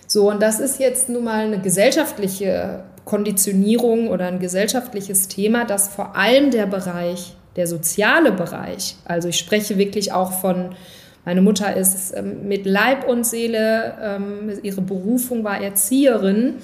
So, 0.07 0.31
und 0.31 0.43
das 0.43 0.61
ist 0.61 0.81
jetzt 0.81 1.09
nun 1.09 1.25
mal 1.25 1.47
eine 1.47 1.63
gesellschaftliche 1.63 2.85
Konditionierung 3.07 4.09
oder 4.09 4.27
ein 4.27 4.39
gesellschaftliches 4.39 5.29
Thema, 5.29 5.65
dass 5.65 5.89
vor 5.89 6.15
allem 6.15 6.51
der 6.51 6.67
Bereich, 6.67 7.35
der 7.57 7.67
soziale 7.67 8.33
Bereich, 8.33 8.97
also 9.07 9.29
ich 9.29 9.39
spreche 9.39 9.79
wirklich 9.79 10.13
auch 10.13 10.33
von, 10.43 10.77
meine 11.25 11.41
Mutter 11.41 11.75
ist 11.75 12.13
ähm, 12.15 12.47
mit 12.49 12.67
Leib 12.67 13.09
und 13.09 13.25
Seele, 13.25 13.95
ähm, 13.99 14.53
ihre 14.63 14.83
Berufung 14.83 15.43
war 15.43 15.63
Erzieherin 15.63 16.57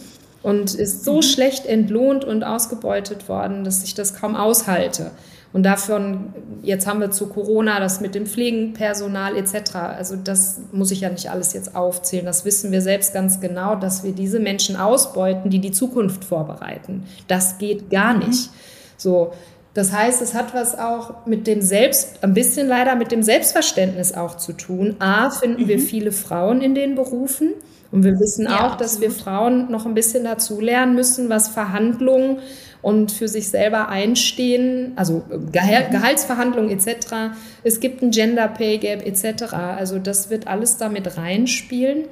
und 0.43 0.75
ist 0.75 1.05
so 1.05 1.17
mhm. 1.17 1.23
schlecht 1.23 1.67
entlohnt 1.67 2.25
und 2.25 2.45
ausgebeutet 2.45 3.29
worden, 3.29 3.65
dass 3.65 3.85
ich 3.85 3.95
das 3.95 4.15
kaum 4.15 4.37
aushalte. 4.37 5.11
Und 5.53 5.65
davon, 5.65 6.33
jetzt 6.63 6.87
haben 6.87 7.01
wir 7.01 7.11
zu 7.11 7.27
Corona 7.27 7.81
das 7.81 8.01
mit 8.01 8.15
dem 8.15 8.25
Pflegenpersonal 8.25 9.37
etc. 9.37 9.75
Also 9.75 10.15
das 10.15 10.61
muss 10.71 10.93
ich 10.93 11.01
ja 11.01 11.11
nicht 11.11 11.29
alles 11.29 11.53
jetzt 11.55 11.75
aufzählen. 11.75 12.25
Das 12.25 12.45
wissen 12.45 12.71
wir 12.71 12.83
selbst 12.83 13.13
ganz 13.13 13.41
genau, 13.41 13.75
dass 13.75 14.05
wir 14.05 14.13
diese 14.13 14.39
Menschen 14.39 14.77
ausbeuten, 14.77 15.51
die 15.51 15.59
die 15.59 15.73
Zukunft 15.73 16.25
vorbereiten. 16.25 17.05
Das 17.27 17.59
geht 17.59 17.91
gar 17.91 18.15
mhm. 18.15 18.29
nicht. 18.29 18.51
So. 18.97 19.33
Das 19.75 19.93
heißt, 19.93 20.21
es 20.23 20.35
hat 20.35 20.53
was 20.55 20.77
auch 20.77 21.27
mit 21.27 21.47
dem 21.47 21.63
Selbst, 21.63 22.23
ein 22.23 22.35
bisschen 22.35 22.67
leider 22.67 22.97
mit 22.97 23.13
dem 23.13 23.23
Selbstverständnis 23.23 24.13
auch 24.13 24.37
zu 24.37 24.53
tun. 24.53 24.97
A, 24.99 25.31
finden 25.31 25.65
mhm. 25.65 25.69
wir 25.69 25.79
viele 25.81 26.13
Frauen 26.13 26.61
in 26.61 26.75
den 26.75 26.95
Berufen. 26.95 27.51
Und 27.93 28.05
wir 28.05 28.19
wissen 28.21 28.45
ja, 28.45 28.67
auch, 28.67 28.77
dass 28.77 29.01
wir 29.01 29.11
Frauen 29.11 29.71
noch 29.71 29.85
ein 29.85 29.95
bisschen 29.95 30.25
dazu 30.25 30.61
lernen 30.61 30.95
müssen, 30.95 31.29
was 31.29 31.49
Verhandlungen 31.49 32.39
und 32.83 33.13
für 33.13 33.29
sich 33.29 33.49
selber 33.49 33.89
einstehen, 33.89 34.93
also 34.97 35.23
Gehal 35.53 35.89
mhm. 35.89 35.93
Gehaltsverhandlungen 35.93 36.71
etc. 36.71 37.35
Es 37.63 37.81
gibt 37.81 38.03
ein 38.03 38.11
Gender 38.11 38.49
Pay 38.49 38.79
Gap 38.79 39.07
etc. 39.07 39.53
Also 39.53 39.99
das 39.99 40.31
wird 40.31 40.47
alles 40.47 40.77
damit 40.77 41.17
reinspielen. 41.17 42.05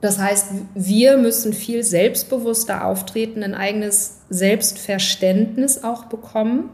Das 0.00 0.18
heißt, 0.18 0.46
wir 0.74 1.18
müssen 1.18 1.52
viel 1.52 1.82
selbstbewusster 1.82 2.86
auftreten, 2.86 3.42
ein 3.42 3.54
eigenes 3.54 4.20
Selbstverständnis 4.30 5.84
auch 5.84 6.06
bekommen 6.06 6.70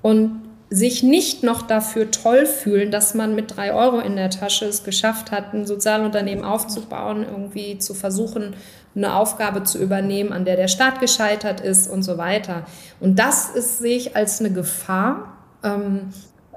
und 0.00 0.41
sich 0.72 1.02
nicht 1.02 1.42
noch 1.42 1.62
dafür 1.62 2.10
toll 2.10 2.46
fühlen, 2.46 2.90
dass 2.90 3.12
man 3.12 3.34
mit 3.34 3.56
drei 3.56 3.74
Euro 3.74 3.98
in 3.98 4.16
der 4.16 4.30
Tasche 4.30 4.64
es 4.64 4.84
geschafft 4.84 5.30
hat, 5.30 5.52
ein 5.52 5.66
Sozialunternehmen 5.66 6.46
aufzubauen, 6.46 7.26
irgendwie 7.28 7.78
zu 7.78 7.92
versuchen, 7.92 8.54
eine 8.94 9.14
Aufgabe 9.14 9.64
zu 9.64 9.78
übernehmen, 9.78 10.32
an 10.32 10.46
der 10.46 10.56
der 10.56 10.68
Staat 10.68 11.00
gescheitert 11.00 11.60
ist 11.60 11.90
und 11.90 12.02
so 12.02 12.16
weiter. 12.16 12.64
Und 13.00 13.18
das 13.18 13.50
ist, 13.50 13.80
sehe 13.80 13.98
ich 13.98 14.16
als 14.16 14.40
eine 14.40 14.50
Gefahr. 14.50 15.36
Ähm, 15.62 16.08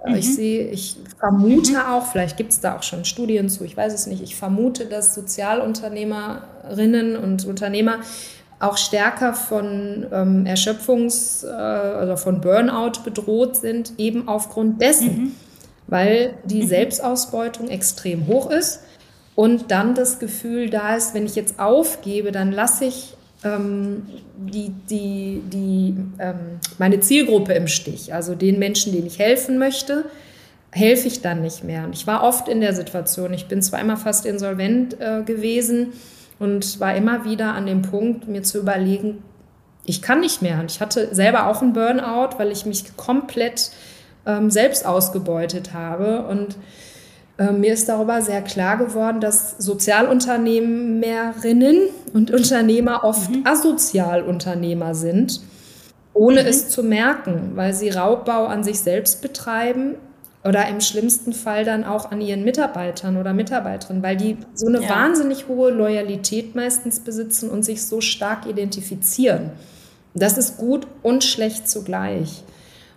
mhm. 0.08 0.16
Ich 0.16 0.34
sehe, 0.34 0.70
ich 0.70 0.96
vermute 1.20 1.74
mhm. 1.74 1.90
auch, 1.90 2.06
vielleicht 2.06 2.38
gibt 2.38 2.54
es 2.54 2.62
da 2.62 2.78
auch 2.78 2.84
schon 2.84 3.04
Studien 3.04 3.50
zu, 3.50 3.66
ich 3.66 3.76
weiß 3.76 3.94
es 3.94 4.08
nicht, 4.08 4.24
ich 4.24 4.38
vermute, 4.38 4.86
dass 4.86 5.14
Sozialunternehmerinnen 5.14 7.18
und 7.18 7.46
Unternehmer 7.46 8.00
auch 8.60 8.78
stärker 8.78 9.34
von 9.34 10.06
ähm, 10.12 10.46
Erschöpfungs- 10.46 11.46
äh, 11.46 12.04
oder 12.04 12.18
von 12.18 12.42
Burnout 12.42 13.04
bedroht 13.04 13.58
sind, 13.58 13.94
eben 13.98 14.28
aufgrund 14.28 14.82
dessen, 14.82 15.08
mhm. 15.08 15.32
weil 15.88 16.34
die 16.46 16.64
mhm. 16.64 16.68
Selbstausbeutung 16.68 17.70
extrem 17.70 18.28
hoch 18.28 18.50
ist 18.50 18.82
und 19.36 19.72
dann 19.72 19.94
das 19.94 20.20
Gefühl 20.20 20.70
da 20.70 20.96
ist, 20.96 21.14
wenn 21.14 21.26
ich 21.26 21.36
jetzt 21.36 21.60
aufgebe, 21.60 22.32
dann 22.32 22.54
lasse 22.54 22.86
ich 22.86 23.16
ähm, 23.44 24.04
die, 24.38 24.72
die, 24.90 25.42
die, 25.52 25.96
ähm, 26.20 26.60
meine 26.78 27.02
Zielgruppe 27.02 27.54
im 27.54 27.68
Stich, 27.68 28.14
also 28.14 28.36
den 28.36 28.58
Menschen, 28.58 28.94
denen 28.94 29.08
ich 29.08 29.20
helfen 29.20 29.58
möchte, 29.58 30.06
helfe 30.72 31.08
ich 31.08 31.22
dann 31.22 31.42
nicht 31.42 31.64
mehr. 31.64 31.84
Und 31.84 31.94
ich 31.94 32.08
war 32.08 32.24
oft 32.24 32.48
in 32.48 32.62
der 32.62 32.74
Situation, 32.74 33.34
ich 33.34 33.48
bin 33.48 33.62
zweimal 33.62 33.98
fast 33.98 34.26
insolvent 34.26 35.00
äh, 35.00 35.24
gewesen 35.24 35.94
und 36.40 36.80
war 36.80 36.96
immer 36.96 37.26
wieder 37.26 37.54
an 37.54 37.66
dem 37.66 37.82
Punkt, 37.82 38.28
mir 38.28 38.44
zu 38.44 38.60
überlegen, 38.60 39.24
ich 39.86 40.02
kann 40.02 40.20
nicht 40.20 40.42
mehr. 40.42 40.60
Und 40.60 40.72
ich 40.72 40.82
hatte 40.82 41.14
selber 41.14 41.48
auch 41.48 41.62
einen 41.62 41.74
Burnout, 41.74 42.38
weil 42.38 42.52
ich 42.52 42.66
mich 42.66 42.98
komplett 42.98 43.72
ähm, 44.26 44.50
selbst 44.50 44.86
ausgebeutet 44.86 45.74
habe. 45.74 46.26
Und 46.28 46.58
äh, 47.38 47.52
mir 47.52 47.74
ist 47.74 47.90
darüber 47.90 48.22
sehr 48.22 48.42
klar 48.42 48.78
geworden, 48.78 49.20
dass 49.22 49.58
Sozialunternehmerinnen 49.58 51.90
und 52.14 52.32
Unternehmer 52.32 53.04
oft 53.04 53.30
mhm. 53.30 53.46
Asozialunternehmer 53.46 54.96
sind, 54.96 55.42
ohne 56.14 56.42
mhm. 56.42 56.48
es 56.48 56.70
zu 56.70 56.82
merken, 56.84 57.52
weil 57.56 57.74
sie 57.74 57.90
Raubbau 57.90 58.46
an 58.46 58.64
sich 58.64 58.80
selbst 58.80 59.22
betreiben, 59.22 59.96
oder 60.46 60.68
im 60.68 60.80
schlimmsten 60.80 61.34
Fall 61.34 61.66
dann 61.66 61.84
auch 61.84 62.12
an 62.12 62.22
ihren 62.22 62.44
Mitarbeitern 62.44 63.18
oder 63.18 63.34
Mitarbeiterinnen, 63.34 64.04
weil 64.04 64.16
die 64.16 64.38
so 64.54 64.68
eine 64.68 64.84
ja. 64.84 64.90
wahnsinnig 64.90 65.48
hohe 65.48 65.72
Loyalität 65.72 66.54
meistens 66.54 67.00
besitzen 67.00 67.50
und 67.50 67.64
sich 67.64 67.84
so 67.86 68.00
stark 68.00 68.46
identifizieren. 68.46 69.52
Das 70.14 70.38
ist 70.38 70.58
gut 70.58 70.88
und 71.02 71.24
schlecht 71.24 71.68
zugleich. 71.68 72.44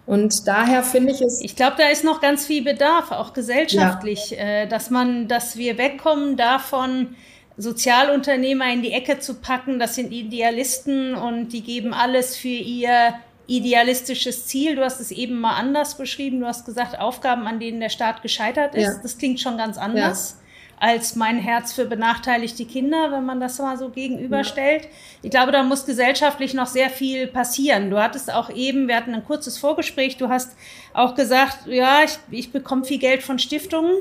Und 0.05 0.47
daher 0.47 0.83
finde 0.83 1.13
ich 1.13 1.21
es. 1.21 1.41
Ich 1.41 1.57
glaube, 1.57 1.77
da 1.79 1.89
ist 1.89 2.05
noch 2.05 2.21
ganz 2.21 2.47
viel 2.47 2.63
Bedarf, 2.63 3.13
auch 3.13 3.33
gesellschaftlich, 3.33 4.31
ja. 4.31 4.39
äh, 4.39 4.69
dass 4.69 4.91
man, 4.91 5.27
dass 5.27 5.57
wir 5.57 5.79
wegkommen 5.79 6.37
davon, 6.37 7.17
Sozialunternehmer 7.57 8.73
in 8.73 8.83
die 8.83 8.93
Ecke 8.93 9.19
zu 9.19 9.35
packen. 9.35 9.79
Das 9.79 9.97
sind 9.97 10.13
Idealisten 10.13 11.15
und 11.15 11.49
die 11.49 11.63
geben 11.63 11.93
alles 11.93 12.37
für 12.37 12.49
ihr 12.49 13.15
idealistisches 13.49 14.47
Ziel. 14.47 14.77
Du 14.77 14.85
hast 14.85 15.01
es 15.01 15.11
eben 15.11 15.41
mal 15.41 15.55
anders 15.55 15.97
beschrieben. 15.97 16.39
Du 16.39 16.47
hast 16.47 16.67
gesagt, 16.67 17.01
Aufgaben, 17.01 17.47
an 17.47 17.59
denen 17.59 17.81
der 17.81 17.89
Staat 17.89 18.23
gescheitert 18.23 18.75
ist. 18.75 18.85
Ja. 18.85 19.03
Das 19.03 19.19
klingt 19.19 19.41
schon 19.41 19.57
ganz 19.57 19.79
anders. 19.79 20.33
Ja. 20.33 20.45
Als 20.81 21.17
mein 21.17 21.39
Herz 21.41 21.73
für 21.73 21.87
benachteiligte 21.87 22.65
Kinder, 22.65 23.11
wenn 23.11 23.25
man 23.25 23.41
das 23.41 23.59
mal 23.59 23.77
so 23.77 23.89
gegenüberstellt. 23.89 24.85
Ja. 24.85 24.91
Ich 25.23 25.31
glaube, 25.31 25.51
da 25.51 25.65
muss 25.65 25.87
gesellschaftlich 25.87 26.55
noch 26.55 26.69
sehr 26.69 26.89
viel 26.89 27.27
passieren. 27.27 27.91
Du 27.91 28.01
hattest 28.01 28.33
auch 28.33 28.49
eben, 28.51 28.87
wir 28.87 28.95
hatten 28.95 29.13
ein 29.13 29.25
kurzes 29.25 29.59
Vorgespräch, 29.59 30.19
du 30.19 30.29
hast 30.29 30.53
auch 30.93 31.17
gesagt, 31.17 31.67
ja, 31.67 32.03
ich, 32.05 32.19
ich 32.31 32.53
bekomme 32.53 32.85
viel 32.85 32.99
Geld 32.99 33.25
von 33.25 33.41
Stiftungen, 33.41 33.93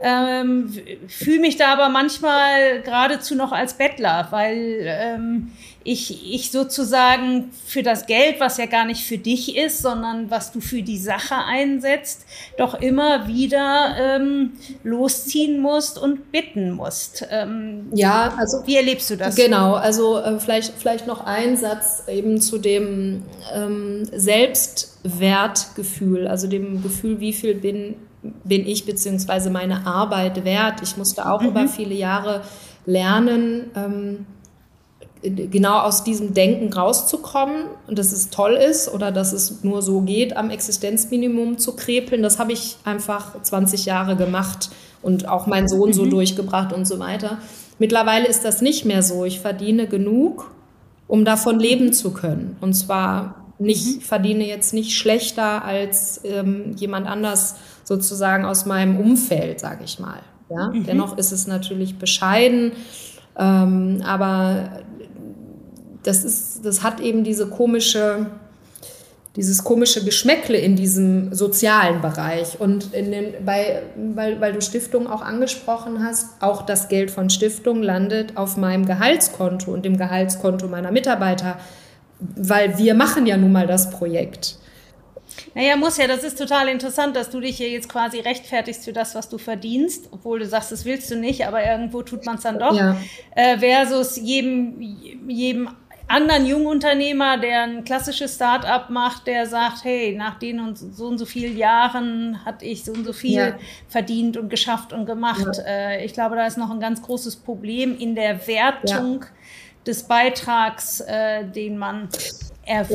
ähm, 0.00 0.72
fühle 1.08 1.40
mich 1.40 1.56
da 1.56 1.72
aber 1.72 1.88
manchmal 1.88 2.80
geradezu 2.82 3.34
noch 3.34 3.50
als 3.50 3.74
Bettler, 3.74 4.28
weil 4.30 4.84
ähm, 4.84 5.50
ich, 5.82 6.34
ich 6.34 6.50
sozusagen 6.50 7.52
für 7.64 7.82
das 7.82 8.04
Geld, 8.06 8.38
was 8.38 8.58
ja 8.58 8.66
gar 8.66 8.84
nicht 8.84 9.02
für 9.02 9.16
dich 9.16 9.56
ist, 9.56 9.80
sondern 9.80 10.30
was 10.30 10.52
du 10.52 10.60
für 10.60 10.82
die 10.82 10.98
Sache 10.98 11.36
einsetzt, 11.36 12.26
doch 12.58 12.74
immer 12.74 13.26
wieder 13.26 13.96
ähm, 13.98 14.52
losziehen 14.82 15.58
musst 15.60 15.98
und 15.98 16.32
bitten 16.32 16.72
musst. 16.72 17.26
Ähm, 17.30 17.86
ja, 17.94 18.34
also 18.36 18.58
wie 18.66 18.76
erlebst 18.76 19.08
du 19.08 19.16
das? 19.16 19.36
Genau, 19.36 19.72
also 19.72 20.18
äh, 20.18 20.38
vielleicht, 20.38 20.74
vielleicht 20.76 21.06
noch 21.06 21.24
ein 21.24 21.56
Satz 21.56 22.02
eben 22.08 22.42
zu 22.42 22.58
dem 22.58 23.22
ähm, 23.54 24.06
Selbstwertgefühl, 24.12 26.28
also 26.28 26.46
dem 26.46 26.82
Gefühl, 26.82 27.20
wie 27.20 27.32
viel 27.32 27.54
bin, 27.54 27.94
bin 28.44 28.66
ich 28.66 28.84
beziehungsweise 28.84 29.48
meine 29.48 29.86
Arbeit 29.86 30.44
wert. 30.44 30.82
Ich 30.82 30.98
musste 30.98 31.30
auch 31.30 31.40
mhm. 31.40 31.48
über 31.48 31.68
viele 31.68 31.94
Jahre 31.94 32.42
lernen, 32.84 33.70
ähm, 33.74 34.26
genau 35.22 35.80
aus 35.80 36.02
diesem 36.02 36.32
Denken 36.32 36.72
rauszukommen 36.72 37.66
und 37.86 37.98
dass 37.98 38.12
es 38.12 38.30
toll 38.30 38.52
ist 38.52 38.92
oder 38.92 39.12
dass 39.12 39.32
es 39.32 39.62
nur 39.62 39.82
so 39.82 40.00
geht, 40.00 40.36
am 40.36 40.50
Existenzminimum 40.50 41.58
zu 41.58 41.76
krepeln, 41.76 42.22
das 42.22 42.38
habe 42.38 42.52
ich 42.52 42.76
einfach 42.84 43.40
20 43.42 43.84
Jahre 43.84 44.16
gemacht 44.16 44.70
und 45.02 45.28
auch 45.28 45.46
mein 45.46 45.68
Sohn 45.68 45.92
so 45.92 46.04
mhm. 46.04 46.10
durchgebracht 46.10 46.72
und 46.72 46.86
so 46.86 46.98
weiter. 46.98 47.38
Mittlerweile 47.78 48.26
ist 48.26 48.44
das 48.44 48.62
nicht 48.62 48.84
mehr 48.84 49.02
so. 49.02 49.24
Ich 49.24 49.40
verdiene 49.40 49.86
genug, 49.86 50.50
um 51.06 51.24
davon 51.24 51.58
leben 51.58 51.92
zu 51.92 52.12
können. 52.12 52.56
Und 52.60 52.74
zwar 52.74 53.46
nicht, 53.58 53.96
mhm. 53.96 54.00
verdiene 54.00 54.46
jetzt 54.46 54.74
nicht 54.74 54.92
schlechter 54.92 55.64
als 55.64 56.20
ähm, 56.24 56.72
jemand 56.76 57.06
anders 57.06 57.56
sozusagen 57.84 58.44
aus 58.44 58.66
meinem 58.66 58.98
Umfeld, 58.98 59.60
sage 59.60 59.84
ich 59.84 59.98
mal. 59.98 60.20
Ja? 60.50 60.68
Mhm. 60.68 60.84
Dennoch 60.84 61.16
ist 61.18 61.32
es 61.32 61.46
natürlich 61.46 61.98
bescheiden. 61.98 62.72
Ähm, 63.38 64.02
aber 64.04 64.82
das 66.02 66.24
ist, 66.24 66.64
das 66.64 66.82
hat 66.82 67.00
eben 67.00 67.24
diese 67.24 67.48
komische, 67.48 68.26
dieses 69.36 69.64
komische 69.64 70.04
Geschmäckle 70.04 70.58
in 70.58 70.76
diesem 70.76 71.34
sozialen 71.34 72.00
Bereich. 72.00 72.60
Und 72.60 72.94
in 72.94 73.10
den, 73.10 73.44
bei, 73.44 73.82
weil, 73.96 74.40
weil 74.40 74.52
du 74.52 74.60
Stiftungen 74.60 75.08
auch 75.08 75.22
angesprochen 75.22 76.04
hast, 76.04 76.42
auch 76.42 76.62
das 76.62 76.88
Geld 76.88 77.10
von 77.10 77.30
Stiftungen 77.30 77.82
landet 77.82 78.36
auf 78.36 78.56
meinem 78.56 78.86
Gehaltskonto 78.86 79.72
und 79.72 79.84
dem 79.84 79.96
Gehaltskonto 79.96 80.68
meiner 80.68 80.90
Mitarbeiter, 80.90 81.58
weil 82.18 82.76
wir 82.78 82.94
machen 82.94 83.26
ja 83.26 83.36
nun 83.36 83.52
mal 83.52 83.66
das 83.66 83.90
Projekt. 83.90 84.56
Naja, 85.54 85.76
muss 85.76 85.96
ja, 85.96 86.06
das 86.06 86.24
ist 86.24 86.38
total 86.38 86.68
interessant, 86.68 87.16
dass 87.16 87.30
du 87.30 87.40
dich 87.40 87.56
hier 87.56 87.68
jetzt 87.68 87.88
quasi 87.88 88.20
rechtfertigst 88.20 88.84
für 88.84 88.92
das, 88.92 89.14
was 89.14 89.28
du 89.28 89.38
verdienst, 89.38 90.08
obwohl 90.12 90.38
du 90.40 90.46
sagst, 90.46 90.72
das 90.72 90.84
willst 90.84 91.10
du 91.10 91.16
nicht, 91.16 91.46
aber 91.46 91.64
irgendwo 91.64 92.02
tut 92.02 92.24
man 92.26 92.36
es 92.36 92.42
dann 92.42 92.58
doch. 92.58 92.74
Ja. 92.74 92.96
Äh, 93.34 93.58
versus 93.58 94.16
jedem, 94.16 94.80
jedem 95.28 95.70
anderen 96.10 96.44
Jungunternehmer, 96.44 97.38
der 97.38 97.62
ein 97.62 97.84
klassisches 97.84 98.34
Start-up 98.34 98.90
macht, 98.90 99.26
der 99.26 99.46
sagt, 99.46 99.84
hey, 99.84 100.14
nach 100.16 100.38
den 100.38 100.60
und 100.60 100.76
so 100.76 101.06
und 101.06 101.18
so 101.18 101.24
vielen 101.24 101.56
Jahren 101.56 102.44
hatte 102.44 102.64
ich 102.64 102.84
so 102.84 102.92
und 102.92 103.04
so 103.04 103.12
viel 103.12 103.38
ja. 103.38 103.52
verdient 103.88 104.36
und 104.36 104.48
geschafft 104.48 104.92
und 104.92 105.06
gemacht. 105.06 105.56
Ja. 105.58 105.64
Äh, 105.64 106.04
ich 106.04 106.12
glaube, 106.12 106.36
da 106.36 106.46
ist 106.46 106.58
noch 106.58 106.70
ein 106.70 106.80
ganz 106.80 107.00
großes 107.00 107.36
Problem 107.36 107.96
in 107.96 108.14
der 108.14 108.46
Wertung 108.46 109.24
des 109.86 110.02
Beitrags, 110.02 111.00
äh, 111.00 111.44
den 111.44 111.78
man 111.78 112.08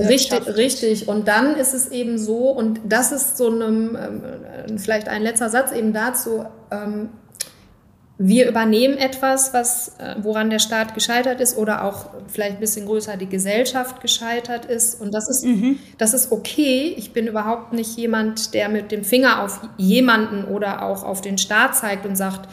Richtig, 0.07 0.55
richtig. 0.55 1.07
Und 1.07 1.27
dann 1.27 1.55
ist 1.55 1.73
es 1.73 1.89
eben 1.89 2.17
so, 2.17 2.49
und 2.51 2.79
das 2.85 3.11
ist 3.11 3.37
so 3.37 3.47
einem, 3.47 3.97
ähm, 3.97 4.77
vielleicht 4.77 5.07
ein 5.07 5.21
letzter 5.21 5.49
Satz 5.49 5.71
eben 5.71 5.91
dazu, 5.91 6.45
ähm, 6.71 7.09
wir 8.17 8.47
übernehmen 8.47 8.97
etwas, 8.97 9.53
was, 9.53 9.89
äh, 9.99 10.15
woran 10.21 10.49
der 10.49 10.59
Staat 10.59 10.93
gescheitert 10.93 11.41
ist 11.41 11.57
oder 11.57 11.83
auch 11.83 12.07
vielleicht 12.27 12.57
ein 12.57 12.59
bisschen 12.61 12.85
größer 12.85 13.17
die 13.17 13.27
Gesellschaft 13.27 14.01
gescheitert 14.01 14.65
ist. 14.65 15.01
Und 15.01 15.13
das 15.13 15.27
ist, 15.27 15.43
mhm. 15.43 15.79
das 15.97 16.13
ist 16.13 16.31
okay. 16.31 16.93
Ich 16.97 17.11
bin 17.11 17.27
überhaupt 17.27 17.73
nicht 17.73 17.97
jemand, 17.97 18.53
der 18.53 18.69
mit 18.69 18.91
dem 18.91 19.03
Finger 19.03 19.43
auf 19.43 19.59
jemanden 19.77 20.45
oder 20.45 20.83
auch 20.83 21.03
auf 21.03 21.19
den 21.19 21.37
Staat 21.37 21.75
zeigt 21.75 22.05
und 22.05 22.15
sagt, 22.15 22.47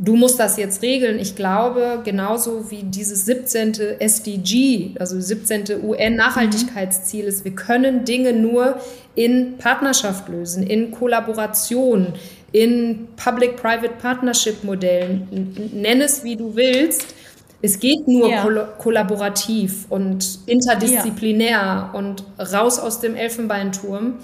du 0.00 0.16
musst 0.16 0.40
das 0.40 0.56
jetzt 0.56 0.82
regeln. 0.82 1.20
Ich 1.20 1.36
glaube, 1.36 2.00
genauso 2.04 2.70
wie 2.70 2.82
dieses 2.82 3.26
17. 3.26 3.74
SDG, 4.00 4.96
also 4.98 5.20
17. 5.20 5.84
UN-Nachhaltigkeitsziel 5.84 7.26
ist, 7.26 7.44
wir 7.44 7.54
können 7.54 8.04
Dinge 8.04 8.32
nur 8.32 8.80
in 9.14 9.58
Partnerschaft 9.58 10.28
lösen, 10.28 10.62
in 10.62 10.90
Kollaboration, 10.90 12.14
in 12.52 13.08
Public-Private 13.16 13.94
Partnership-Modellen. 14.00 15.70
Nenn 15.72 16.00
es, 16.00 16.24
wie 16.24 16.36
du 16.36 16.56
willst. 16.56 17.14
Es 17.62 17.78
geht 17.78 18.08
nur 18.08 18.30
ja. 18.30 18.44
kollaborativ 18.78 19.86
und 19.90 20.40
interdisziplinär 20.46 21.50
ja. 21.50 21.90
und 21.92 22.24
raus 22.38 22.78
aus 22.78 23.00
dem 23.00 23.14
Elfenbeinturm. 23.14 24.14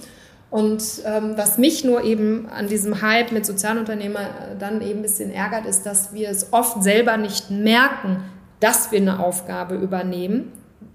Und 0.51 0.83
ähm, 1.05 1.35
was 1.37 1.59
mich 1.59 1.85
nur 1.85 2.03
eben 2.05 2.49
an 2.49 2.68
diesem 2.68 3.03
Hype 3.03 3.33
mit 3.33 3.45
Sozialunternehmer 3.45 4.20
äh, 4.20 4.59
dann 4.59 4.81
eben 4.81 5.01
ein 5.01 5.03
bisschen 5.03 5.31
ärgert, 5.31 5.66
ist, 5.66 5.85
dass 5.85 6.14
wir 6.14 6.31
es 6.31 6.53
oft 6.53 6.83
selber 6.83 7.16
nicht 7.16 7.51
merken, 7.51 8.22
dass 8.61 8.91
wir 8.91 9.01
eine 9.01 9.18
Aufgabe 9.22 9.74
übernehmen, 9.74 10.53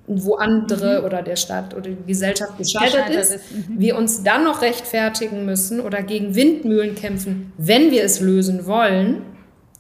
wo 0.08 0.36
andere 0.36 1.00
mhm. 1.00 1.06
oder 1.06 1.22
der 1.22 1.36
Staat 1.36 1.76
oder 1.76 1.90
die 1.90 2.06
Gesellschaft 2.06 2.58
gescheitert 2.58 3.10
ist, 3.10 3.36
ist. 3.36 3.52
Mhm. 3.52 3.80
wir 3.80 3.96
uns 3.96 4.24
dann 4.24 4.44
noch 4.44 4.62
rechtfertigen 4.62 5.46
müssen 5.46 5.80
oder 5.80 6.02
gegen 6.02 6.36
Windmühlen 6.36 6.96
kämpfen, 6.96 7.54
wenn 7.58 7.92
wir 7.92 8.04
es 8.04 8.20
lösen 8.20 8.66
wollen, 8.66 9.22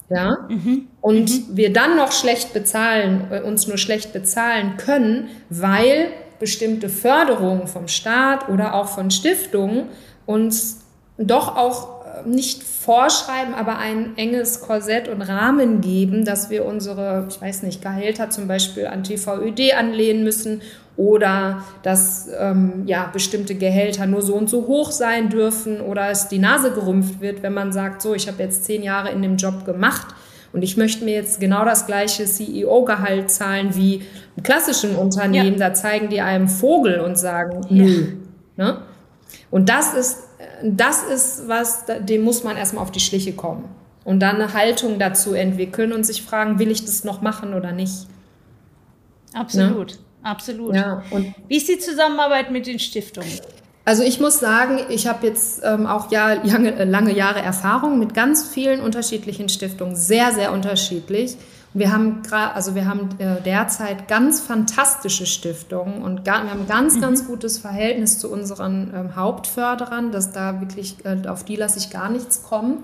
ja, 0.09 0.37
mhm. 0.49 0.87
und 0.99 1.29
mhm. 1.29 1.57
wir 1.57 1.71
dann 1.71 1.95
noch 1.95 2.11
schlecht 2.11 2.53
bezahlen, 2.53 3.27
äh, 3.31 3.41
uns 3.41 3.67
nur 3.67 3.77
schlecht 3.77 4.13
bezahlen 4.13 4.77
können, 4.77 5.29
weil 5.49 6.07
bestimmte 6.39 6.89
Förderungen 6.89 7.67
vom 7.67 7.87
Staat 7.87 8.49
oder 8.49 8.73
auch 8.73 8.87
von 8.87 9.11
Stiftungen 9.11 9.85
uns 10.25 10.81
doch 11.17 11.55
auch 11.55 12.00
nicht 12.25 12.63
vorschreiben, 12.63 13.53
aber 13.53 13.77
ein 13.77 14.17
enges 14.17 14.61
Korsett 14.61 15.07
und 15.07 15.21
Rahmen 15.21 15.81
geben, 15.81 16.25
dass 16.25 16.49
wir 16.49 16.65
unsere, 16.65 17.27
ich 17.29 17.41
weiß 17.41 17.63
nicht, 17.63 17.81
Gehälter 17.81 18.29
zum 18.29 18.47
Beispiel 18.47 18.87
an 18.87 19.03
TVÖD 19.03 19.75
anlehnen 19.77 20.23
müssen 20.23 20.61
oder 20.97 21.63
dass 21.83 22.27
ähm, 22.37 22.83
ja, 22.85 23.09
bestimmte 23.11 23.55
Gehälter 23.55 24.07
nur 24.07 24.21
so 24.21 24.35
und 24.35 24.49
so 24.49 24.67
hoch 24.67 24.91
sein 24.91 25.29
dürfen 25.29 25.81
oder 25.81 26.09
es 26.09 26.27
die 26.27 26.39
Nase 26.39 26.71
gerümpft 26.71 27.21
wird, 27.21 27.43
wenn 27.43 27.53
man 27.53 27.71
sagt, 27.71 28.01
so, 28.01 28.13
ich 28.13 28.27
habe 28.27 28.43
jetzt 28.43 28.65
zehn 28.65 28.83
Jahre 28.83 29.09
in 29.09 29.21
dem 29.21 29.37
Job 29.37 29.65
gemacht 29.65 30.07
und 30.53 30.63
ich 30.63 30.75
möchte 30.75 31.05
mir 31.05 31.15
jetzt 31.15 31.39
genau 31.39 31.63
das 31.63 31.85
gleiche 31.85 32.25
CEO-Gehalt 32.25 33.31
zahlen 33.31 33.75
wie 33.75 34.01
im 34.35 34.43
klassischen 34.43 34.95
Unternehmen. 34.95 35.57
Ja. 35.57 35.69
Da 35.69 35.73
zeigen 35.73 36.09
die 36.09 36.21
einem 36.21 36.47
Vogel 36.47 36.99
und 36.99 37.17
sagen, 37.17 37.61
nö. 37.69 38.07
Ja. 38.57 38.65
Ne? 38.65 38.77
Und 39.49 39.69
das 39.69 39.93
ist, 39.93 40.17
das 40.63 41.03
ist 41.03 41.47
was, 41.47 41.85
dem 41.99 42.21
muss 42.21 42.43
man 42.43 42.57
erstmal 42.57 42.83
auf 42.83 42.91
die 42.91 42.99
Schliche 42.99 43.33
kommen. 43.33 43.65
Und 44.03 44.19
dann 44.19 44.35
eine 44.35 44.53
Haltung 44.53 44.97
dazu 44.97 45.33
entwickeln 45.33 45.93
und 45.93 46.05
sich 46.05 46.23
fragen, 46.23 46.57
will 46.57 46.71
ich 46.71 46.83
das 46.85 47.03
noch 47.03 47.21
machen 47.21 47.53
oder 47.53 47.71
nicht? 47.71 48.07
Absolut, 49.33 49.91
ne? 49.91 49.97
absolut. 50.23 50.75
Ja, 50.75 51.03
und 51.11 51.33
Wie 51.47 51.57
ist 51.57 51.69
die 51.69 51.77
Zusammenarbeit 51.77 52.51
mit 52.51 52.65
den 52.65 52.79
Stiftungen? 52.79 53.29
Also 53.85 54.03
ich 54.03 54.19
muss 54.19 54.39
sagen, 54.39 54.79
ich 54.89 55.07
habe 55.07 55.25
jetzt 55.27 55.61
ähm, 55.63 55.87
auch 55.87 56.11
ja, 56.11 56.33
lange, 56.33 56.83
lange 56.85 57.13
Jahre 57.15 57.41
Erfahrung 57.41 57.99
mit 57.99 58.13
ganz 58.13 58.47
vielen 58.47 58.79
unterschiedlichen 58.81 59.49
Stiftungen, 59.49 59.95
sehr, 59.95 60.31
sehr 60.33 60.51
unterschiedlich. 60.51 61.37
Wir 61.73 61.93
haben 61.93 62.21
also 62.31 62.75
wir 62.75 62.85
haben 62.85 63.09
äh, 63.19 63.41
derzeit 63.41 64.09
ganz 64.09 64.41
fantastische 64.41 65.25
Stiftungen 65.25 66.01
und 66.01 66.25
wir 66.25 66.33
haben 66.33 66.67
ganz, 66.67 66.95
mhm. 66.95 67.01
ganz 67.01 67.25
gutes 67.25 67.59
Verhältnis 67.59 68.19
zu 68.19 68.29
unseren 68.29 68.91
ähm, 68.93 69.15
Hauptförderern, 69.15 70.11
dass 70.11 70.33
da 70.33 70.59
wirklich, 70.59 70.97
äh, 71.05 71.27
auf 71.27 71.45
die 71.45 71.55
lasse 71.55 71.79
ich 71.79 71.89
gar 71.89 72.09
nichts 72.09 72.43
kommen. 72.43 72.83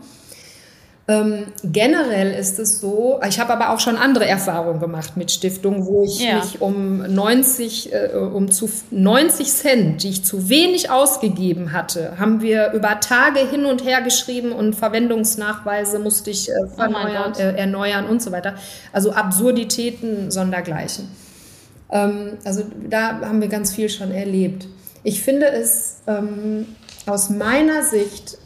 Ähm, 1.10 1.46
generell 1.64 2.34
ist 2.34 2.60
es 2.60 2.82
so, 2.82 3.22
ich 3.26 3.40
habe 3.40 3.54
aber 3.54 3.70
auch 3.70 3.80
schon 3.80 3.96
andere 3.96 4.26
Erfahrungen 4.26 4.82
gemacht 4.82 5.16
mit 5.16 5.32
Stiftungen, 5.32 5.86
wo 5.86 6.04
ich 6.04 6.20
ja. 6.20 6.36
mich 6.36 6.60
um 6.60 6.98
90, 6.98 7.94
äh, 7.94 8.10
um 8.14 8.52
zu 8.52 8.70
90 8.92 9.48
Cent, 9.48 10.04
die 10.04 10.10
ich 10.10 10.26
zu 10.26 10.50
wenig 10.50 10.92
ausgegeben 10.92 11.72
hatte, 11.72 12.20
haben 12.20 12.42
wir 12.42 12.74
über 12.74 13.00
Tage 13.00 13.40
hin 13.40 13.66
und 13.66 13.86
her 13.86 14.02
geschrieben 14.02 14.52
und 14.52 14.76
Verwendungsnachweise 14.76 16.00
musste 16.00 16.30
ich 16.30 16.50
äh, 16.50 16.54
oh 16.62 16.76
verneuern, 16.76 17.34
oh 17.38 17.40
äh, 17.40 17.56
erneuern 17.58 18.06
und 18.06 18.22
so 18.22 18.34
weiter. 18.34 18.56
Also 18.92 19.14
Absurditäten 19.14 20.30
sondergleichen. 20.30 21.08
Ähm, 21.90 22.34
also 22.44 22.64
da 22.90 23.22
haben 23.22 23.40
wir 23.40 23.48
ganz 23.48 23.74
viel 23.74 23.88
schon 23.88 24.12
erlebt. 24.12 24.68
Ich 25.04 25.22
finde 25.22 25.48
es 25.48 26.02
ähm, 26.06 26.66
aus 27.06 27.30
meiner 27.30 27.84
Sicht 27.84 28.38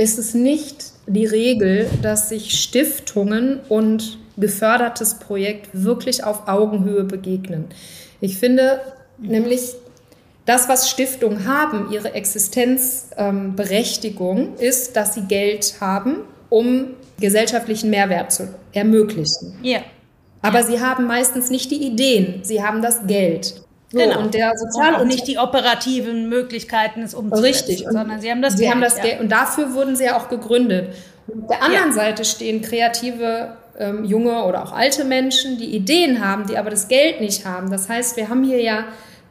ist 0.00 0.18
es 0.18 0.32
nicht 0.32 0.92
die 1.06 1.26
Regel, 1.26 1.86
dass 2.00 2.30
sich 2.30 2.58
Stiftungen 2.58 3.60
und 3.68 4.16
gefördertes 4.38 5.18
Projekt 5.18 5.68
wirklich 5.74 6.24
auf 6.24 6.48
Augenhöhe 6.48 7.04
begegnen. 7.04 7.66
Ich 8.22 8.38
finde 8.38 8.80
nämlich, 9.18 9.74
das, 10.46 10.70
was 10.70 10.88
Stiftungen 10.88 11.46
haben, 11.46 11.92
ihre 11.92 12.14
Existenzberechtigung, 12.14 14.38
ähm, 14.38 14.54
ist, 14.58 14.96
dass 14.96 15.12
sie 15.12 15.26
Geld 15.26 15.82
haben, 15.82 16.20
um 16.48 16.94
gesellschaftlichen 17.20 17.90
Mehrwert 17.90 18.32
zu 18.32 18.48
ermöglichen. 18.72 19.58
Ja. 19.62 19.80
Aber 20.40 20.60
ja. 20.60 20.64
sie 20.64 20.80
haben 20.80 21.06
meistens 21.06 21.50
nicht 21.50 21.70
die 21.70 21.86
Ideen, 21.86 22.40
sie 22.42 22.62
haben 22.62 22.80
das 22.80 23.06
Geld. 23.06 23.62
So, 23.92 23.98
genau. 23.98 24.20
Und 24.20 24.34
der 24.34 24.52
Sozial 24.56 24.94
und 24.94 25.00
auch 25.00 25.04
nicht 25.04 25.26
die 25.26 25.38
operativen 25.38 26.28
Möglichkeiten, 26.28 27.02
es 27.02 27.14
umzusetzen, 27.14 27.44
Richtig. 27.44 27.86
Und 27.86 27.92
sondern 27.92 28.20
sie 28.20 28.30
haben 28.30 28.42
das 28.42 28.54
sie 28.54 28.60
Geld. 28.60 28.70
Haben 28.70 28.80
das 28.80 28.96
ja. 28.98 29.02
Geld. 29.02 29.20
Und 29.20 29.30
dafür 29.30 29.74
wurden 29.74 29.96
sie 29.96 30.04
ja 30.04 30.16
auch 30.16 30.28
gegründet. 30.28 30.94
Und 31.26 31.42
auf 31.42 31.48
der 31.48 31.62
anderen 31.62 31.88
ja. 31.88 31.94
Seite 31.94 32.24
stehen 32.24 32.62
kreative 32.62 33.56
ähm, 33.78 34.04
junge 34.04 34.44
oder 34.44 34.62
auch 34.62 34.72
alte 34.72 35.04
Menschen, 35.04 35.58
die 35.58 35.74
Ideen 35.74 36.24
haben, 36.24 36.46
die 36.46 36.56
aber 36.56 36.70
das 36.70 36.86
Geld 36.86 37.20
nicht 37.20 37.44
haben. 37.46 37.70
Das 37.70 37.88
heißt, 37.88 38.16
wir 38.16 38.28
haben 38.28 38.44
hier 38.44 38.62
ja 38.62 38.84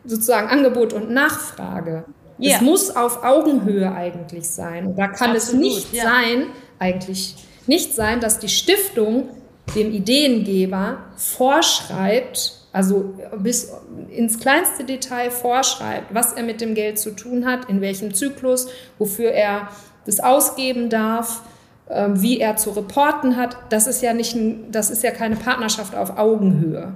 sozusagen 0.04 0.50
Angebot 0.50 0.92
und 0.92 1.10
Nachfrage. 1.10 2.04
Ja. 2.38 2.56
Es 2.56 2.62
muss 2.62 2.96
auf 2.96 3.24
Augenhöhe 3.24 3.94
eigentlich 3.94 4.50
sein. 4.50 4.88
Und 4.88 4.96
da 4.98 5.08
kann 5.08 5.32
Absolut, 5.32 5.66
es 5.66 5.88
nicht 5.92 6.02
sein, 6.02 6.48
eigentlich 6.80 7.36
nicht 7.68 7.94
sein, 7.94 8.20
dass 8.20 8.40
die 8.40 8.50
Stiftung 8.50 9.30
dem 9.76 9.92
Ideengeber 9.92 10.98
vorschreibt, 11.16 12.59
also 12.72 13.16
bis 13.38 13.72
ins 14.10 14.40
kleinste 14.40 14.84
Detail 14.84 15.32
vorschreibt, 15.32 16.14
was 16.14 16.34
er 16.34 16.44
mit 16.44 16.62
dem 16.62 16.76
Geld 16.76 17.00
zu 17.00 17.12
tun 17.12 17.46
hat, 17.46 17.70
in 17.70 17.82
welchem 17.82 18.14
Zyklus, 18.14 18.68
wofür 18.98 19.32
er 19.32 19.70
das 20.06 20.20
ausgeben 20.20 20.90
darf, 20.90 21.42
ähm, 21.90 22.22
wie 22.22 22.40
er 22.40 22.56
zu 22.56 22.72
reporten 22.72 23.36
hat, 23.36 23.58
das 23.70 23.88
ist 23.88 24.02
ja 24.04 24.14
nicht, 24.14 24.38
das 24.72 24.92
ist 24.92 25.04
ja 25.04 25.12
keine 25.12 25.36
Partnerschaft 25.36 25.96
auf 25.96 26.18
Augenhöhe. 26.18 26.94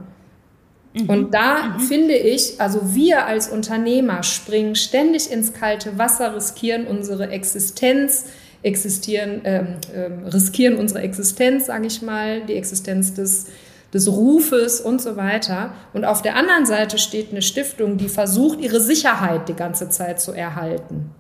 Mhm. 0.94 1.10
Und 1.10 1.34
da 1.34 1.64
mhm. 1.64 1.80
finde 1.80 2.14
ich, 2.14 2.62
also 2.62 2.94
wir 2.94 3.26
als 3.26 3.50
Unternehmer 3.50 4.22
springen 4.22 4.76
ständig 4.76 5.32
ins 5.32 5.54
kalte 5.54 5.98
Wasser, 5.98 6.36
riskieren 6.36 6.86
unsere 6.86 7.30
Existenz, 7.30 8.26
existieren, 8.62 9.42
ähm, 9.44 9.68
ähm, 9.96 10.28
riskieren 10.28 10.78
unsere 10.78 11.02
Existenz, 11.02 11.66
sage 11.66 11.88
ich 11.88 12.02
mal, 12.02 12.42
die 12.42 12.54
Existenz 12.54 13.14
des 13.14 13.48
des 13.94 14.08
Rufes 14.08 14.82
und 14.82 15.02
so 15.02 15.16
weiter. 15.16 15.74
Und 15.94 16.06
auf 16.06 16.22
der 16.22 16.36
anderen 16.36 16.66
Seite 16.66 16.98
steht 16.98 17.32
eine 17.32 17.42
Stiftung, 17.42 17.98
die 17.98 18.10
versucht, 18.10 18.60
ihre 18.60 18.80
Sicherheit 18.80 19.48
die 19.50 19.54
ganze 19.54 19.90
Zeit 19.90 20.20
zu 20.20 20.32
erhalten. 20.32 21.12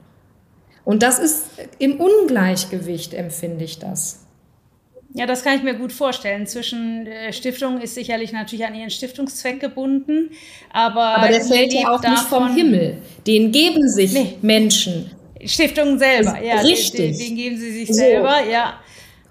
Und 0.83 1.03
das 1.03 1.19
ist 1.19 1.45
im 1.79 1.99
Ungleichgewicht, 1.99 3.13
empfinde 3.13 3.63
ich 3.63 3.79
das. 3.79 4.19
Ja, 5.15 5.27
das 5.27 5.43
kann 5.43 5.55
ich 5.55 5.63
mir 5.63 5.75
gut 5.75 5.93
vorstellen. 5.93 6.47
Zwischen 6.47 7.05
äh, 7.05 7.31
Stiftungen 7.31 7.81
ist 7.81 7.93
sicherlich 7.93 8.31
natürlich 8.31 8.65
an 8.65 8.73
ihren 8.73 8.89
Stiftungszweck 8.89 9.59
gebunden, 9.59 10.31
aber, 10.71 11.17
aber 11.17 11.27
der 11.27 11.41
fällt 11.41 11.71
ja 11.71 11.93
auch 11.93 12.01
nicht 12.01 12.23
vom 12.23 12.55
Himmel. 12.55 12.97
Den 13.27 13.51
geben 13.51 13.87
sich 13.87 14.13
nee. 14.13 14.33
Menschen. 14.41 15.11
Stiftungen 15.45 15.99
selber, 15.99 16.41
ja. 16.41 16.61
Richtig. 16.61 17.17
Den, 17.17 17.27
den, 17.27 17.35
geben 17.35 17.57
sie 17.57 17.71
sich 17.71 17.87
so. 17.89 17.93
selber, 17.93 18.43
ja. 18.49 18.79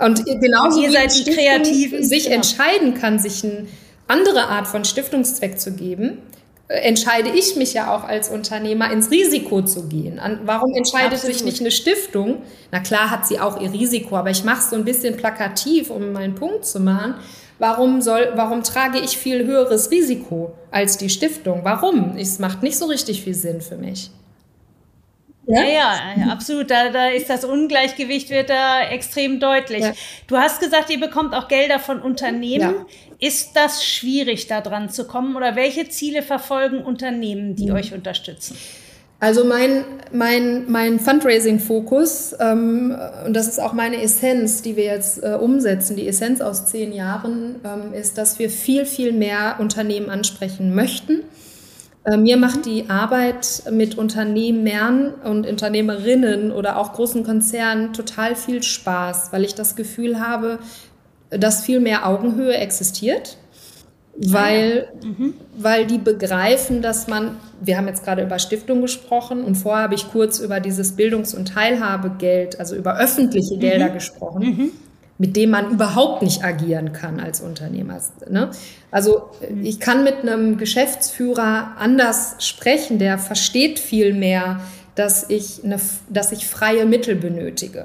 Und 0.02 0.24
genauso 0.24 0.78
Und 0.78 0.84
ihr 0.84 0.92
seid 0.92 1.14
die 1.14 1.30
Kreativen. 1.30 2.02
sich 2.02 2.24
genau. 2.24 2.36
entscheiden 2.36 2.94
kann, 2.94 3.18
sich 3.18 3.44
eine 3.44 3.66
andere 4.08 4.48
Art 4.48 4.66
von 4.66 4.84
Stiftungszweck 4.84 5.60
zu 5.60 5.72
geben, 5.72 6.18
entscheide 6.68 7.30
ich 7.30 7.56
mich 7.56 7.74
ja 7.74 7.94
auch 7.94 8.04
als 8.04 8.28
Unternehmer 8.30 8.90
ins 8.90 9.10
Risiko 9.10 9.62
zu 9.62 9.88
gehen. 9.88 10.20
Warum 10.44 10.74
entscheidet 10.74 11.14
Absolut. 11.14 11.36
sich 11.36 11.44
nicht 11.44 11.60
eine 11.60 11.70
Stiftung? 11.70 12.42
Na 12.70 12.80
klar 12.80 13.10
hat 13.10 13.26
sie 13.26 13.38
auch 13.38 13.60
ihr 13.60 13.72
Risiko, 13.72 14.16
aber 14.16 14.30
ich 14.30 14.44
mache 14.44 14.60
es 14.60 14.70
so 14.70 14.76
ein 14.76 14.84
bisschen 14.84 15.16
plakativ, 15.16 15.90
um 15.90 16.12
meinen 16.12 16.34
Punkt 16.34 16.64
zu 16.64 16.80
machen. 16.80 17.14
Warum, 17.58 18.00
soll, 18.00 18.32
warum 18.34 18.62
trage 18.62 18.98
ich 18.98 19.18
viel 19.18 19.46
höheres 19.46 19.90
Risiko 19.90 20.52
als 20.70 20.96
die 20.96 21.10
Stiftung? 21.10 21.60
Warum? 21.62 22.16
Es 22.16 22.38
macht 22.38 22.62
nicht 22.62 22.76
so 22.76 22.86
richtig 22.86 23.22
viel 23.22 23.34
Sinn 23.34 23.60
für 23.60 23.76
mich. 23.76 24.10
Ja, 25.46 25.64
ja, 25.64 25.94
ja 26.16 26.26
absolut. 26.30 26.70
Da, 26.70 26.90
da 26.90 27.08
ist 27.08 27.28
das 27.28 27.44
Ungleichgewicht 27.44 28.30
wird 28.30 28.50
da 28.50 28.82
extrem 28.82 29.40
deutlich. 29.40 29.80
Ja. 29.80 29.92
Du 30.26 30.36
hast 30.36 30.60
gesagt, 30.60 30.90
ihr 30.90 31.00
bekommt 31.00 31.34
auch 31.34 31.48
Gelder 31.48 31.78
von 31.78 32.00
Unternehmen. 32.00 32.86
Ist 33.18 33.52
das 33.54 33.84
schwierig, 33.84 34.46
da 34.46 34.60
dran 34.60 34.88
zu 34.90 35.06
kommen? 35.06 35.36
Oder 35.36 35.56
welche 35.56 35.88
Ziele 35.88 36.22
verfolgen 36.22 36.82
Unternehmen, 36.82 37.56
die 37.56 37.70
mhm. 37.70 37.76
euch 37.76 37.92
unterstützen? 37.92 38.56
Also 39.20 39.44
mein, 39.44 39.84
mein, 40.10 40.68
mein 40.68 40.98
Fundraising-Fokus, 40.98 42.34
ähm, 42.40 42.96
und 43.24 43.34
das 43.34 43.46
ist 43.46 43.60
auch 43.60 43.72
meine 43.72 44.02
Essenz, 44.02 44.62
die 44.62 44.74
wir 44.74 44.84
jetzt 44.84 45.22
äh, 45.22 45.34
umsetzen, 45.40 45.94
die 45.94 46.08
Essenz 46.08 46.40
aus 46.40 46.66
zehn 46.66 46.92
Jahren, 46.92 47.60
ähm, 47.64 47.94
ist, 47.94 48.18
dass 48.18 48.40
wir 48.40 48.50
viel, 48.50 48.84
viel 48.84 49.12
mehr 49.12 49.56
Unternehmen 49.60 50.10
ansprechen 50.10 50.74
möchten 50.74 51.22
mir 52.16 52.36
macht 52.36 52.66
die 52.66 52.90
Arbeit 52.90 53.62
mit 53.70 53.96
Unternehmern 53.96 55.14
und 55.24 55.46
Unternehmerinnen 55.46 56.50
oder 56.50 56.76
auch 56.76 56.92
großen 56.94 57.22
Konzernen 57.22 57.92
total 57.92 58.34
viel 58.34 58.62
Spaß, 58.62 59.32
weil 59.32 59.44
ich 59.44 59.54
das 59.54 59.76
Gefühl 59.76 60.20
habe, 60.20 60.58
dass 61.30 61.64
viel 61.64 61.78
mehr 61.78 62.06
Augenhöhe 62.06 62.54
existiert, 62.54 63.38
weil, 64.16 64.88
ah, 64.92 65.06
mhm. 65.06 65.34
weil 65.56 65.86
die 65.86 65.98
begreifen, 65.98 66.82
dass 66.82 67.06
man, 67.06 67.36
wir 67.60 67.76
haben 67.76 67.86
jetzt 67.86 68.04
gerade 68.04 68.22
über 68.22 68.40
Stiftung 68.40 68.82
gesprochen 68.82 69.44
und 69.44 69.54
vorher 69.54 69.84
habe 69.84 69.94
ich 69.94 70.10
kurz 70.10 70.40
über 70.40 70.58
dieses 70.58 70.96
Bildungs- 70.96 71.34
und 71.34 71.48
Teilhabegeld, 71.48 72.58
also 72.58 72.74
über 72.74 72.98
öffentliche 72.98 73.58
Gelder 73.58 73.90
mhm. 73.90 73.94
gesprochen. 73.94 74.44
Mhm 74.44 74.70
mit 75.22 75.36
dem 75.36 75.50
man 75.50 75.70
überhaupt 75.70 76.20
nicht 76.22 76.42
agieren 76.42 76.92
kann 76.92 77.20
als 77.20 77.40
Unternehmer. 77.40 78.00
Ne? 78.28 78.50
Also 78.90 79.30
mhm. 79.48 79.64
ich 79.64 79.78
kann 79.78 80.02
mit 80.02 80.22
einem 80.22 80.58
Geschäftsführer 80.58 81.76
anders 81.78 82.34
sprechen, 82.40 82.98
der 82.98 83.18
versteht 83.18 83.78
viel 83.78 84.14
mehr, 84.14 84.58
dass 84.96 85.30
ich, 85.30 85.62
eine, 85.62 85.76
dass 86.08 86.32
ich 86.32 86.48
freie 86.48 86.86
Mittel 86.86 87.14
benötige. 87.14 87.82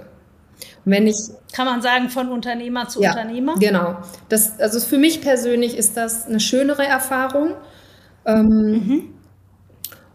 Und 0.83 0.93
wenn 0.93 1.05
ich 1.05 1.15
kann 1.53 1.67
man 1.67 1.83
sagen 1.83 2.09
von 2.09 2.29
Unternehmer 2.29 2.87
zu 2.87 3.03
ja, 3.03 3.11
Unternehmer? 3.11 3.53
Genau. 3.59 3.97
Das, 4.29 4.59
also 4.59 4.79
für 4.79 4.97
mich 4.97 5.21
persönlich 5.21 5.77
ist 5.77 5.95
das 5.95 6.25
eine 6.25 6.39
schönere 6.39 6.87
Erfahrung. 6.87 7.53
Ähm, 8.25 8.45
mhm 8.47 9.16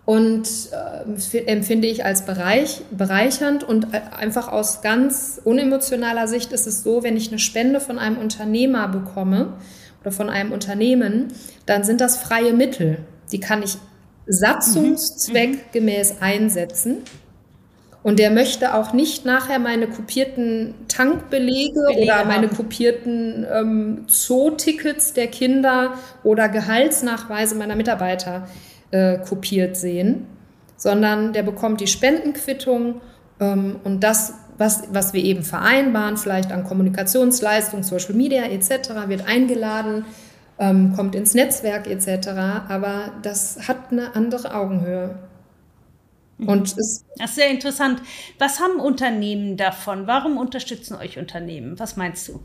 und 0.05 0.49
äh, 0.73 1.41
empfinde 1.47 1.87
ich 1.87 2.05
als 2.05 2.25
Bereich, 2.25 2.83
bereichernd 2.91 3.63
und 3.63 3.95
äh, 3.95 4.01
einfach 4.17 4.49
aus 4.49 4.83
ganz 4.83 5.41
unemotionaler 5.45 6.27
Sicht 6.27 6.53
ist 6.53 6.67
es 6.67 6.83
so, 6.83 7.05
wenn 7.05 7.17
ich 7.17 7.29
eine 7.29 7.39
Spende 7.39 7.81
von 7.81 7.99
einem 7.99 8.19
Unternehmer 8.19 8.89
bekomme 8.89 9.55
oder 10.01 10.11
von 10.11 10.29
einem 10.29 10.51
Unternehmen, 10.51 11.29
dann 11.67 11.85
sind 11.85 12.01
das 12.01 12.17
freie 12.17 12.53
Mittel. 12.53 12.99
Die 13.31 13.39
kann 13.39 13.63
ich 13.63 13.79
satzungszweckgemäß 14.27 16.15
mhm. 16.15 16.19
einsetzen. 16.21 16.99
Und 18.03 18.19
der 18.19 18.33
möchte 18.33 18.75
auch 18.75 18.93
nicht 18.93 19.25
nachher 19.25 19.61
meine 19.61 19.87
kopierten 19.87 20.75
Tankbelege 20.89 21.81
Belege 21.87 22.03
oder 22.03 22.25
meine 22.25 22.49
haben. 22.49 22.57
kopierten 22.57 23.47
ähm, 23.49 24.05
Zootickets 24.09 25.13
der 25.13 25.29
Kinder 25.29 25.93
oder 26.25 26.49
Gehaltsnachweise 26.49 27.55
meiner 27.55 27.77
Mitarbeiter 27.77 28.49
äh, 28.93 29.19
kopiert 29.19 29.77
sehen, 29.77 30.27
sondern 30.77 31.33
der 31.33 31.43
bekommt 31.43 31.81
die 31.81 31.87
Spendenquittung 31.87 33.01
ähm, 33.41 33.81
und 33.85 34.01
das, 34.01 34.35
was, 34.59 34.85
was 34.93 35.13
wir 35.13 35.23
eben 35.25 35.43
vereinbaren, 35.43 36.17
vielleicht 36.17 36.53
an 36.53 36.65
Kommunikationsleistung, 36.65 37.83
Social 37.83 38.15
Media 38.15 38.45
etc., 38.45 38.91
wird 39.09 39.27
eingeladen, 39.27 40.05
ähm, 40.59 40.93
kommt 40.95 41.15
ins 41.15 41.35
Netzwerk 41.35 41.89
etc., 41.89 42.29
aber 42.69 43.13
das 43.23 43.67
hat 43.67 43.91
eine 43.91 44.15
andere 44.15 44.55
Augenhöhe. 44.55 45.17
Mhm. 46.39 46.49
Und 46.49 46.67
es 46.67 47.05
das 47.17 47.31
ist 47.31 47.35
sehr 47.37 47.51
interessant. 47.51 48.01
Was 48.39 48.61
haben 48.61 48.81
Unternehmen 48.81 49.57
davon? 49.57 50.07
Warum 50.07 50.37
unterstützen 50.37 50.95
euch 50.95 51.19
Unternehmen? 51.19 51.79
Was 51.79 51.97
meinst 51.97 52.29
du? 52.29 52.41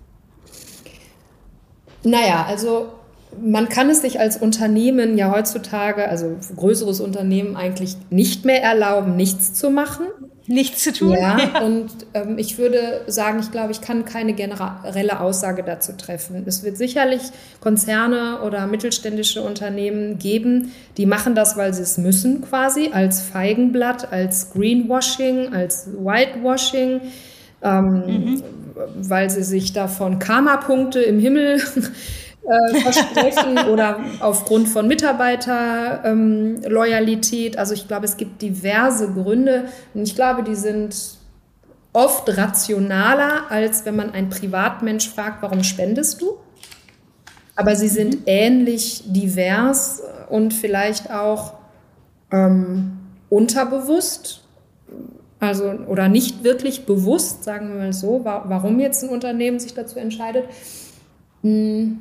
Naja, 2.04 2.46
also 2.48 2.94
man 3.42 3.70
kann 3.70 3.90
es 3.90 4.02
sich 4.02 4.20
als 4.20 4.38
Unternehmen 4.38 5.18
ja 5.18 5.32
heutzutage, 5.32 6.08
also 6.08 6.38
größeres 6.56 7.00
Unternehmen 7.00 7.56
eigentlich 7.56 7.96
nicht 8.10 8.46
mehr 8.46 8.64
erlauben, 8.64 9.16
nichts 9.16 9.54
zu 9.54 9.70
machen. 9.70 10.08
Nichts 10.50 10.82
zu 10.82 10.94
tun. 10.94 11.18
Ja, 11.20 11.62
und 11.66 11.90
ähm, 12.14 12.38
ich 12.38 12.58
würde 12.58 13.02
sagen, 13.08 13.40
ich 13.40 13.52
glaube, 13.52 13.74
ich 13.74 13.82
kann 13.82 14.06
keine 14.06 14.34
generelle 14.34 15.20
Aussage 15.20 15.62
dazu 15.62 15.92
treffen. 15.92 16.44
Es 16.46 16.64
wird 16.64 16.78
sicherlich 16.78 17.22
Konzerne 17.60 18.40
oder 18.46 18.66
mittelständische 18.66 19.42
Unternehmen 19.42 20.20
geben, 20.20 20.72
die 20.96 21.06
machen 21.06 21.36
das, 21.36 21.58
weil 21.58 21.74
sie 21.74 21.84
es 21.84 21.98
müssen, 21.98 22.42
quasi, 22.42 22.92
als 22.94 23.22
Feigenblatt, 23.22 24.14
als 24.14 24.52
Greenwashing, 24.52 25.54
als 25.54 25.88
Whitewashing. 25.88 27.02
Ähm, 27.60 28.04
mhm. 28.06 28.44
weil 29.02 29.32
sie 29.32 29.42
sich 29.42 29.74
davon 29.74 30.20
Karma-Punkte 30.20 31.02
im 31.02 31.18
Himmel 31.18 31.60
äh, 32.48 32.82
versprechen 32.82 33.58
oder 33.72 34.00
aufgrund 34.22 34.70
von 34.70 34.88
Mitarbeiterloyalität. 34.88 37.56
Ähm, 37.56 37.60
also 37.60 37.74
ich 37.74 37.88
glaube, 37.88 38.06
es 38.06 38.18
gibt 38.18 38.42
diverse 38.42 39.12
Gründe 39.12 39.66
und 39.94 40.04
ich 40.04 40.16
glaube, 40.16 40.44
die 40.44 40.56
sind 40.56 41.18
oft 41.94 42.38
rationaler, 42.38 43.50
als 43.50 43.86
wenn 43.86 43.96
man 43.96 44.12
einen 44.12 44.30
Privatmensch 44.30 45.10
fragt, 45.10 45.42
warum 45.42 45.64
spendest 45.64 46.22
du? 46.22 46.38
Aber 47.56 47.76
sie 47.76 47.88
sind 47.88 48.20
mhm. 48.20 48.24
ähnlich 48.28 49.04
divers 49.08 50.04
und 50.30 50.54
vielleicht 50.54 51.10
auch 51.12 51.54
ähm, 52.32 53.00
unterbewusst, 53.30 54.44
also 55.40 55.72
oder 55.88 56.08
nicht 56.08 56.44
wirklich 56.44 56.86
bewusst, 56.86 57.44
sagen 57.44 57.70
wir 57.70 57.76
mal 57.76 57.94
so, 57.94 58.22
warum 58.24 58.80
jetzt 58.80 59.04
ein 59.04 59.10
Unternehmen 59.10 59.60
sich 59.60 59.74
dazu 59.74 60.00
entscheidet. 60.00 60.46
Hm, 61.42 62.00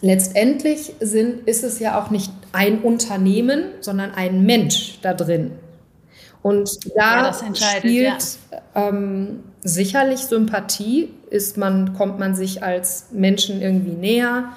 letztendlich 0.00 0.94
sind, 1.00 1.46
ist 1.48 1.64
es 1.64 1.78
ja 1.78 2.00
auch 2.00 2.10
nicht 2.10 2.32
ein 2.52 2.80
Unternehmen, 2.80 3.64
sondern 3.80 4.12
ein 4.12 4.44
Mensch 4.44 4.98
da 5.02 5.14
drin. 5.14 5.52
Und 6.42 6.78
da 6.96 7.30
ja, 7.30 7.54
spielt 7.54 8.06
ja. 8.06 8.60
ähm, 8.74 9.40
sicherlich 9.62 10.20
Sympathie, 10.20 11.10
ist 11.30 11.56
man, 11.56 11.94
kommt 11.94 12.18
man 12.18 12.34
sich 12.34 12.62
als 12.62 13.08
Menschen 13.12 13.60
irgendwie 13.60 13.92
näher. 13.92 14.52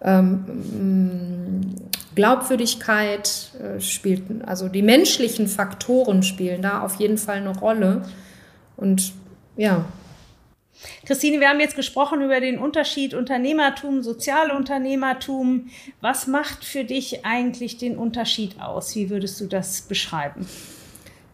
Ähm, 0.00 1.74
Glaubwürdigkeit 2.14 3.50
äh, 3.60 3.80
spielt, 3.80 4.22
also 4.46 4.68
die 4.68 4.82
menschlichen 4.82 5.48
Faktoren 5.48 6.22
spielen 6.22 6.62
da 6.62 6.80
auf 6.80 6.94
jeden 6.96 7.18
Fall 7.18 7.36
eine 7.36 7.56
Rolle. 7.58 8.02
Und 8.76 9.12
ja, 9.56 9.84
Christine, 11.06 11.40
wir 11.40 11.48
haben 11.48 11.60
jetzt 11.60 11.76
gesprochen 11.76 12.22
über 12.22 12.40
den 12.40 12.58
Unterschied 12.58 13.14
Unternehmertum, 13.14 14.02
Sozialunternehmertum. 14.02 15.68
Was 16.00 16.26
macht 16.26 16.64
für 16.64 16.84
dich 16.84 17.24
eigentlich 17.24 17.78
den 17.78 17.96
Unterschied 17.96 18.60
aus? 18.60 18.94
Wie 18.94 19.10
würdest 19.10 19.40
du 19.40 19.46
das 19.46 19.82
beschreiben? 19.82 20.46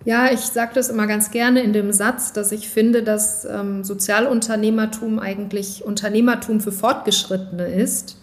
Ja, 0.05 0.33
ich 0.33 0.41
sage 0.41 0.73
das 0.75 0.89
immer 0.89 1.07
ganz 1.07 1.31
gerne 1.31 1.61
in 1.61 1.73
dem 1.73 1.93
Satz, 1.93 2.33
dass 2.33 2.51
ich 2.51 2.69
finde, 2.69 3.03
dass 3.03 3.45
ähm, 3.45 3.85
Sozialunternehmertum 3.85 5.21
eigentlich 5.21 5.85
Unternehmertum 5.85 6.61
für 6.61 6.73
Fortgeschrittene 6.73 7.67
ist. 7.67 8.17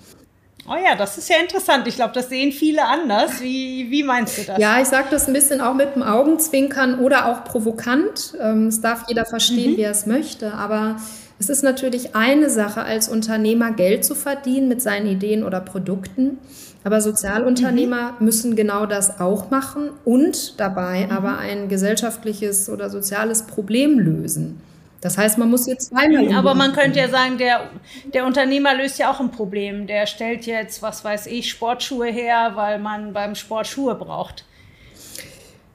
Oh 0.70 0.76
ja, 0.76 0.95
das 0.95 1.17
ist 1.17 1.28
ja 1.30 1.38
interessant. 1.41 1.88
Ich 1.88 1.95
glaube, 1.95 2.13
das 2.13 2.30
sehen 2.30 2.51
viele 2.51 2.86
anders. 2.86 3.41
Wie, 3.41 3.89
wie 3.89 4.03
meinst 4.03 4.38
du 4.38 4.43
das? 4.43 4.59
Ja, 4.59 4.80
ich 4.80 4.88
sage 4.88 5.07
das 5.09 5.28
ein 5.28 5.34
bisschen 5.34 5.61
auch 5.61 5.74
mit 5.74 5.95
dem 5.95 6.03
Augenzwinkern 6.03 6.99
oder 6.99 7.26
auch 7.26 7.43
provokant. 7.43 8.36
Ähm, 8.39 8.67
es 8.67 8.80
darf 8.80 9.05
jeder 9.07 9.26
verstehen, 9.26 9.72
mhm. 9.72 9.78
wie 9.78 9.82
er 9.82 9.91
es 9.91 10.05
möchte. 10.05 10.53
Aber 10.53 10.97
es 11.39 11.49
ist 11.49 11.63
natürlich 11.63 12.15
eine 12.15 12.51
Sache, 12.51 12.84
als 12.84 13.09
Unternehmer 13.09 13.72
Geld 13.72 14.05
zu 14.05 14.13
verdienen 14.13 14.67
mit 14.67 14.80
seinen 14.80 15.07
Ideen 15.07 15.43
oder 15.43 15.59
Produkten. 15.59 16.38
Aber 16.84 17.01
Sozialunternehmer 17.01 18.13
mhm. 18.20 18.26
müssen 18.26 18.55
genau 18.55 18.86
das 18.86 19.20
auch 19.20 19.49
machen 19.49 19.89
und 20.05 20.59
dabei 20.59 21.07
mhm. 21.07 21.11
aber 21.11 21.39
ein 21.39 21.67
gesellschaftliches 21.67 22.70
oder 22.70 22.91
soziales 22.91 23.47
Problem 23.47 23.97
lösen. 23.97 24.61
Das 25.02 25.18
heißt, 25.18 25.38
man 25.38 25.50
muss 25.50 25.66
jetzt 25.66 25.89
zweimal. 25.89 26.34
Aber 26.34 26.56
man 26.56 26.74
könnte 26.74 27.00
ja 27.00 27.08
sagen, 27.08 27.38
der, 27.38 27.70
der 28.14 28.26
Unternehmer 28.26 28.76
löst 28.76 29.00
ja 29.00 29.12
auch 29.12 29.20
ein 29.20 29.32
Problem. 29.32 29.88
Der 29.88 30.06
stellt 30.06 30.45
jetzt, 30.45 30.82
was 30.82 31.06
weiß 31.06 31.28
ich, 31.28 31.50
Sportschuhe 31.50 32.08
her, 32.08 32.52
weil 32.56 32.80
man 32.80 33.14
beim 33.14 33.36
Sport 33.36 33.68
Schuhe 33.68 33.95
braucht. 33.95 34.43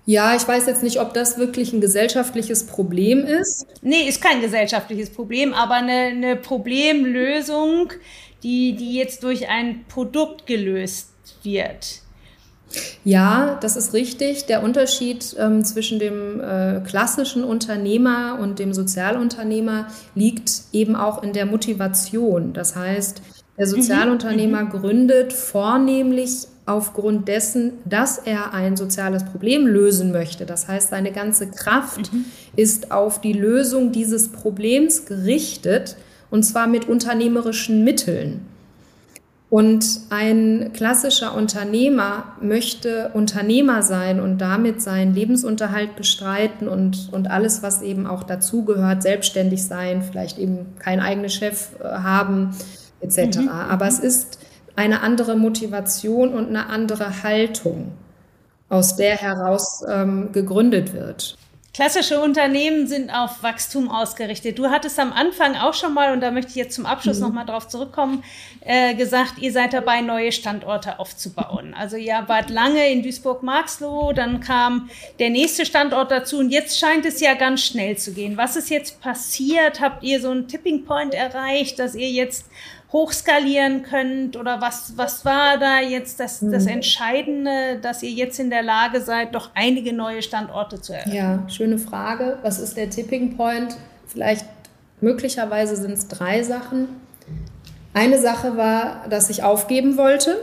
Ja, 0.07 0.37
ich 0.37 0.47
weiß 0.47 0.66
jetzt 0.66 0.83
nicht, 0.83 1.01
ob 1.01 1.14
das 1.14 1.39
wirklich 1.39 1.72
ein 1.72 1.81
gesellschaftliches 1.81 2.66
Problem 2.66 3.25
ist. 3.25 3.66
Nee, 3.81 4.07
ist 4.07 4.20
kein 4.20 4.43
gesellschaftliches 4.43 5.09
Problem, 5.09 5.55
aber 5.55 5.77
eine, 5.77 5.93
eine 5.93 6.37
Problemlösung, 6.37 7.91
die, 8.43 8.77
die 8.77 8.97
jetzt 8.97 9.22
durch 9.22 9.49
ein 9.49 9.87
Produkt 9.89 10.47
gelöst 10.47 11.09
wird. 11.43 12.04
Ja, 13.05 13.59
das 13.61 13.77
ist 13.77 13.93
richtig. 13.93 14.47
Der 14.47 14.62
Unterschied 14.62 15.37
ähm, 15.39 15.64
zwischen 15.64 15.99
dem 15.99 16.41
äh, 16.41 16.81
klassischen 16.87 17.45
Unternehmer 17.45 18.39
und 18.41 18.59
dem 18.59 18.72
Sozialunternehmer 18.72 19.89
liegt 20.14 20.62
eben 20.72 20.97
auch 20.97 21.22
in 21.22 21.33
der 21.33 21.47
Motivation. 21.47 22.53
Das 22.53 22.77
heißt, 22.77 23.22
der 23.59 23.66
mhm. 23.66 23.70
Sozialunternehmer 23.70 24.62
mhm. 24.62 24.70
gründet 24.70 25.33
vornehmlich 25.33 26.49
aufgrund 26.66 27.29
dessen, 27.29 27.75
dass 27.85 28.18
er 28.18 28.55
ein 28.55 28.77
soziales 28.77 29.25
Problem 29.25 29.66
lösen 29.66 30.12
möchte. 30.12 30.47
Das 30.47 30.66
heißt, 30.66 30.91
seine 30.91 31.12
ganze 31.12 31.51
Kraft 31.51 32.12
mhm. 32.12 32.25
ist 32.57 32.91
auf 32.91 33.20
die 33.20 33.35
Lösung 33.35 33.93
dieses 33.93 34.29
Problems 34.29 35.05
gerichtet 35.05 35.97
und 36.31 36.43
zwar 36.43 36.66
mit 36.66 36.89
unternehmerischen 36.89 37.85
Mitteln. 37.85 38.47
Und 39.55 40.01
ein 40.11 40.73
klassischer 40.73 41.33
Unternehmer 41.33 42.25
möchte 42.41 43.13
Unternehmer 43.15 43.85
sein 43.85 44.19
und 44.19 44.39
damit 44.39 44.83
seinen 44.83 45.15
Lebensunterhalt 45.15 45.95
bestreiten 45.95 46.67
und, 46.67 47.09
und 47.13 47.31
alles, 47.31 47.63
was 47.63 47.81
eben 47.81 48.09
auch 48.09 48.25
dazugehört, 48.25 49.05
selbstständig 49.05 49.65
sein, 49.65 50.03
vielleicht 50.03 50.39
eben 50.41 50.75
kein 50.81 50.99
eigenes 50.99 51.35
Chef 51.35 51.69
äh, 51.79 51.85
haben, 51.85 52.51
etc. 53.01 53.43
Mhm. 53.43 53.49
Aber 53.49 53.87
es 53.87 54.01
ist 54.01 54.41
eine 54.75 55.03
andere 55.03 55.37
Motivation 55.37 56.35
und 56.35 56.49
eine 56.49 56.69
andere 56.69 57.23
Haltung, 57.23 57.93
aus 58.69 58.97
der 58.97 59.15
heraus 59.15 59.85
ähm, 59.89 60.33
gegründet 60.33 60.95
wird. 60.95 61.37
Klassische 61.75 62.20
Unternehmen 62.20 62.87
sind 62.87 63.11
auf 63.11 63.43
Wachstum 63.43 63.91
ausgerichtet. 63.91 64.61
Du 64.61 64.70
hattest 64.70 64.97
am 65.01 65.12
Anfang 65.12 65.57
auch 65.57 65.75
schon 65.75 65.93
mal, 65.93 66.12
und 66.12 66.20
da 66.20 66.31
möchte 66.31 66.51
ich 66.51 66.55
jetzt 66.55 66.77
zum 66.77 66.87
Abschluss 66.87 67.16
mhm. 67.16 67.25
nochmal 67.25 67.47
drauf 67.47 67.66
zurückkommen, 67.66 68.22
äh, 68.61 68.95
gesagt, 68.95 69.39
ihr 69.39 69.51
seid 69.51 69.72
dabei, 69.72 70.01
neue 70.01 70.31
Standorte 70.31 71.01
aufzubauen. 71.01 71.75
Also 71.77 71.97
ihr 71.97 72.22
wart 72.29 72.49
lange 72.49 72.89
in 72.93 73.03
Duisburg-Marxloh, 73.03 74.12
dann 74.12 74.39
kam 74.39 74.89
der 75.18 75.31
nächste 75.31 75.66
Standort 75.66 76.12
dazu 76.12 76.39
und 76.39 76.51
jetzt 76.51 76.79
scheint 76.79 77.07
es 77.07 77.20
ja 77.20 77.35
ganz 77.35 77.64
schnell 77.64 77.99
zu 77.99 78.12
gehen. 78.12 78.37
Was 78.37 78.55
ist 78.55 78.70
jetzt 78.70 79.01
passiert? 79.01 79.81
Habt 79.81 80.05
ihr 80.05 80.20
so 80.20 80.31
einen 80.31 80.47
Tipping 80.47 80.85
Point 80.85 81.12
erreicht, 81.12 81.81
dass 81.81 81.97
ihr 81.97 82.09
jetzt 82.09 82.47
hochskalieren 82.95 83.82
könnt? 83.82 84.36
Oder 84.36 84.62
was, 84.62 84.95
was 84.97 85.24
war 85.24 85.59
da 85.59 85.80
jetzt 85.80 86.20
das, 86.20 86.40
das 86.40 86.64
mhm. 86.64 86.70
Entscheidende, 86.70 87.78
dass 87.82 88.03
ihr 88.03 88.11
jetzt 88.11 88.38
in 88.38 88.49
der 88.49 88.62
Lage 88.62 89.03
seid, 89.03 89.34
doch 89.34 89.51
einige 89.55 89.92
neue 89.92 90.22
Standorte 90.22 90.80
zu 90.80 90.95
eröffnen? 90.95 91.14
Ja, 91.14 91.49
schöne 91.49 91.76
Frage. 91.76 92.38
Was 92.42 92.61
ist 92.61 92.76
der 92.76 92.88
Tipping 92.88 93.36
Point? 93.36 93.76
Vielleicht 94.07 94.47
möglicherweise 95.01 95.76
sind 95.76 95.92
es 95.92 96.07
drei 96.09 96.42
Sachen. 96.45 96.88
Eine 97.92 98.18
Sache 98.18 98.57
war, 98.57 99.07
dass 99.11 99.28
ich 99.28 99.42
aufgeben 99.42 99.97
wollte 99.97 100.38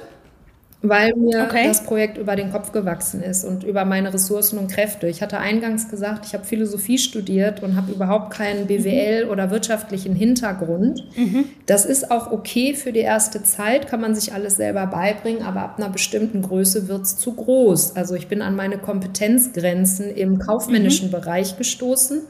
weil 0.83 1.13
mir 1.15 1.45
okay. 1.47 1.67
das 1.67 1.83
Projekt 1.83 2.17
über 2.17 2.35
den 2.35 2.51
Kopf 2.51 2.71
gewachsen 2.71 3.21
ist 3.21 3.43
und 3.43 3.63
über 3.63 3.85
meine 3.85 4.13
Ressourcen 4.13 4.57
und 4.57 4.71
Kräfte. 4.71 5.07
Ich 5.07 5.21
hatte 5.21 5.37
eingangs 5.37 5.89
gesagt, 5.89 6.25
ich 6.25 6.33
habe 6.33 6.43
Philosophie 6.43 6.97
studiert 6.97 7.61
und 7.61 7.75
habe 7.75 7.91
überhaupt 7.91 8.31
keinen 8.31 8.65
BWL 8.65 9.25
mhm. 9.25 9.31
oder 9.31 9.51
wirtschaftlichen 9.51 10.15
Hintergrund. 10.15 11.05
Mhm. 11.15 11.45
Das 11.67 11.85
ist 11.85 12.09
auch 12.09 12.31
okay 12.31 12.73
für 12.73 12.91
die 12.91 13.01
erste 13.01 13.43
Zeit, 13.43 13.87
kann 13.87 14.01
man 14.01 14.15
sich 14.15 14.33
alles 14.33 14.55
selber 14.55 14.87
beibringen, 14.87 15.43
aber 15.43 15.61
ab 15.61 15.75
einer 15.77 15.89
bestimmten 15.89 16.41
Größe 16.41 16.87
wird 16.87 17.03
es 17.03 17.17
zu 17.17 17.33
groß. 17.33 17.95
Also 17.95 18.15
ich 18.15 18.27
bin 18.27 18.41
an 18.41 18.55
meine 18.55 18.79
Kompetenzgrenzen 18.79 20.09
im 20.09 20.39
kaufmännischen 20.39 21.07
mhm. 21.07 21.11
Bereich 21.11 21.57
gestoßen. 21.57 22.21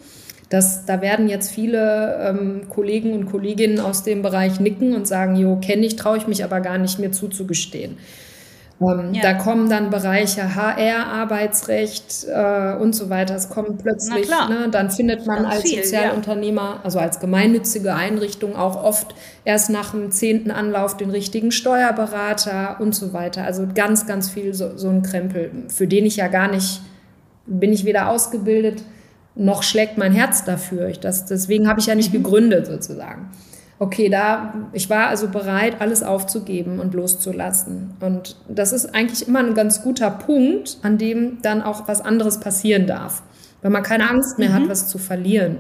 Das, 0.49 0.83
da 0.85 1.01
werden 1.01 1.29
jetzt 1.29 1.49
viele 1.49 2.17
ähm, 2.21 2.63
Kollegen 2.67 3.13
und 3.13 3.27
Kolleginnen 3.27 3.79
aus 3.79 4.03
dem 4.03 4.21
Bereich 4.21 4.59
nicken 4.59 4.93
und 4.93 5.07
sagen, 5.07 5.37
jo, 5.37 5.55
kenne 5.55 5.85
ich, 5.85 5.95
traue 5.95 6.17
ich 6.17 6.27
mich 6.27 6.43
aber 6.43 6.59
gar 6.59 6.77
nicht 6.77 6.99
mehr 6.99 7.13
zuzugestehen. 7.13 7.97
Ähm, 8.81 9.13
ja. 9.13 9.21
Da 9.21 9.33
kommen 9.33 9.69
dann 9.69 9.89
Bereiche 9.89 10.55
HR, 10.55 11.07
Arbeitsrecht 11.07 12.25
äh, 12.27 12.75
und 12.75 12.93
so 12.93 13.09
weiter. 13.09 13.35
Es 13.35 13.49
kommen 13.49 13.77
plötzlich, 13.77 14.29
ne, 14.29 14.69
dann 14.71 14.89
findet 14.89 15.25
man 15.27 15.45
als 15.45 15.61
viel, 15.61 15.83
Sozialunternehmer, 15.83 16.61
ja. 16.61 16.79
also 16.83 16.99
als 16.99 17.19
gemeinnützige 17.19 17.93
Einrichtung 17.93 18.55
auch 18.55 18.83
oft 18.83 19.13
erst 19.45 19.69
nach 19.69 19.91
dem 19.91 20.11
zehnten 20.11 20.51
Anlauf 20.51 20.97
den 20.97 21.11
richtigen 21.11 21.51
Steuerberater 21.51 22.77
und 22.79 22.95
so 22.95 23.13
weiter. 23.13 23.43
Also 23.43 23.67
ganz, 23.73 24.07
ganz 24.07 24.29
viel 24.29 24.53
so, 24.53 24.77
so 24.77 24.89
ein 24.89 25.03
Krempel, 25.03 25.51
für 25.67 25.87
den 25.87 26.05
ich 26.05 26.17
ja 26.17 26.27
gar 26.27 26.49
nicht, 26.49 26.81
bin 27.45 27.71
ich 27.71 27.85
weder 27.85 28.09
ausgebildet, 28.09 28.83
noch 29.35 29.63
schlägt 29.63 29.97
mein 29.97 30.11
Herz 30.11 30.43
dafür. 30.43 30.87
Ich 30.89 30.99
das, 30.99 31.25
deswegen 31.25 31.67
habe 31.67 31.79
ich 31.79 31.85
ja 31.85 31.95
nicht 31.95 32.11
mhm. 32.13 32.23
gegründet 32.23 32.67
sozusagen 32.67 33.29
okay, 33.81 34.09
da, 34.09 34.53
ich 34.73 34.91
war 34.91 35.07
also 35.07 35.27
bereit, 35.27 35.81
alles 35.81 36.03
aufzugeben 36.03 36.79
und 36.79 36.93
loszulassen. 36.93 37.95
Und 37.99 38.35
das 38.47 38.73
ist 38.73 38.93
eigentlich 38.93 39.27
immer 39.27 39.39
ein 39.39 39.55
ganz 39.55 39.81
guter 39.81 40.11
Punkt, 40.11 40.77
an 40.83 40.99
dem 40.99 41.41
dann 41.41 41.63
auch 41.63 41.87
was 41.87 41.99
anderes 41.99 42.39
passieren 42.39 42.85
darf, 42.85 43.23
weil 43.63 43.71
man 43.71 43.81
keine 43.81 44.07
Angst 44.07 44.37
mehr 44.37 44.49
mhm. 44.49 44.53
hat, 44.53 44.69
was 44.69 44.87
zu 44.87 44.99
verlieren. 44.99 45.57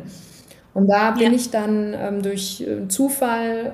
Und 0.75 0.87
da 0.87 1.11
bin 1.11 1.23
ja. 1.23 1.31
ich 1.31 1.49
dann 1.49 1.95
ähm, 1.97 2.21
durch 2.21 2.61
äh, 2.61 2.87
Zufall 2.89 3.73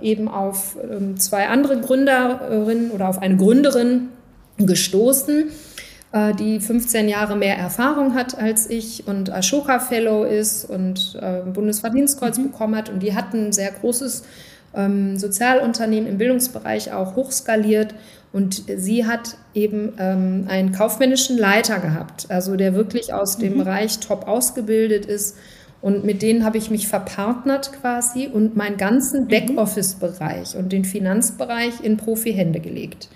äh, 0.00 0.04
eben 0.04 0.28
auf 0.28 0.78
ähm, 0.90 1.20
zwei 1.20 1.48
andere 1.48 1.78
Gründerinnen 1.78 2.90
oder 2.90 3.10
auf 3.10 3.20
eine 3.20 3.36
Gründerin 3.36 4.08
gestoßen, 4.56 5.50
äh, 6.14 6.32
die 6.32 6.60
15 6.60 7.08
Jahre 7.08 7.34
mehr 7.34 7.58
Erfahrung 7.58 8.14
hat 8.14 8.38
als 8.38 8.70
ich 8.70 9.06
und 9.08 9.32
Ashoka 9.32 9.80
Fellow 9.80 10.22
ist 10.22 10.64
und 10.64 11.18
äh, 11.20 11.40
Bundesverdienstkreuz 11.40 12.38
mhm. 12.38 12.52
bekommen 12.52 12.76
hat. 12.76 12.88
Und 12.88 13.02
die 13.02 13.14
hat 13.14 13.34
ein 13.34 13.52
sehr 13.52 13.72
großes 13.72 14.22
ähm, 14.76 15.18
Sozialunternehmen 15.18 16.08
im 16.08 16.18
Bildungsbereich 16.18 16.92
auch 16.92 17.16
hochskaliert. 17.16 17.96
Und 18.32 18.62
sie 18.76 19.06
hat 19.06 19.36
eben 19.54 19.94
ähm, 19.98 20.46
einen 20.48 20.70
kaufmännischen 20.70 21.36
Leiter 21.36 21.80
gehabt, 21.80 22.26
also 22.30 22.56
der 22.56 22.74
wirklich 22.74 23.12
aus 23.12 23.36
dem 23.38 23.54
mhm. 23.54 23.58
Bereich 23.58 23.98
top 23.98 24.28
ausgebildet 24.28 25.06
ist. 25.06 25.36
Und 25.80 26.04
mit 26.04 26.22
denen 26.22 26.44
habe 26.44 26.58
ich 26.58 26.70
mich 26.70 26.86
verpartnert 26.86 27.72
quasi 27.80 28.28
und 28.32 28.56
meinen 28.56 28.76
ganzen 28.76 29.24
mhm. 29.24 29.28
Backoffice-Bereich 29.28 30.56
und 30.56 30.72
den 30.72 30.84
Finanzbereich 30.84 31.82
in 31.82 31.96
Profi-Hände 31.96 32.60
gelegt 32.60 33.08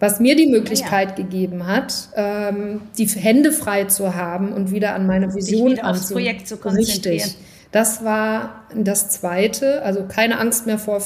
was 0.00 0.18
mir 0.18 0.34
die 0.34 0.46
Möglichkeit 0.46 1.10
ja. 1.10 1.14
gegeben 1.16 1.66
hat, 1.66 2.08
ähm, 2.16 2.80
die 2.96 3.06
Hände 3.06 3.52
frei 3.52 3.84
zu 3.84 4.14
haben 4.14 4.52
und 4.52 4.72
wieder 4.72 4.94
an 4.94 5.06
meine 5.06 5.34
Vision 5.34 5.78
aufs 5.78 6.10
Projekt 6.10 6.48
zu 6.48 6.56
konzentrieren. 6.56 7.22
Richtig. 7.22 7.36
Das 7.70 8.02
war 8.04 8.64
das 8.74 9.10
Zweite, 9.10 9.82
also 9.82 10.04
keine 10.08 10.40
Angst 10.40 10.66
mehr 10.66 10.78
vor, 10.78 11.00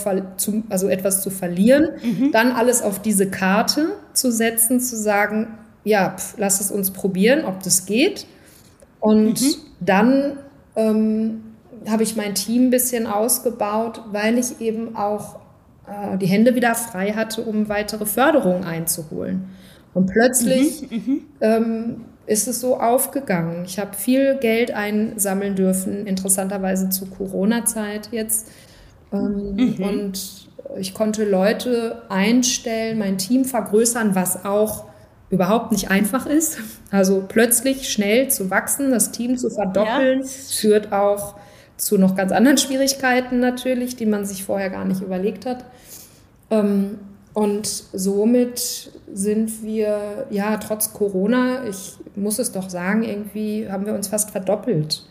also 0.70 0.88
etwas 0.88 1.20
zu 1.20 1.28
verlieren, 1.28 1.90
mhm. 2.02 2.32
dann 2.32 2.52
alles 2.52 2.80
auf 2.80 3.02
diese 3.02 3.28
Karte 3.28 3.96
zu 4.14 4.30
setzen, 4.30 4.80
zu 4.80 4.96
sagen, 4.96 5.58
ja, 5.82 6.16
pf, 6.16 6.36
lass 6.38 6.62
es 6.62 6.70
uns 6.70 6.90
probieren, 6.90 7.44
ob 7.44 7.62
das 7.62 7.84
geht. 7.84 8.26
Und 9.00 9.42
mhm. 9.42 9.54
dann 9.80 10.38
ähm, 10.76 11.42
habe 11.86 12.02
ich 12.02 12.16
mein 12.16 12.34
Team 12.34 12.68
ein 12.68 12.70
bisschen 12.70 13.06
ausgebaut, 13.06 14.00
weil 14.10 14.38
ich 14.38 14.60
eben 14.60 14.96
auch 14.96 15.43
äh, 15.86 16.16
die 16.18 16.26
Hände 16.26 16.54
wieder 16.54 16.74
frei 16.74 17.12
hatte, 17.12 17.42
um 17.42 17.68
weitere 17.68 18.06
Förderungen 18.06 18.64
einzuholen. 18.64 19.50
Und 19.92 20.06
plötzlich 20.06 20.90
mhm, 20.90 20.96
mhm, 20.96 21.20
ähm, 21.40 22.04
ist 22.26 22.48
es 22.48 22.60
so 22.60 22.80
aufgegangen. 22.80 23.64
Ich 23.64 23.78
habe 23.78 23.94
viel 23.96 24.36
Geld 24.36 24.72
einsammeln 24.72 25.54
dürfen, 25.54 26.06
interessanterweise 26.06 26.88
zu 26.88 27.06
Corona-Zeit 27.06 28.08
jetzt. 28.10 28.50
Ähm, 29.12 29.54
mhm. 29.54 29.76
Und 29.84 30.48
ich 30.78 30.94
konnte 30.94 31.24
Leute 31.24 32.02
einstellen, 32.08 32.98
mein 32.98 33.18
Team 33.18 33.44
vergrößern, 33.44 34.14
was 34.14 34.44
auch 34.44 34.86
überhaupt 35.30 35.72
nicht 35.72 35.90
einfach 35.90 36.26
ist. 36.26 36.58
Also 36.90 37.24
plötzlich 37.26 37.90
schnell 37.90 38.28
zu 38.28 38.50
wachsen, 38.50 38.90
das 38.90 39.10
Team 39.10 39.36
zu 39.36 39.50
verdoppeln, 39.50 40.20
ja. 40.20 40.26
führt 40.26 40.92
auch 40.92 41.34
zu 41.76 41.98
noch 41.98 42.14
ganz 42.14 42.32
anderen 42.32 42.58
Schwierigkeiten 42.58 43.40
natürlich, 43.40 43.96
die 43.96 44.06
man 44.06 44.24
sich 44.24 44.44
vorher 44.44 44.70
gar 44.70 44.84
nicht 44.84 45.02
überlegt 45.02 45.46
hat. 45.46 45.64
Ähm, 46.50 46.98
und 47.32 47.66
somit 47.66 48.92
sind 49.12 49.62
wir, 49.62 50.26
ja, 50.30 50.56
trotz 50.58 50.92
Corona, 50.92 51.66
ich 51.68 51.94
muss 52.14 52.38
es 52.38 52.52
doch 52.52 52.70
sagen, 52.70 53.02
irgendwie 53.02 53.68
haben 53.68 53.86
wir 53.86 53.94
uns 53.94 54.06
fast 54.06 54.30
verdoppelt 54.30 55.04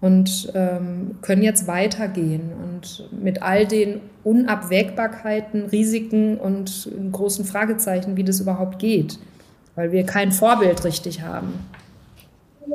und 0.00 0.50
ähm, 0.54 1.16
können 1.20 1.42
jetzt 1.42 1.66
weitergehen. 1.66 2.52
Und 2.64 3.08
mit 3.12 3.42
all 3.42 3.66
den 3.66 4.00
Unabwägbarkeiten, 4.24 5.66
Risiken 5.66 6.38
und 6.38 6.90
großen 7.12 7.44
Fragezeichen, 7.44 8.16
wie 8.16 8.24
das 8.24 8.40
überhaupt 8.40 8.78
geht, 8.78 9.18
weil 9.74 9.92
wir 9.92 10.04
kein 10.06 10.32
Vorbild 10.32 10.84
richtig 10.84 11.22
haben. 11.22 11.52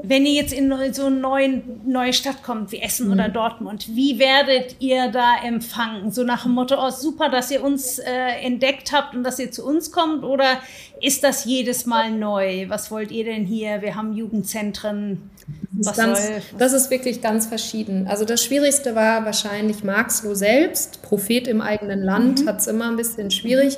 Wenn 0.03 0.25
ihr 0.25 0.33
jetzt 0.33 0.53
in 0.53 0.73
so 0.93 1.05
eine 1.05 1.15
neue, 1.15 1.61
neue 1.85 2.13
Stadt 2.13 2.43
kommt, 2.43 2.71
wie 2.71 2.79
Essen 2.79 3.07
mhm. 3.07 3.13
oder 3.13 3.29
Dortmund, 3.29 3.87
wie 3.95 4.19
werdet 4.19 4.75
ihr 4.79 5.09
da 5.09 5.35
empfangen? 5.43 6.11
So 6.11 6.23
nach 6.23 6.43
dem 6.43 6.53
Motto, 6.53 6.75
oh 6.77 6.89
super, 6.89 7.29
dass 7.29 7.51
ihr 7.51 7.63
uns 7.63 7.99
äh, 7.99 8.11
entdeckt 8.41 8.91
habt 8.91 9.15
und 9.15 9.23
dass 9.23 9.39
ihr 9.39 9.51
zu 9.51 9.65
uns 9.65 9.91
kommt? 9.91 10.23
Oder 10.23 10.59
ist 11.01 11.23
das 11.23 11.45
jedes 11.45 11.85
Mal 11.85 12.11
neu? 12.11 12.67
Was 12.69 12.91
wollt 12.91 13.11
ihr 13.11 13.25
denn 13.25 13.45
hier? 13.45 13.81
Wir 13.81 13.95
haben 13.95 14.13
Jugendzentren. 14.13 15.29
Das 15.71 15.97
ist, 15.97 15.97
ganz, 15.97 16.19
das 16.57 16.73
ist 16.73 16.89
wirklich 16.89 17.21
ganz 17.21 17.45
verschieden. 17.45 18.07
Also 18.07 18.25
das 18.25 18.43
Schwierigste 18.43 18.95
war 18.95 19.25
wahrscheinlich 19.25 19.83
Marxloh 19.83 20.33
selbst. 20.33 21.01
Prophet 21.01 21.47
im 21.47 21.61
eigenen 21.61 22.01
Land 22.01 22.41
mhm. 22.41 22.47
hat 22.47 22.59
es 22.59 22.67
immer 22.67 22.87
ein 22.87 22.95
bisschen 22.97 23.31
schwierig. 23.31 23.77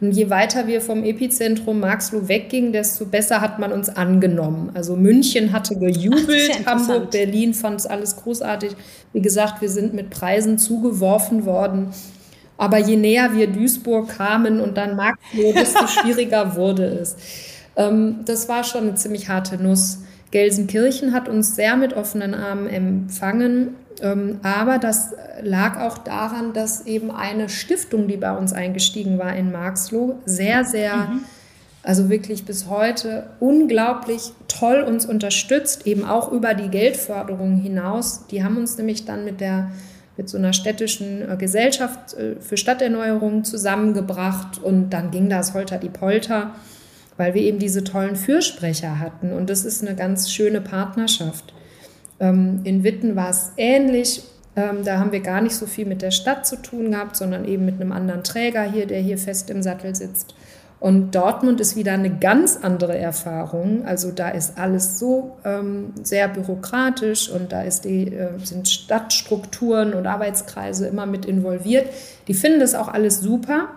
Und 0.00 0.12
je 0.12 0.30
weiter 0.30 0.68
wir 0.68 0.80
vom 0.80 1.02
Epizentrum 1.02 1.80
Marxloh 1.80 2.28
weggingen, 2.28 2.72
desto 2.72 3.04
besser 3.04 3.40
hat 3.40 3.58
man 3.58 3.72
uns 3.72 3.88
angenommen. 3.88 4.70
Also 4.74 4.94
München 4.94 5.52
hatte 5.52 5.76
gejubelt, 5.76 6.52
Ach, 6.54 6.60
ja 6.60 6.66
Hamburg, 6.66 7.10
Berlin 7.10 7.52
fand 7.52 7.80
es 7.80 7.86
alles 7.86 8.16
großartig. 8.16 8.76
Wie 9.12 9.20
gesagt, 9.20 9.60
wir 9.60 9.68
sind 9.68 9.94
mit 9.94 10.10
Preisen 10.10 10.58
zugeworfen 10.58 11.44
worden. 11.46 11.88
Aber 12.56 12.78
je 12.78 12.96
näher 12.96 13.34
wir 13.34 13.48
Duisburg 13.48 14.08
kamen 14.08 14.60
und 14.60 14.76
dann 14.76 14.94
Marxloh, 14.94 15.52
desto 15.52 15.86
schwieriger 15.88 16.54
wurde 16.54 16.84
es. 16.84 17.16
Ähm, 17.76 18.20
das 18.24 18.48
war 18.48 18.62
schon 18.62 18.82
eine 18.82 18.94
ziemlich 18.94 19.28
harte 19.28 19.60
Nuss. 19.60 19.98
Gelsenkirchen 20.30 21.12
hat 21.12 21.28
uns 21.28 21.54
sehr 21.54 21.76
mit 21.76 21.94
offenen 21.94 22.34
Armen 22.34 22.66
empfangen, 22.66 23.76
ähm, 24.02 24.38
aber 24.42 24.78
das 24.78 25.14
lag 25.42 25.80
auch 25.80 25.98
daran, 25.98 26.52
dass 26.52 26.86
eben 26.86 27.10
eine 27.10 27.48
Stiftung, 27.48 28.08
die 28.08 28.16
bei 28.16 28.36
uns 28.36 28.52
eingestiegen 28.52 29.18
war 29.18 29.34
in 29.34 29.52
Marxloh, 29.52 30.18
sehr, 30.24 30.64
sehr, 30.64 30.96
mhm. 30.96 31.24
also 31.82 32.08
wirklich 32.08 32.44
bis 32.44 32.68
heute 32.68 33.30
unglaublich 33.40 34.32
toll 34.46 34.82
uns 34.82 35.06
unterstützt, 35.06 35.86
eben 35.86 36.04
auch 36.04 36.32
über 36.32 36.54
die 36.54 36.68
Geldförderung 36.68 37.56
hinaus. 37.56 38.26
Die 38.30 38.44
haben 38.44 38.56
uns 38.56 38.76
nämlich 38.76 39.04
dann 39.04 39.24
mit 39.24 39.40
der 39.40 39.70
mit 40.18 40.28
so 40.28 40.36
einer 40.36 40.52
städtischen 40.52 41.22
äh, 41.30 41.36
Gesellschaft 41.36 42.14
äh, 42.14 42.34
für 42.40 42.56
Stadterneuerung 42.56 43.44
zusammengebracht 43.44 44.58
und 44.62 44.90
dann 44.90 45.12
ging 45.12 45.30
das 45.30 45.54
holter 45.54 45.78
die 45.78 45.88
Polter 45.88 46.54
weil 47.18 47.34
wir 47.34 47.42
eben 47.42 47.58
diese 47.58 47.84
tollen 47.84 48.16
Fürsprecher 48.16 48.98
hatten. 48.98 49.32
Und 49.32 49.50
das 49.50 49.66
ist 49.66 49.86
eine 49.86 49.94
ganz 49.94 50.32
schöne 50.32 50.62
Partnerschaft. 50.62 51.52
Ähm, 52.20 52.60
in 52.64 52.84
Witten 52.84 53.16
war 53.16 53.28
es 53.28 53.52
ähnlich. 53.58 54.22
Ähm, 54.56 54.84
da 54.84 54.98
haben 54.98 55.12
wir 55.12 55.20
gar 55.20 55.42
nicht 55.42 55.54
so 55.54 55.66
viel 55.66 55.84
mit 55.84 56.00
der 56.00 56.12
Stadt 56.12 56.46
zu 56.46 56.56
tun 56.56 56.92
gehabt, 56.92 57.16
sondern 57.16 57.44
eben 57.44 57.66
mit 57.66 57.80
einem 57.80 57.92
anderen 57.92 58.24
Träger 58.24 58.62
hier, 58.62 58.86
der 58.86 59.00
hier 59.00 59.18
fest 59.18 59.50
im 59.50 59.62
Sattel 59.62 59.94
sitzt. 59.94 60.34
Und 60.80 61.16
Dortmund 61.16 61.60
ist 61.60 61.74
wieder 61.74 61.92
eine 61.92 62.18
ganz 62.18 62.60
andere 62.62 62.96
Erfahrung. 62.96 63.84
Also 63.84 64.12
da 64.12 64.28
ist 64.28 64.58
alles 64.58 65.00
so 65.00 65.36
ähm, 65.44 65.92
sehr 66.04 66.28
bürokratisch 66.28 67.28
und 67.28 67.50
da 67.50 67.64
die, 67.64 68.14
äh, 68.14 68.38
sind 68.44 68.68
Stadtstrukturen 68.68 69.92
und 69.92 70.06
Arbeitskreise 70.06 70.86
immer 70.86 71.06
mit 71.06 71.26
involviert. 71.26 71.88
Die 72.28 72.34
finden 72.34 72.60
das 72.60 72.76
auch 72.76 72.86
alles 72.86 73.18
super. 73.18 73.68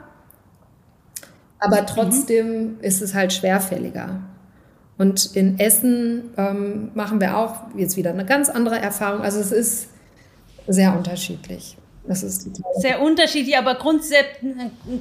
Aber 1.62 1.84
mhm. 1.84 1.88
trotzdem 1.88 2.48
mhm. 2.48 2.78
ist 2.82 3.02
es 3.02 3.14
halt 3.14 3.32
schwerfälliger. 3.32 4.20
Und 4.98 5.36
in 5.36 5.58
Essen 5.58 6.32
ähm, 6.38 6.92
machen 6.94 7.22
wir 7.22 7.38
auch 7.38 7.62
jetzt 7.76 7.96
wieder 7.96 8.12
eine 8.12 8.26
ganz 8.26 8.50
andere 8.50 8.78
Erfahrung. 8.78 9.22
Also 9.22 9.40
es 9.40 9.52
ist 9.52 9.88
sehr 10.68 10.96
unterschiedlich. 10.96 11.78
Das 12.06 12.24
ist 12.24 12.50
sehr 12.78 13.02
unterschiedlich, 13.02 13.58
aber 13.58 13.76
grundsätzlich, 13.76 14.52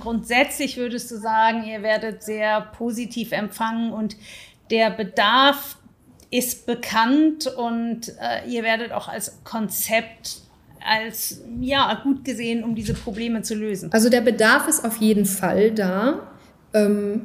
grundsätzlich 0.00 0.76
würdest 0.76 1.10
du 1.10 1.16
sagen, 1.16 1.64
ihr 1.64 1.82
werdet 1.82 2.22
sehr 2.22 2.60
positiv 2.60 3.32
empfangen 3.32 3.92
und 3.92 4.16
der 4.70 4.90
Bedarf 4.90 5.76
ist 6.30 6.66
bekannt 6.66 7.46
und 7.46 8.10
äh, 8.20 8.46
ihr 8.48 8.62
werdet 8.62 8.92
auch 8.92 9.08
als 9.08 9.42
Konzept 9.44 10.42
als 10.86 11.42
ja 11.60 12.00
gut 12.02 12.24
gesehen, 12.24 12.64
um 12.64 12.74
diese 12.74 12.94
Probleme 12.94 13.42
zu 13.42 13.54
lösen. 13.54 13.92
Also 13.92 14.08
der 14.08 14.20
Bedarf 14.20 14.68
ist 14.68 14.84
auf 14.84 14.96
jeden 14.96 15.26
Fall 15.26 15.72
da. 15.72 16.29
Ähm, 16.72 17.22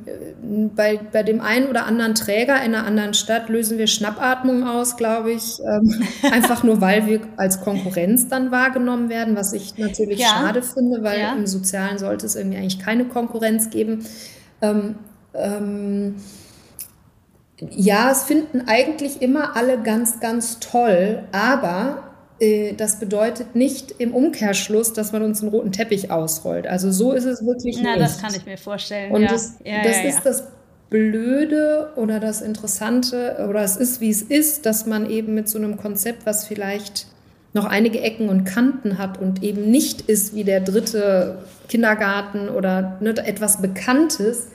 bei, 0.75 0.99
bei 1.11 1.21
dem 1.21 1.39
einen 1.39 1.67
oder 1.67 1.85
anderen 1.85 2.15
Träger 2.15 2.55
in 2.63 2.73
einer 2.73 2.85
anderen 2.85 3.13
Stadt 3.13 3.47
lösen 3.47 3.77
wir 3.77 3.85
Schnappatmung 3.85 4.67
aus, 4.67 4.97
glaube 4.97 5.31
ich. 5.33 5.59
Ähm, 5.59 6.03
einfach 6.31 6.63
nur, 6.63 6.81
weil 6.81 7.05
wir 7.05 7.21
als 7.37 7.61
Konkurrenz 7.61 8.27
dann 8.27 8.49
wahrgenommen 8.49 9.09
werden, 9.09 9.35
was 9.35 9.53
ich 9.53 9.77
natürlich 9.77 10.19
ja. 10.19 10.27
schade 10.29 10.63
finde, 10.63 11.03
weil 11.03 11.19
ja. 11.19 11.33
im 11.33 11.45
Sozialen 11.45 11.99
sollte 11.99 12.25
es 12.25 12.35
irgendwie 12.35 12.57
eigentlich 12.57 12.79
keine 12.79 13.05
Konkurrenz 13.05 13.69
geben. 13.69 14.05
Ähm, 14.61 14.95
ähm 15.33 16.15
ja, 17.69 18.11
es 18.11 18.23
finden 18.23 18.63
eigentlich 18.67 19.21
immer 19.21 19.55
alle 19.55 19.81
ganz, 19.81 20.19
ganz 20.19 20.59
toll, 20.59 21.23
aber 21.31 22.05
das 22.77 22.99
bedeutet 22.99 23.55
nicht 23.55 23.95
im 23.97 24.13
Umkehrschluss, 24.13 24.91
dass 24.91 25.13
man 25.13 25.21
uns 25.21 25.41
einen 25.41 25.51
roten 25.51 25.71
Teppich 25.71 26.11
ausrollt. 26.11 26.67
Also 26.67 26.91
so 26.91 27.13
ist 27.13 27.25
es 27.25 27.45
wirklich 27.45 27.79
Na, 27.81 27.91
nicht. 27.91 28.01
das 28.01 28.21
kann 28.21 28.33
ich 28.36 28.45
mir 28.45 28.57
vorstellen. 28.57 29.11
Und 29.11 29.21
ja. 29.21 29.29
das, 29.29 29.53
ja, 29.63 29.83
das 29.83 29.97
ja, 29.97 30.09
ist 30.09 30.25
das 30.25 30.43
Blöde 30.89 31.93
oder 31.95 32.19
das 32.19 32.41
Interessante 32.41 33.45
oder 33.49 33.61
es 33.61 33.77
ist, 33.77 34.01
wie 34.01 34.09
es 34.09 34.21
ist, 34.21 34.65
dass 34.65 34.86
man 34.86 35.09
eben 35.09 35.33
mit 35.33 35.47
so 35.47 35.57
einem 35.57 35.77
Konzept, 35.77 36.25
was 36.25 36.45
vielleicht 36.45 37.07
noch 37.53 37.65
einige 37.65 38.01
Ecken 38.01 38.27
und 38.27 38.43
Kanten 38.43 38.97
hat 38.97 39.19
und 39.19 39.41
eben 39.41 39.71
nicht 39.71 40.01
ist 40.01 40.36
wie 40.36 40.43
der 40.43 40.59
dritte 40.59 41.38
Kindergarten 41.69 42.49
oder 42.49 42.97
ne, 42.99 43.15
etwas 43.25 43.61
Bekanntes, 43.61 44.47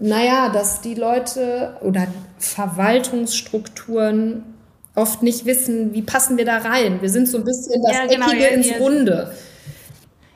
naja, 0.00 0.48
dass 0.48 0.80
die 0.80 0.94
Leute 0.94 1.76
oder 1.82 2.06
Verwaltungsstrukturen 2.38 4.55
oft 4.96 5.22
nicht 5.22 5.44
wissen, 5.44 5.94
wie 5.94 6.02
passen 6.02 6.36
wir 6.36 6.44
da 6.44 6.58
rein. 6.58 7.00
Wir 7.00 7.10
sind 7.10 7.28
so 7.28 7.38
ein 7.38 7.44
bisschen 7.44 7.80
das 7.82 7.92
ja, 7.92 8.06
genau, 8.06 8.26
Eckige 8.28 8.42
ja, 8.42 8.48
ins 8.48 8.80
Runde. 8.80 9.30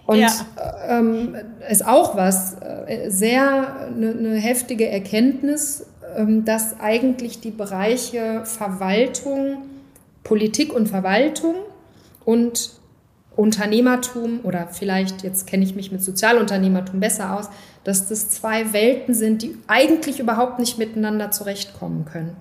Und 0.07 0.19
ja. 0.19 0.31
ähm, 0.89 1.35
ist 1.69 1.87
auch 1.87 2.17
was, 2.17 2.57
äh, 2.61 3.09
sehr 3.09 3.87
eine, 3.87 4.11
eine 4.11 4.35
heftige 4.35 4.89
Erkenntnis, 4.89 5.87
ähm, 6.17 6.45
dass 6.45 6.79
eigentlich 6.81 7.41
die 7.41 7.51
Bereiche 7.51 8.43
Verwaltung, 8.45 9.59
Politik 10.25 10.75
und 10.75 10.89
Verwaltung 10.89 11.55
und 12.25 12.73
Unternehmertum 13.37 14.41
oder 14.43 14.69
vielleicht, 14.71 15.23
jetzt 15.23 15.47
kenne 15.47 15.65
ich 15.65 15.75
mich 15.75 15.91
mit 15.93 16.03
Sozialunternehmertum 16.03 17.01
besser 17.01 17.39
aus, 17.39 17.49
dass 17.85 18.09
das 18.09 18.29
zwei 18.29 18.75
Welten 18.75 19.15
sind, 19.15 19.43
die 19.43 19.57
eigentlich 19.69 20.21
überhaupt 20.21 20.59
nicht 20.59 20.77
miteinander 20.77 21.31
zurechtkommen 21.31 22.05
können 22.05 22.37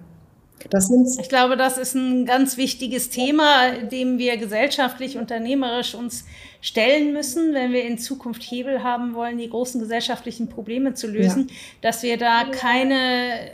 ich 1.20 1.30
glaube, 1.30 1.58
das 1.58 1.78
ist 1.78 1.96
ein 1.96 2.26
ganz 2.26 2.58
wichtiges 2.58 3.10
Thema, 3.10 3.72
dem 3.72 4.18
wir 4.18 4.38
gesellschaftlich, 4.38 5.18
unternehmerisch 5.18 5.96
uns 5.96 6.26
stellen 6.62 7.14
müssen, 7.14 7.54
wenn 7.54 7.72
wir 7.72 7.86
in 7.86 7.98
Zukunft 7.98 8.44
Hebel 8.44 8.84
haben 8.84 9.14
wollen, 9.14 9.38
die 9.38 9.50
großen 9.50 9.80
gesellschaftlichen 9.80 10.50
Probleme 10.50 10.94
zu 10.94 11.08
lösen, 11.08 11.48
ja. 11.48 11.56
dass 11.82 12.04
wir 12.04 12.18
da 12.18 12.44
keine 12.44 13.52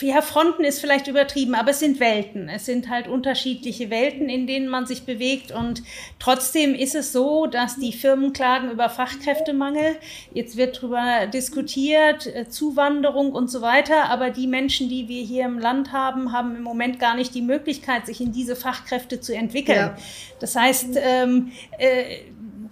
ja, 0.00 0.22
Fronten 0.22 0.64
ist 0.64 0.80
vielleicht 0.80 1.06
übertrieben, 1.08 1.54
aber 1.54 1.70
es 1.70 1.80
sind 1.80 2.00
Welten. 2.00 2.48
Es 2.48 2.66
sind 2.66 2.88
halt 2.88 3.08
unterschiedliche 3.08 3.90
Welten, 3.90 4.28
in 4.28 4.46
denen 4.46 4.68
man 4.68 4.86
sich 4.86 5.04
bewegt. 5.04 5.52
Und 5.52 5.82
trotzdem 6.18 6.74
ist 6.74 6.94
es 6.94 7.12
so, 7.12 7.46
dass 7.46 7.76
die 7.76 7.92
Firmen 7.92 8.32
klagen 8.32 8.70
über 8.70 8.88
Fachkräftemangel. 8.88 9.96
Jetzt 10.32 10.56
wird 10.56 10.78
darüber 10.78 11.26
diskutiert, 11.26 12.26
äh, 12.26 12.48
Zuwanderung 12.48 13.32
und 13.32 13.50
so 13.50 13.62
weiter. 13.62 14.10
Aber 14.10 14.30
die 14.30 14.46
Menschen, 14.46 14.88
die 14.88 15.08
wir 15.08 15.22
hier 15.22 15.44
im 15.44 15.58
Land 15.58 15.92
haben, 15.92 16.32
haben 16.32 16.56
im 16.56 16.62
Moment 16.62 16.98
gar 16.98 17.14
nicht 17.16 17.34
die 17.34 17.42
Möglichkeit, 17.42 18.06
sich 18.06 18.20
in 18.20 18.32
diese 18.32 18.56
Fachkräfte 18.56 19.20
zu 19.20 19.34
entwickeln. 19.34 19.78
Ja. 19.78 19.96
Das 20.40 20.56
heißt, 20.56 20.96
ähm, 20.96 21.52
äh, 21.78 22.18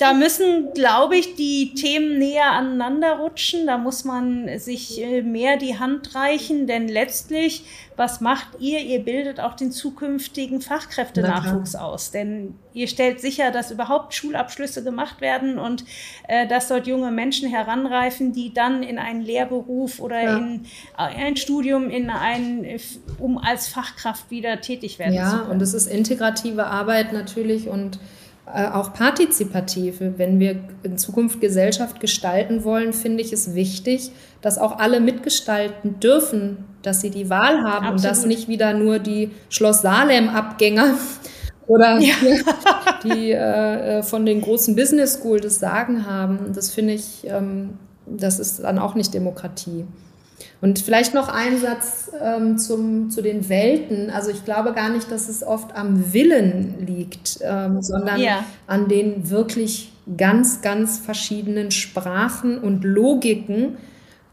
da 0.03 0.15
müssen, 0.15 0.73
glaube 0.75 1.17
ich, 1.17 1.37
die 1.37 1.75
Themen 1.75 2.19
näher 2.19 2.51
aneinander 2.51 3.19
rutschen. 3.19 3.69
Da 3.69 3.79
muss 3.79 4.05
man 4.05 4.59
sich 4.59 5.01
äh, 5.01 5.23
mehr 5.23 5.57
die 5.57 5.79
Hand 5.79 6.17
reichen, 6.17 6.67
denn 6.67 6.89
letztlich, 6.89 7.65
was 7.95 8.21
macht 8.21 8.49
ihr? 8.59 8.81
Ihr 8.81 8.99
bildet 8.99 9.39
auch 9.39 9.55
den 9.55 9.71
zukünftigen 9.71 10.61
Fachkräftenachwuchs 10.61 11.77
aus, 11.77 12.11
denn 12.11 12.57
ihr 12.73 12.89
stellt 12.89 13.21
sicher, 13.21 13.53
dass 13.53 13.71
überhaupt 13.71 14.13
Schulabschlüsse 14.13 14.83
gemacht 14.83 15.21
werden 15.21 15.57
und 15.57 15.85
äh, 16.27 16.49
dass 16.49 16.67
dort 16.67 16.89
junge 16.89 17.13
Menschen 17.13 17.49
heranreifen, 17.49 18.33
die 18.33 18.53
dann 18.53 18.83
in 18.83 18.99
einen 18.99 19.23
Lehrberuf 19.23 20.01
oder 20.01 20.21
ja. 20.21 20.37
in 20.37 20.65
äh, 20.99 21.03
ein 21.03 21.37
Studium 21.37 21.91
in 21.91 22.11
ein, 22.11 22.67
um 23.21 23.39
als 23.39 23.69
Fachkraft 23.69 24.33
wieder 24.33 24.61
tätig 24.61 24.99
werden 24.99 25.15
ja, 25.15 25.27
zu 25.27 25.31
können. 25.37 25.47
Ja, 25.47 25.53
und 25.53 25.63
das 25.63 25.75
ist 25.75 25.87
integrative 25.87 26.67
Arbeit 26.67 27.13
natürlich 27.13 27.69
und 27.69 28.01
auch 28.47 28.93
partizipative. 28.93 30.15
Wenn 30.19 30.41
wir 30.41 30.57
in 30.83 30.99
Zukunft 30.99 31.41
Gesellschaft 31.41 32.01
gestalten 32.01 32.65
wollen, 32.65 32.93
finde 32.93 33.23
ich 33.23 33.33
es 33.33 33.55
wichtig, 33.55 34.11
dass 34.41 34.59
auch 34.59 34.79
alle 34.79 35.01
mitgestalten 35.01 36.01
dürfen, 36.01 36.65
dass 36.83 37.01
sie 37.01 37.11
die 37.11 37.31
Wahl 37.31 37.63
haben 37.63 37.87
Absolut. 37.87 37.93
und 37.93 38.05
dass 38.05 38.27
nicht 38.27 38.49
wieder 38.49 38.75
nur 38.75 38.99
die 38.99 39.31
Schloss 39.49 39.83
Salem-Abgänger 39.83 40.95
oder 41.69 41.99
ja. 41.99 42.15
die 43.05 43.31
äh, 43.31 43.99
äh, 43.99 44.03
von 44.03 44.27
den 44.27 44.41
großen 44.41 44.75
Business 44.75 45.15
School 45.15 45.41
das 45.41 45.61
Sagen 45.61 46.07
haben. 46.07 46.53
Das 46.53 46.71
finde 46.71 46.95
ich, 46.95 47.25
ähm, 47.27 47.79
das 48.07 48.41
ist 48.41 48.65
dann 48.65 48.81
auch 48.81 48.97
nicht 48.97 49.15
Demokratie. 49.15 49.85
Und 50.63 50.79
vielleicht 50.79 51.13
noch 51.13 51.29
ein 51.29 51.59
Satz 51.59 52.13
ähm, 52.23 52.57
zum, 52.57 53.11
zu 53.11 53.21
den 53.21 53.49
Welten. 53.49 54.11
Also 54.11 54.31
ich 54.31 54.45
glaube 54.45 54.73
gar 54.73 54.91
nicht, 54.91 55.11
dass 55.11 55.29
es 55.29 55.43
oft 55.43 55.75
am 55.75 56.13
Willen 56.13 56.87
liegt, 56.87 57.41
ähm, 57.43 57.83
sondern 57.83 58.21
ja. 58.21 58.45
an 58.69 58.87
den 58.87 59.29
wirklich 59.29 59.91
ganz, 60.17 60.63
ganz 60.63 61.01
verschiedenen 61.01 61.73
Sprachen 61.73 62.59
und 62.59 62.85
Logiken, 62.85 63.77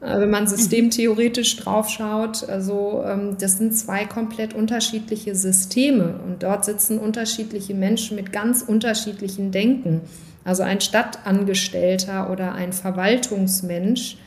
äh, 0.01 0.19
wenn 0.19 0.29
man 0.29 0.45
systemtheoretisch 0.45 1.57
draufschaut. 1.57 2.47
Also 2.47 3.03
ähm, 3.07 3.37
das 3.39 3.57
sind 3.57 3.75
zwei 3.75 4.05
komplett 4.05 4.53
unterschiedliche 4.53 5.33
Systeme 5.33 6.19
und 6.27 6.43
dort 6.43 6.63
sitzen 6.63 6.99
unterschiedliche 6.99 7.73
Menschen 7.73 8.15
mit 8.15 8.31
ganz 8.31 8.61
unterschiedlichen 8.61 9.51
Denken. 9.51 10.01
Also 10.43 10.61
ein 10.61 10.79
Stadtangestellter 10.79 12.29
oder 12.29 12.53
ein 12.53 12.71
Verwaltungsmensch 12.71 14.17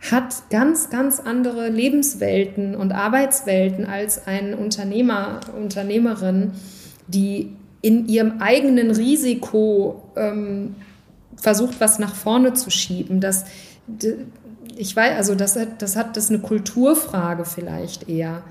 hat 0.00 0.48
ganz, 0.48 0.88
ganz 0.88 1.20
andere 1.20 1.68
Lebenswelten 1.68 2.74
und 2.74 2.92
Arbeitswelten 2.92 3.84
als 3.84 4.26
ein 4.26 4.54
Unternehmer, 4.54 5.40
Unternehmerin, 5.56 6.52
die 7.06 7.54
in 7.82 8.08
ihrem 8.08 8.40
eigenen 8.40 8.90
Risiko 8.90 10.02
ähm, 10.16 10.74
versucht, 11.36 11.80
was 11.80 11.98
nach 11.98 12.14
vorne 12.14 12.54
zu 12.54 12.70
schieben. 12.70 13.20
Das, 13.20 13.44
ich 14.76 14.96
weiß, 14.96 15.16
also 15.16 15.34
das, 15.34 15.58
das 15.78 15.96
hat 15.96 16.16
das 16.16 16.24
ist 16.24 16.30
eine 16.30 16.40
Kulturfrage 16.40 17.44
vielleicht 17.44 18.08
eher. 18.08 18.42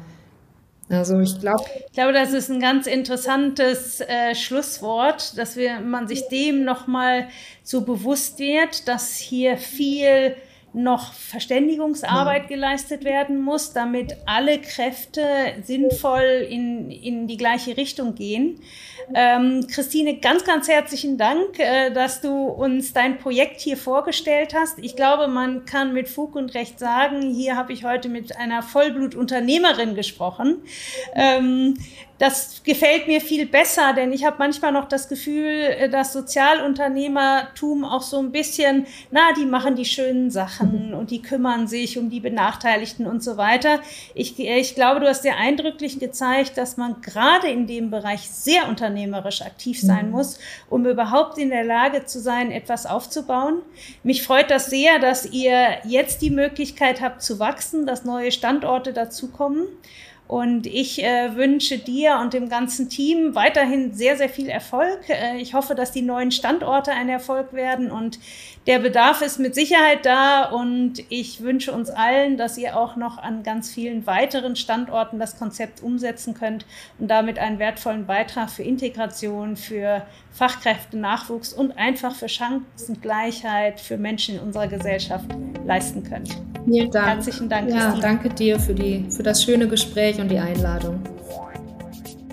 Also 0.89 1.19
ich 1.19 1.39
glaube. 1.39 1.63
Ich 1.87 1.93
glaube, 1.93 2.13
das 2.13 2.33
ist 2.33 2.49
ein 2.49 2.59
ganz 2.59 2.87
interessantes 2.87 4.01
äh, 4.01 4.33
Schlusswort, 4.33 5.37
dass 5.37 5.55
wir, 5.55 5.81
man 5.81 6.07
sich 6.07 6.27
dem 6.29 6.63
nochmal 6.63 7.27
so 7.63 7.81
bewusst 7.81 8.39
wird, 8.39 8.87
dass 8.87 9.15
hier 9.15 9.57
viel 9.57 10.35
noch 10.73 11.13
Verständigungsarbeit 11.13 12.47
geleistet 12.47 13.03
werden 13.03 13.41
muss, 13.41 13.73
damit 13.73 14.15
alle 14.25 14.59
Kräfte 14.59 15.23
sinnvoll 15.63 16.45
in, 16.49 16.91
in 16.91 17.27
die 17.27 17.37
gleiche 17.37 17.77
Richtung 17.77 18.15
gehen. 18.15 18.61
Ähm, 19.13 19.65
Christine, 19.67 20.17
ganz, 20.17 20.43
ganz 20.43 20.67
herzlichen 20.67 21.17
Dank, 21.17 21.57
äh, 21.57 21.91
dass 21.91 22.21
du 22.21 22.29
uns 22.29 22.93
dein 22.93 23.17
Projekt 23.17 23.59
hier 23.59 23.77
vorgestellt 23.77 24.53
hast. 24.53 24.77
Ich 24.79 24.95
glaube, 24.95 25.27
man 25.27 25.65
kann 25.65 25.93
mit 25.93 26.07
Fug 26.07 26.35
und 26.35 26.53
Recht 26.53 26.77
sagen, 26.77 27.33
hier 27.33 27.55
habe 27.55 27.73
ich 27.73 27.83
heute 27.83 28.07
mit 28.07 28.37
einer 28.37 28.61
Vollblutunternehmerin 28.61 29.95
gesprochen. 29.95 30.61
Ähm, 31.15 31.75
das 32.19 32.63
gefällt 32.65 33.07
mir 33.07 33.21
viel 33.21 33.45
besser, 33.45 33.93
denn 33.93 34.11
ich 34.11 34.25
habe 34.25 34.35
manchmal 34.39 34.73
noch 34.73 34.89
das 34.89 35.07
Gefühl, 35.07 35.47
äh, 35.47 35.89
dass 35.89 36.13
Sozialunternehmertum 36.13 37.85
auch 37.85 38.01
so 38.03 38.19
ein 38.19 38.31
bisschen, 38.31 38.85
na, 39.09 39.31
die 39.37 39.45
machen 39.45 39.75
die 39.75 39.85
schönen 39.85 40.29
Sachen 40.29 40.93
und 40.93 41.11
die 41.11 41.21
kümmern 41.21 41.67
sich 41.67 41.97
um 41.97 42.09
die 42.09 42.19
Benachteiligten 42.19 43.07
und 43.07 43.23
so 43.23 43.37
weiter. 43.37 43.79
Ich, 44.13 44.37
ich 44.37 44.75
glaube, 44.75 44.99
du 44.99 45.07
hast 45.07 45.23
sehr 45.23 45.37
eindrücklich 45.37 45.97
gezeigt, 45.99 46.57
dass 46.57 46.77
man 46.77 47.01
gerade 47.01 47.47
in 47.47 47.65
dem 47.65 47.89
Bereich 47.89 48.29
sehr 48.29 48.67
unternehmerisch 48.67 48.98
aktiv 49.41 49.79
sein 49.79 50.07
mhm. 50.07 50.11
muss, 50.11 50.39
um 50.69 50.85
überhaupt 50.85 51.37
in 51.37 51.49
der 51.49 51.63
Lage 51.63 52.05
zu 52.05 52.19
sein, 52.19 52.51
etwas 52.51 52.85
aufzubauen. 52.85 53.61
Mich 54.03 54.23
freut 54.23 54.51
das 54.51 54.67
sehr, 54.69 54.99
dass 54.99 55.25
ihr 55.25 55.77
jetzt 55.85 56.21
die 56.21 56.29
Möglichkeit 56.31 57.01
habt 57.01 57.21
zu 57.21 57.39
wachsen, 57.39 57.85
dass 57.85 58.05
neue 58.05 58.31
Standorte 58.31 58.93
dazukommen. 58.93 59.67
Und 60.29 60.67
ich 60.67 61.03
äh, 61.03 61.35
wünsche 61.35 61.79
dir 61.79 62.19
und 62.21 62.35
dem 62.35 62.49
ganzen 62.49 62.87
Team 62.87 63.33
weiterhin 63.33 63.95
sehr, 63.95 64.15
sehr 64.15 64.29
viel 64.29 64.47
Erfolg. 64.47 65.09
Äh, 65.09 65.37
ich 65.37 65.55
hoffe, 65.55 65.73
dass 65.73 65.91
die 65.91 66.03
neuen 66.03 66.29
Standorte 66.29 66.91
ein 66.91 67.09
Erfolg 67.09 67.51
werden 67.51 67.89
und 67.89 68.19
der 68.67 68.77
Bedarf 68.77 69.23
ist 69.23 69.39
mit 69.39 69.55
Sicherheit 69.55 70.05
da 70.05 70.43
und 70.43 71.03
ich 71.09 71.41
wünsche 71.41 71.71
uns 71.71 71.89
allen, 71.89 72.37
dass 72.37 72.59
ihr 72.59 72.77
auch 72.77 72.95
noch 72.95 73.17
an 73.17 73.41
ganz 73.41 73.71
vielen 73.71 74.05
weiteren 74.05 74.55
Standorten 74.55 75.17
das 75.17 75.39
Konzept 75.39 75.81
umsetzen 75.81 76.35
könnt 76.35 76.67
und 76.99 77.07
damit 77.07 77.39
einen 77.39 77.57
wertvollen 77.57 78.05
Beitrag 78.05 78.51
für 78.51 78.61
Integration, 78.61 79.55
für 79.55 80.05
Fachkräfte, 80.31 80.97
Nachwuchs 80.97 81.53
und 81.53 81.77
einfach 81.77 82.15
für 82.15 82.29
Chancengleichheit 82.29 83.79
für 83.79 83.97
Menschen 83.97 84.35
in 84.35 84.41
unserer 84.41 84.67
Gesellschaft 84.67 85.25
leisten 85.65 86.03
könnt. 86.03 86.29
Vielen 86.65 86.91
Dank. 86.91 87.07
Herzlichen 87.07 87.49
Dank. 87.49 87.69
Ja, 87.69 87.97
danke 87.99 88.29
dir 88.29 88.59
für, 88.59 88.73
die, 88.73 89.05
für 89.09 89.23
das 89.23 89.43
schöne 89.43 89.67
Gespräch 89.67 90.19
und 90.19 90.29
die 90.29 90.39
Einladung. 90.39 91.01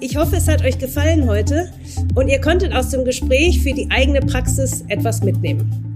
Ich 0.01 0.17
hoffe, 0.17 0.37
es 0.37 0.47
hat 0.47 0.63
euch 0.63 0.79
gefallen 0.79 1.29
heute 1.29 1.73
und 2.15 2.29
ihr 2.29 2.41
konntet 2.41 2.75
aus 2.75 2.91
dem 2.91 3.05
Gespräch 3.05 3.63
für 3.63 3.73
die 3.73 3.89
eigene 3.91 4.21
Praxis 4.21 4.85
etwas 4.89 5.23
mitnehmen. 5.23 5.87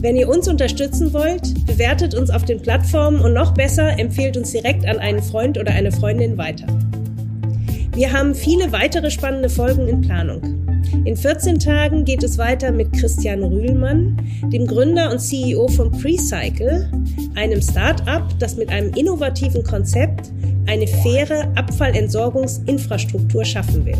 Wenn 0.00 0.16
ihr 0.16 0.28
uns 0.28 0.48
unterstützen 0.48 1.12
wollt, 1.12 1.66
bewertet 1.66 2.14
uns 2.14 2.30
auf 2.30 2.44
den 2.44 2.62
Plattformen 2.62 3.20
und 3.20 3.34
noch 3.34 3.54
besser, 3.54 3.98
empfehlt 3.98 4.36
uns 4.36 4.52
direkt 4.52 4.86
an 4.86 4.98
einen 4.98 5.22
Freund 5.22 5.58
oder 5.58 5.72
eine 5.72 5.92
Freundin 5.92 6.38
weiter. 6.38 6.66
Wir 7.94 8.12
haben 8.12 8.34
viele 8.34 8.72
weitere 8.72 9.10
spannende 9.10 9.48
Folgen 9.48 9.86
in 9.86 10.00
Planung. 10.00 10.71
In 11.04 11.16
14 11.16 11.58
Tagen 11.58 12.04
geht 12.04 12.22
es 12.22 12.38
weiter 12.38 12.70
mit 12.70 12.92
Christian 12.92 13.42
Rühlmann, 13.42 14.16
dem 14.52 14.66
Gründer 14.66 15.10
und 15.10 15.18
CEO 15.18 15.66
von 15.68 15.90
Precycle, 15.90 16.88
einem 17.34 17.60
Start-up, 17.60 18.38
das 18.38 18.56
mit 18.56 18.68
einem 18.68 18.92
innovativen 18.94 19.64
Konzept 19.64 20.30
eine 20.66 20.86
faire 20.86 21.50
Abfallentsorgungsinfrastruktur 21.56 23.44
schaffen 23.44 23.84
will. 23.84 23.98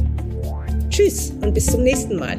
Tschüss 0.91 1.33
und 1.41 1.55
bis 1.55 1.67
zum 1.67 1.83
nächsten 1.83 2.17
Mal. 2.17 2.39